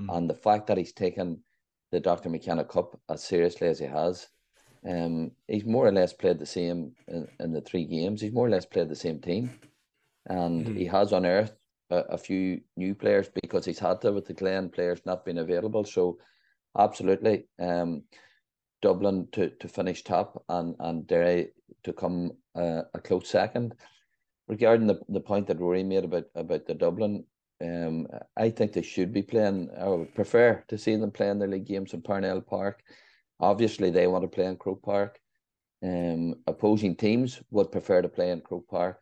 Mm. 0.01 0.17
and 0.17 0.31
the 0.31 0.35
fact 0.35 0.67
that 0.67 0.79
he's 0.79 0.93
taken 0.95 1.45
the 1.93 2.01
Doctor 2.01 2.29
McKenna 2.31 2.65
Cup 2.65 2.99
as 3.09 3.23
seriously 3.23 3.69
as 3.69 3.79
he 3.79 3.87
has, 3.87 4.27
um, 4.89 5.33
he's 5.49 5.65
more 5.65 5.87
or 5.87 5.93
less 5.93 6.13
played 6.13 6.39
the 6.39 6.47
same 6.47 6.93
in, 7.09 7.29
in 7.39 7.53
the 7.53 7.61
three 7.61 7.85
games. 7.85 8.21
He's 8.21 8.33
more 8.33 8.47
or 8.47 8.51
less 8.51 8.67
played 8.67 8.89
the 8.89 8.97
same 8.97 9.21
team, 9.21 9.51
and 10.27 10.67
Mhm. 10.67 10.77
he 10.77 10.87
has 10.87 11.13
unearthed 11.13 11.57
a, 11.91 11.99
a 12.11 12.19
few 12.19 12.61
new 12.77 12.95
players 12.95 13.29
because 13.43 13.65
he's 13.65 13.79
had 13.79 14.01
to 14.01 14.13
with 14.13 14.27
the 14.27 14.35
Glen 14.35 14.71
players 14.71 15.01
not 15.05 15.25
being 15.25 15.39
available. 15.39 15.85
So, 15.85 16.19
absolutely, 16.79 17.47
um, 17.59 18.05
Dublin 18.83 19.29
to 19.33 19.51
to 19.51 19.69
finish 19.69 20.03
top 20.03 20.43
and 20.49 20.75
and 20.81 21.07
Derry 21.07 21.53
to 21.83 21.93
come 21.93 22.33
uh, 22.55 22.83
a 22.95 23.01
close 23.01 23.29
second. 23.29 23.75
Regarding 24.49 24.87
the, 24.87 25.01
the 25.09 25.21
point 25.21 25.47
that 25.47 25.61
Rory 25.61 25.85
made 25.85 26.05
about 26.05 26.25
about 26.35 26.67
the 26.67 26.75
Dublin, 26.75 27.25
um, 27.63 28.07
I 28.37 28.51
think 28.51 28.73
they 28.73 28.83
should 28.83 29.13
be 29.13 29.23
playing. 29.23 29.71
I 29.79 29.87
would 29.89 30.15
prefer 30.15 30.65
to 30.69 30.79
see 30.79 30.97
them 30.97 31.11
playing 31.11 31.39
their 31.39 31.49
league 31.49 31.67
games 31.67 31.93
in 31.93 32.03
Parnell 32.03 32.41
Park. 32.41 32.83
Obviously, 33.41 33.91
they 33.91 34.07
want 34.07 34.23
to 34.23 34.29
play 34.29 34.47
in 34.47 34.57
Croke 34.57 34.83
Park. 34.83 35.19
Um, 35.83 36.35
opposing 36.47 36.95
teams 36.95 37.41
would 37.51 37.73
prefer 37.73 38.03
to 38.03 38.09
play 38.09 38.31
in 38.31 38.43
Croke 38.43 38.69
Park, 38.69 39.01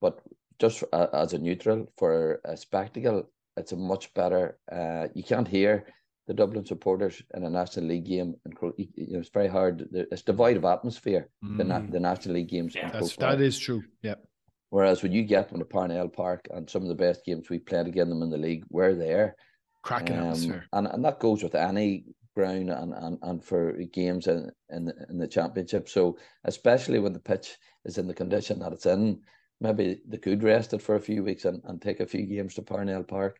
but 0.00 0.20
just 0.58 0.82
as 0.92 1.34
a 1.34 1.38
neutral 1.38 1.92
for 1.98 2.40
a 2.44 2.56
spectacle, 2.56 3.28
it's 3.56 3.72
a 3.72 3.76
much 3.76 4.14
better. 4.14 4.58
Uh, 4.70 5.08
you 5.14 5.22
can't 5.22 5.48
hear 5.48 5.86
the 6.26 6.34
Dublin 6.34 6.64
supporters 6.64 7.22
in 7.34 7.44
a 7.44 7.50
National 7.50 7.86
League 7.86 8.06
game. 8.06 8.34
And 8.44 8.56
you 8.76 9.12
know, 9.12 9.18
it's 9.18 9.28
very 9.28 9.48
hard. 9.48 9.86
It's 9.92 10.22
devoid 10.22 10.56
of 10.56 10.64
atmosphere. 10.64 11.28
Mm. 11.44 11.58
The, 11.58 11.64
na- 11.64 11.90
the 11.90 12.00
National 12.00 12.36
League 12.36 12.48
games. 12.48 12.74
Yeah, 12.74 12.90
that's, 12.90 13.16
that 13.16 13.40
is 13.40 13.58
true. 13.58 13.82
Yeah. 14.02 14.14
Whereas 14.70 15.02
when 15.02 15.12
you 15.12 15.22
get 15.22 15.50
them 15.50 15.58
to 15.58 15.64
Parnell 15.64 16.08
Park 16.08 16.48
and 16.50 16.68
some 16.68 16.82
of 16.82 16.88
the 16.88 16.94
best 16.94 17.24
games 17.24 17.50
we 17.50 17.58
played 17.58 17.86
against 17.86 18.08
them 18.08 18.22
in 18.22 18.30
the 18.30 18.38
league, 18.38 18.64
we're 18.70 18.94
there. 18.94 19.36
Cracking 19.82 20.16
um, 20.16 20.22
atmosphere. 20.24 20.64
And, 20.72 20.86
and 20.86 21.04
that 21.04 21.20
goes 21.20 21.42
with 21.42 21.54
any 21.54 22.06
ground 22.34 22.70
and, 22.70 22.92
and, 22.92 23.18
and 23.22 23.44
for 23.44 23.72
games 23.92 24.26
in, 24.26 24.50
in, 24.70 24.86
the, 24.86 24.94
in 25.08 25.18
the 25.18 25.28
championship. 25.28 25.88
So 25.88 26.18
especially 26.44 26.98
when 26.98 27.12
the 27.12 27.20
pitch 27.20 27.56
is 27.84 27.98
in 27.98 28.06
the 28.06 28.14
condition 28.14 28.58
that 28.60 28.72
it's 28.72 28.86
in, 28.86 29.20
maybe 29.60 30.00
they 30.06 30.18
could 30.18 30.42
rest 30.42 30.72
it 30.72 30.82
for 30.82 30.96
a 30.96 31.00
few 31.00 31.22
weeks 31.22 31.44
and, 31.44 31.62
and 31.64 31.80
take 31.80 32.00
a 32.00 32.06
few 32.06 32.26
games 32.26 32.54
to 32.54 32.62
Parnell 32.62 33.04
Park. 33.04 33.38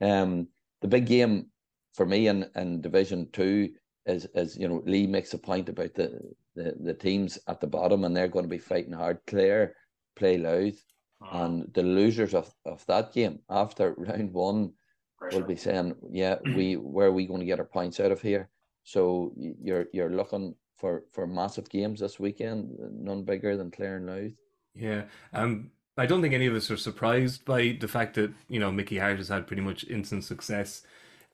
Mm. 0.00 0.22
Um, 0.22 0.48
the 0.82 0.88
big 0.88 1.06
game 1.06 1.46
for 1.94 2.06
me 2.06 2.28
in, 2.28 2.48
in 2.54 2.80
Division 2.80 3.28
Two 3.32 3.70
is 4.04 4.26
is 4.34 4.56
you 4.56 4.68
know 4.68 4.82
Lee 4.86 5.06
makes 5.06 5.34
a 5.34 5.38
point 5.38 5.68
about 5.68 5.94
the, 5.94 6.20
the 6.54 6.76
the 6.80 6.94
teams 6.94 7.38
at 7.48 7.60
the 7.60 7.66
bottom 7.66 8.04
and 8.04 8.16
they're 8.16 8.28
going 8.28 8.44
to 8.44 8.48
be 8.48 8.58
fighting 8.58 8.92
hard. 8.92 9.18
Clare 9.26 9.74
play 10.14 10.38
Louth, 10.38 10.80
uh-huh. 11.22 11.44
and 11.44 11.74
the 11.74 11.82
losers 11.82 12.34
of, 12.34 12.52
of 12.64 12.84
that 12.86 13.12
game 13.12 13.40
after 13.50 13.94
round 13.98 14.32
one 14.32 14.72
Pressure. 15.18 15.38
will 15.38 15.46
be 15.46 15.56
saying, 15.56 15.94
"Yeah, 16.10 16.36
we 16.56 16.76
where 16.76 17.08
are 17.08 17.12
we 17.12 17.26
going 17.26 17.40
to 17.40 17.46
get 17.46 17.58
our 17.58 17.64
points 17.64 18.00
out 18.00 18.12
of 18.12 18.20
here?" 18.20 18.48
So 18.84 19.32
you're 19.36 19.86
you're 19.92 20.10
looking 20.10 20.54
for 20.76 21.04
for 21.12 21.26
massive 21.26 21.68
games 21.68 22.00
this 22.00 22.20
weekend, 22.20 22.76
none 22.92 23.24
bigger 23.24 23.56
than 23.56 23.70
Clare 23.70 23.96
and 23.96 24.06
Louth. 24.06 24.32
Yeah, 24.74 25.04
um, 25.32 25.70
I 25.96 26.06
don't 26.06 26.20
think 26.20 26.34
any 26.34 26.46
of 26.46 26.54
us 26.54 26.70
are 26.70 26.76
surprised 26.76 27.44
by 27.44 27.78
the 27.80 27.88
fact 27.88 28.14
that 28.14 28.32
you 28.48 28.60
know 28.60 28.70
Mickey 28.70 28.98
Harte 28.98 29.18
has 29.18 29.28
had 29.28 29.46
pretty 29.46 29.62
much 29.62 29.84
instant 29.84 30.24
success 30.24 30.82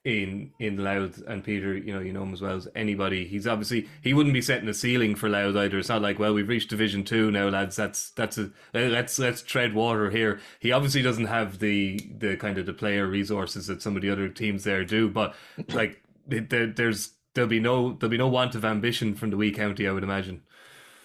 in 0.04 0.50
in 0.58 0.78
Louth 0.78 1.22
and 1.28 1.44
Peter, 1.44 1.76
you 1.76 1.92
know, 1.92 2.00
you 2.00 2.12
know 2.12 2.24
him 2.24 2.32
as 2.32 2.42
well 2.42 2.56
as 2.56 2.68
anybody. 2.74 3.24
He's 3.26 3.46
obviously 3.46 3.88
he 4.02 4.12
wouldn't 4.12 4.34
be 4.34 4.42
setting 4.42 4.68
a 4.68 4.74
ceiling 4.74 5.14
for 5.14 5.28
Louth 5.28 5.54
either. 5.54 5.78
It's 5.78 5.88
not 5.88 6.02
like, 6.02 6.18
well, 6.18 6.34
we've 6.34 6.48
reached 6.48 6.70
Division 6.70 7.04
Two 7.04 7.30
now, 7.30 7.48
lads. 7.48 7.76
That's 7.76 8.10
that's 8.10 8.36
a 8.36 8.50
let's 8.74 9.18
let's 9.18 9.42
tread 9.42 9.74
water 9.74 10.10
here. 10.10 10.40
He 10.58 10.72
obviously 10.72 11.02
doesn't 11.02 11.26
have 11.26 11.60
the 11.60 12.00
the 12.18 12.36
kind 12.36 12.58
of 12.58 12.66
the 12.66 12.72
player 12.72 13.06
resources 13.06 13.68
that 13.68 13.80
some 13.80 13.94
of 13.94 14.02
the 14.02 14.10
other 14.10 14.28
teams 14.28 14.64
there 14.64 14.84
do, 14.84 15.08
but 15.08 15.34
like 15.72 16.02
there, 16.26 16.66
there's 16.66 17.12
there'll 17.34 17.48
be 17.48 17.60
no 17.60 17.92
there'll 17.92 18.10
be 18.10 18.18
no 18.18 18.28
want 18.28 18.54
of 18.56 18.64
ambition 18.64 19.14
from 19.14 19.30
the 19.30 19.36
wee 19.36 19.52
county, 19.52 19.86
I 19.86 19.92
would 19.92 20.04
imagine. 20.04 20.42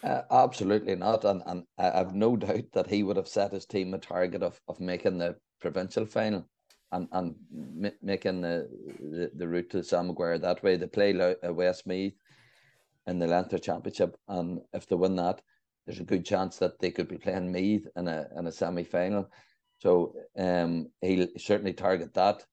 Uh, 0.04 0.22
absolutely 0.32 0.96
not, 0.96 1.24
and 1.24 1.44
and 1.46 1.66
I've 1.78 2.16
no 2.16 2.36
doubt 2.38 2.72
that 2.74 2.90
he 2.90 3.04
would 3.04 3.18
have 3.18 3.28
set 3.28 3.52
his 3.52 3.66
team 3.68 3.94
a 3.94 4.00
target 4.00 4.42
of 4.42 4.60
of 4.68 4.80
making 4.80 5.20
the 5.20 5.36
provincial 5.60 6.06
final 6.08 6.48
and 6.92 7.08
and 7.12 7.36
making 8.02 8.42
the, 8.42 8.70
the, 9.00 9.32
the 9.36 9.48
route 9.48 9.70
to 9.72 9.84
Sam 9.84 10.08
Maguire 10.08 10.38
that 10.40 10.64
way. 10.64 10.78
They 10.78 10.88
play 10.88 11.14
uh, 11.20 11.54
Westmeath 11.54 12.14
in 13.08 13.20
the 13.20 13.28
Leinster 13.28 13.58
Championship, 13.58 14.18
and 14.28 14.62
if 14.74 14.88
they 14.88 14.96
win 14.96 15.16
that, 15.18 15.42
there's 15.86 16.00
a 16.00 16.06
good 16.06 16.26
chance 16.26 16.58
that 16.58 16.80
they 16.80 16.92
could 16.92 17.08
be 17.08 17.18
playing 17.18 17.52
Meath 17.52 17.88
in 17.96 18.08
a 18.08 18.28
in 18.38 18.48
a 18.48 18.52
semi 18.52 18.84
final. 18.84 19.30
So 19.80 20.14
um, 20.38 20.90
he'll 21.02 21.28
certainly 21.38 21.74
target 21.74 22.14
that. 22.16 22.44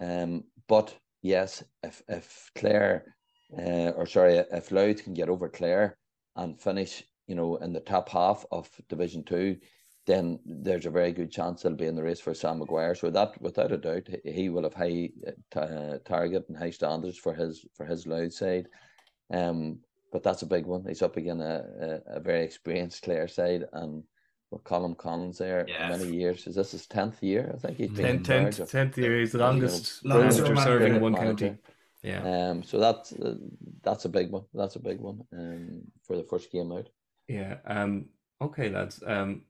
Um, 0.00 0.44
but 0.68 0.94
yes, 1.22 1.62
if 1.82 2.02
if 2.08 2.50
Clare, 2.56 3.14
uh, 3.56 3.90
or 3.90 4.06
sorry, 4.06 4.36
if 4.52 4.70
Louth 4.70 5.04
can 5.04 5.14
get 5.14 5.28
over 5.28 5.48
Clare 5.48 5.98
and 6.36 6.60
finish, 6.60 7.02
you 7.26 7.34
know, 7.34 7.56
in 7.56 7.72
the 7.72 7.80
top 7.80 8.08
half 8.08 8.44
of 8.50 8.70
Division 8.88 9.24
Two, 9.24 9.56
then 10.06 10.40
there's 10.44 10.86
a 10.86 10.90
very 10.90 11.12
good 11.12 11.30
chance 11.30 11.62
he'll 11.62 11.74
be 11.74 11.86
in 11.86 11.94
the 11.94 12.02
race 12.02 12.20
for 12.20 12.34
Sam 12.34 12.58
Maguire. 12.58 12.94
So 12.94 13.10
that, 13.10 13.40
without 13.40 13.72
a 13.72 13.76
doubt, 13.76 14.08
he 14.24 14.48
will 14.48 14.64
have 14.64 14.74
high 14.74 15.10
uh, 15.54 15.98
target 16.04 16.44
and 16.48 16.56
high 16.56 16.70
standards 16.70 17.18
for 17.18 17.34
his 17.34 17.64
for 17.74 17.86
his 17.86 18.06
Louth 18.06 18.32
side. 18.32 18.66
Um, 19.32 19.78
but 20.10 20.22
that's 20.22 20.42
a 20.42 20.46
big 20.46 20.66
one. 20.66 20.84
He's 20.86 21.02
up 21.02 21.16
again 21.16 21.40
a, 21.40 21.64
a, 21.80 22.16
a 22.16 22.20
very 22.20 22.44
experienced 22.44 23.02
Clare 23.02 23.28
side, 23.28 23.64
and 23.72 24.02
with 24.50 24.64
Colm 24.64 24.96
Collins 24.96 25.38
there 25.38 25.64
yeah. 25.68 25.88
many 25.88 26.14
years. 26.14 26.46
Is 26.46 26.56
this 26.56 26.72
his 26.72 26.86
tenth 26.86 27.22
year? 27.22 27.52
I 27.54 27.58
think 27.58 27.78
he's 27.78 27.90
been 27.90 28.22
tenth, 28.22 28.70
tenth 28.70 28.98
year. 28.98 29.20
He's 29.20 29.32
the 29.32 29.38
longest, 29.38 30.04
longest 30.04 30.38
serving 30.38 30.96
in 30.96 31.00
one 31.00 31.14
county. 31.14 31.56
Yeah. 32.02 32.50
Um. 32.50 32.64
So 32.64 32.78
that's 32.78 33.12
uh, 33.12 33.36
that's 33.82 34.04
a 34.04 34.08
big 34.08 34.30
one. 34.30 34.44
That's 34.52 34.74
a 34.74 34.80
big 34.80 34.98
one. 34.98 35.20
Um. 35.32 35.82
For 36.02 36.16
the 36.16 36.24
first 36.24 36.50
game 36.50 36.72
out. 36.72 36.88
Yeah. 37.28 37.58
Um. 37.64 38.06
Okay, 38.40 38.68
lads. 38.68 39.02
Um 39.06 39.42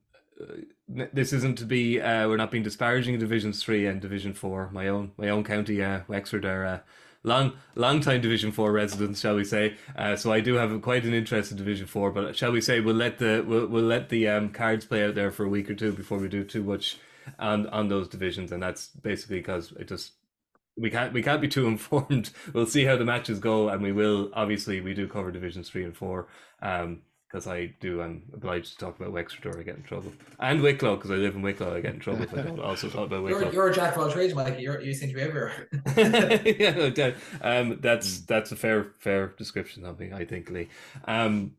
this 0.88 1.32
isn't 1.32 1.58
to 1.58 1.64
be 1.64 2.00
uh, 2.00 2.28
we're 2.28 2.36
not 2.36 2.50
being 2.50 2.64
disparaging 2.64 3.18
divisions 3.18 3.62
three 3.62 3.86
and 3.86 4.00
division 4.00 4.34
four 4.34 4.70
my 4.72 4.88
own 4.88 5.12
my 5.16 5.28
own 5.28 5.44
county 5.44 5.82
uh, 5.82 6.00
wexford 6.08 6.44
are 6.44 6.64
uh, 6.64 6.78
long 7.22 7.52
long 7.74 8.00
time 8.00 8.20
division 8.20 8.52
four 8.52 8.72
residents 8.72 9.20
shall 9.20 9.36
we 9.36 9.44
say. 9.44 9.76
Uh, 9.96 10.16
so 10.16 10.32
i 10.32 10.40
do 10.40 10.54
have 10.54 10.80
quite 10.82 11.04
an 11.04 11.14
interest 11.14 11.50
in 11.50 11.56
division 11.56 11.86
four 11.86 12.10
but 12.10 12.36
shall 12.36 12.52
we 12.52 12.60
say 12.60 12.80
we'll 12.80 12.94
let 12.94 13.18
the 13.18 13.44
we'll, 13.46 13.66
we'll 13.66 13.84
let 13.84 14.08
the 14.08 14.28
um, 14.28 14.50
cards 14.50 14.84
play 14.84 15.04
out 15.04 15.14
there 15.14 15.30
for 15.30 15.44
a 15.44 15.48
week 15.48 15.70
or 15.70 15.74
two 15.74 15.92
before 15.92 16.18
we 16.18 16.28
do 16.28 16.44
too 16.44 16.62
much 16.62 16.98
on 17.38 17.66
on 17.68 17.88
those 17.88 18.08
divisions. 18.08 18.52
And 18.52 18.62
that's 18.62 18.88
basically 18.88 19.38
because 19.38 19.72
it 19.72 19.88
just 19.88 20.12
we 20.76 20.90
can't 20.90 21.12
we 21.12 21.22
can't 21.22 21.40
be 21.40 21.48
too 21.48 21.66
informed. 21.68 22.30
We'll 22.52 22.66
see 22.66 22.84
how 22.84 22.96
the 22.96 23.04
matches 23.04 23.38
go 23.38 23.68
and 23.68 23.82
we 23.82 23.92
will 23.92 24.30
obviously 24.34 24.80
we 24.80 24.94
do 24.94 25.08
cover 25.08 25.30
divisions 25.30 25.68
three 25.68 25.84
and 25.84 25.96
four 25.96 26.28
um 26.60 27.02
because 27.32 27.46
I 27.46 27.66
do. 27.80 28.02
I'm 28.02 28.22
obliged 28.34 28.72
to 28.72 28.78
talk 28.78 29.00
about 29.00 29.12
Wexford 29.12 29.46
or 29.46 29.58
I 29.58 29.62
get 29.62 29.76
in 29.76 29.82
trouble, 29.82 30.12
and 30.38 30.60
Wicklow 30.60 30.96
because 30.96 31.10
I 31.10 31.14
live 31.14 31.34
in 31.34 31.40
Wicklow. 31.40 31.74
I 31.74 31.80
get 31.80 31.94
in 31.94 32.00
trouble 32.00 32.24
if 32.24 32.36
I 32.36 32.42
don't 32.42 32.60
also 32.60 32.88
talk 32.88 33.06
about 33.06 33.22
Wicklow. 33.22 33.40
You're, 33.40 33.52
you're 33.52 33.68
a 33.68 33.74
jack 33.74 33.96
of 33.96 34.02
all 34.02 34.10
trades, 34.10 34.34
Mike. 34.34 34.60
You're, 34.60 34.80
you 34.82 34.92
seem 34.92 35.08
to 35.08 35.14
be 35.14 35.22
everywhere. 35.22 35.68
yeah, 36.96 37.12
um, 37.40 37.78
that's 37.80 38.18
mm. 38.18 38.26
that's 38.26 38.52
a 38.52 38.56
fair 38.56 38.88
fair 38.98 39.28
description 39.38 39.86
of 39.86 39.98
me. 39.98 40.12
I 40.12 40.26
think, 40.26 40.50
Lee. 40.50 40.68
Um, 41.06 41.54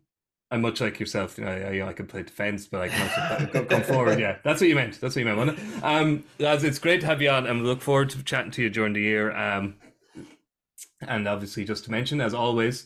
I'm 0.52 0.62
much 0.62 0.80
like 0.80 1.00
yourself. 1.00 1.40
You 1.40 1.46
know, 1.46 1.52
I, 1.52 1.88
I 1.88 1.94
can 1.94 2.06
play 2.06 2.22
defense, 2.22 2.68
but 2.68 2.82
I 2.82 2.90
can 2.90 3.42
also 3.42 3.64
come 3.66 3.82
forward. 3.82 4.20
Yeah, 4.20 4.38
that's 4.44 4.62
what 4.62 4.70
you 4.70 4.76
meant. 4.76 5.02
That's 5.02 5.16
what 5.16 5.22
you 5.22 5.26
meant, 5.26 5.38
wasn't 5.38 5.58
it? 5.58 5.84
Um, 5.84 6.24
lads, 6.38 6.64
it's 6.64 6.78
great 6.78 7.02
to 7.02 7.08
have 7.08 7.20
you 7.20 7.32
on, 7.32 7.48
and 7.48 7.62
we 7.62 7.68
look 7.68 7.82
forward 7.82 8.12
to 8.12 8.22
chatting 8.22 8.52
to 8.52 8.62
you 8.62 8.70
during 8.70 8.94
the 8.94 9.02
year. 9.02 9.36
Um, 9.36 9.78
and 11.02 11.28
obviously, 11.28 11.66
just 11.66 11.86
to 11.86 11.92
mention, 11.92 12.22
as 12.22 12.36
always, 12.36 12.86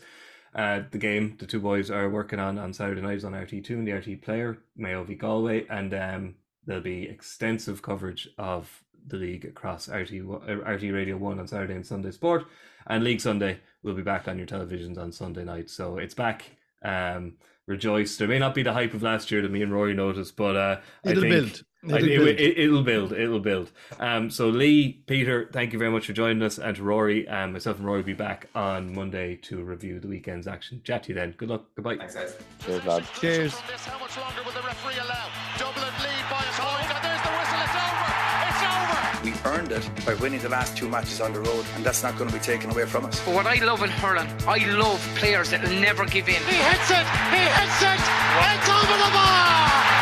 uh, 0.58 0.82
the 0.90 0.98
game 0.98 1.36
the 1.38 1.46
two 1.46 1.60
boys 1.60 1.92
are 1.92 2.10
working 2.10 2.40
on 2.40 2.58
on 2.58 2.74
Saturday 2.74 3.02
nights 3.02 3.24
on 3.24 3.34
RTE2 3.34 3.70
and 3.70 3.88
the 3.88 3.92
RTE 3.92 4.22
Player, 4.22 4.58
Mayo 4.76 5.04
v 5.04 5.14
Galway, 5.14 5.68
and 5.70 5.94
um, 5.94 6.36
there'll 6.66 6.82
be 6.82 7.04
extensive 7.04 7.82
coverage 7.82 8.28
of 8.38 8.84
the 9.06 9.18
league 9.18 9.46
across 9.46 9.88
RT 9.88 10.12
RTE 10.12 10.94
Radio 10.94 11.16
One 11.16 11.40
on 11.40 11.48
Saturday 11.48 11.76
and 11.76 11.86
Sunday 11.86 12.12
Sport, 12.12 12.46
and 12.88 13.04
League 13.04 13.22
Sunday 13.22 13.60
will 13.84 13.94
be 13.94 14.02
back 14.02 14.28
on 14.28 14.38
your 14.38 14.48
televisions 14.48 14.98
on 14.98 15.12
Sunday 15.12 15.44
night. 15.44 15.70
So 15.70 15.98
it's 15.98 16.16
back. 16.16 16.44
Um, 16.84 17.36
rejoice. 17.68 18.18
There 18.18 18.28
may 18.28 18.40
not 18.40 18.56
be 18.56 18.64
the 18.64 18.74
hype 18.74 18.94
of 18.94 19.04
last 19.04 19.30
year 19.30 19.42
that 19.42 19.52
me 19.52 19.62
and 19.62 19.72
Rory 19.72 19.94
noticed, 19.94 20.36
but 20.36 20.56
uh, 20.56 20.80
it'll 21.04 21.24
I 21.24 21.30
think, 21.30 21.50
build. 21.52 21.64
It'll, 21.84 22.00
build. 22.00 22.28
It, 22.28 22.70
will 22.72 22.84
build. 22.84 23.12
It'll 23.14 23.40
build. 23.40 23.72
Um, 24.00 24.30
so 24.30 24.50
Lee, 24.50 25.04
Peter, 25.06 25.50
thank 25.54 25.74
you 25.74 25.80
very 25.80 25.92
much 25.92 26.08
for 26.08 26.14
joining 26.14 26.42
us, 26.42 26.58
and 26.58 26.76
to 26.76 26.84
Rory, 26.84 27.28
um, 27.28 27.54
myself 27.54 27.78
and 27.78 27.86
Rory 27.86 28.00
will 28.00 28.06
be 28.06 28.14
back 28.14 28.50
on 28.56 28.96
Monday 28.96 29.36
to 29.44 29.64
review 29.64 30.00
the 30.00 30.08
weekend's 30.08 30.48
action. 30.48 30.82
Chat 30.84 31.04
to 31.04 31.10
you 31.10 31.16
then. 31.16 31.36
Good 31.38 31.50
luck. 31.50 31.66
Goodbye. 31.76 31.98
Thanks, 31.98 32.16
guys. 32.16 32.36
Cheers, 32.66 32.86
lad. 32.86 33.06
Cheers. 33.20 33.54
How 33.54 34.00
much 34.00 34.18
longer 34.18 34.42
will 34.44 34.52
the 34.52 34.66
referee 34.66 34.98
allow? 35.00 35.30
Dublin 35.58 35.86
lead 36.02 36.26
by 36.30 36.42
a 36.42 36.54
point, 36.58 36.90
and 36.92 37.04
there's 37.06 37.22
the 37.22 37.30
whistle. 37.38 37.62
It's 37.62 37.78
over. 37.78 38.10
It's 38.50 38.64
over. 38.66 38.98
We 39.24 39.34
earned 39.58 39.72
it 39.72 40.06
by 40.06 40.14
winning 40.16 40.42
the 40.42 40.50
last 40.50 40.76
two 40.76 40.90
matches 40.90 41.22
on 41.22 41.32
the 41.32 41.42
road, 41.42 41.66
and 41.76 41.86
that's 41.86 42.02
not 42.02 42.18
going 42.18 42.30
to 42.30 42.36
be 42.36 42.42
taken 42.44 42.72
away 42.72 42.86
from 42.86 43.06
us. 43.06 43.24
But 43.24 43.36
what 43.36 43.46
I 43.46 43.64
love 43.64 43.84
in 43.84 43.90
hurling, 43.90 44.28
I 44.48 44.58
love 44.78 45.00
players 45.16 45.52
that 45.52 45.62
will 45.62 45.80
never 45.80 46.06
give 46.06 46.28
in. 46.28 46.42
He 46.42 46.58
hits 46.58 46.90
it. 46.90 47.06
He 47.30 47.44
hits 47.46 47.82
it. 47.86 48.02
It's 48.02 48.70
over 48.70 48.98
the 48.98 49.12
bar. 49.14 49.58
Holy 49.58 49.66
Moses. 49.78 49.97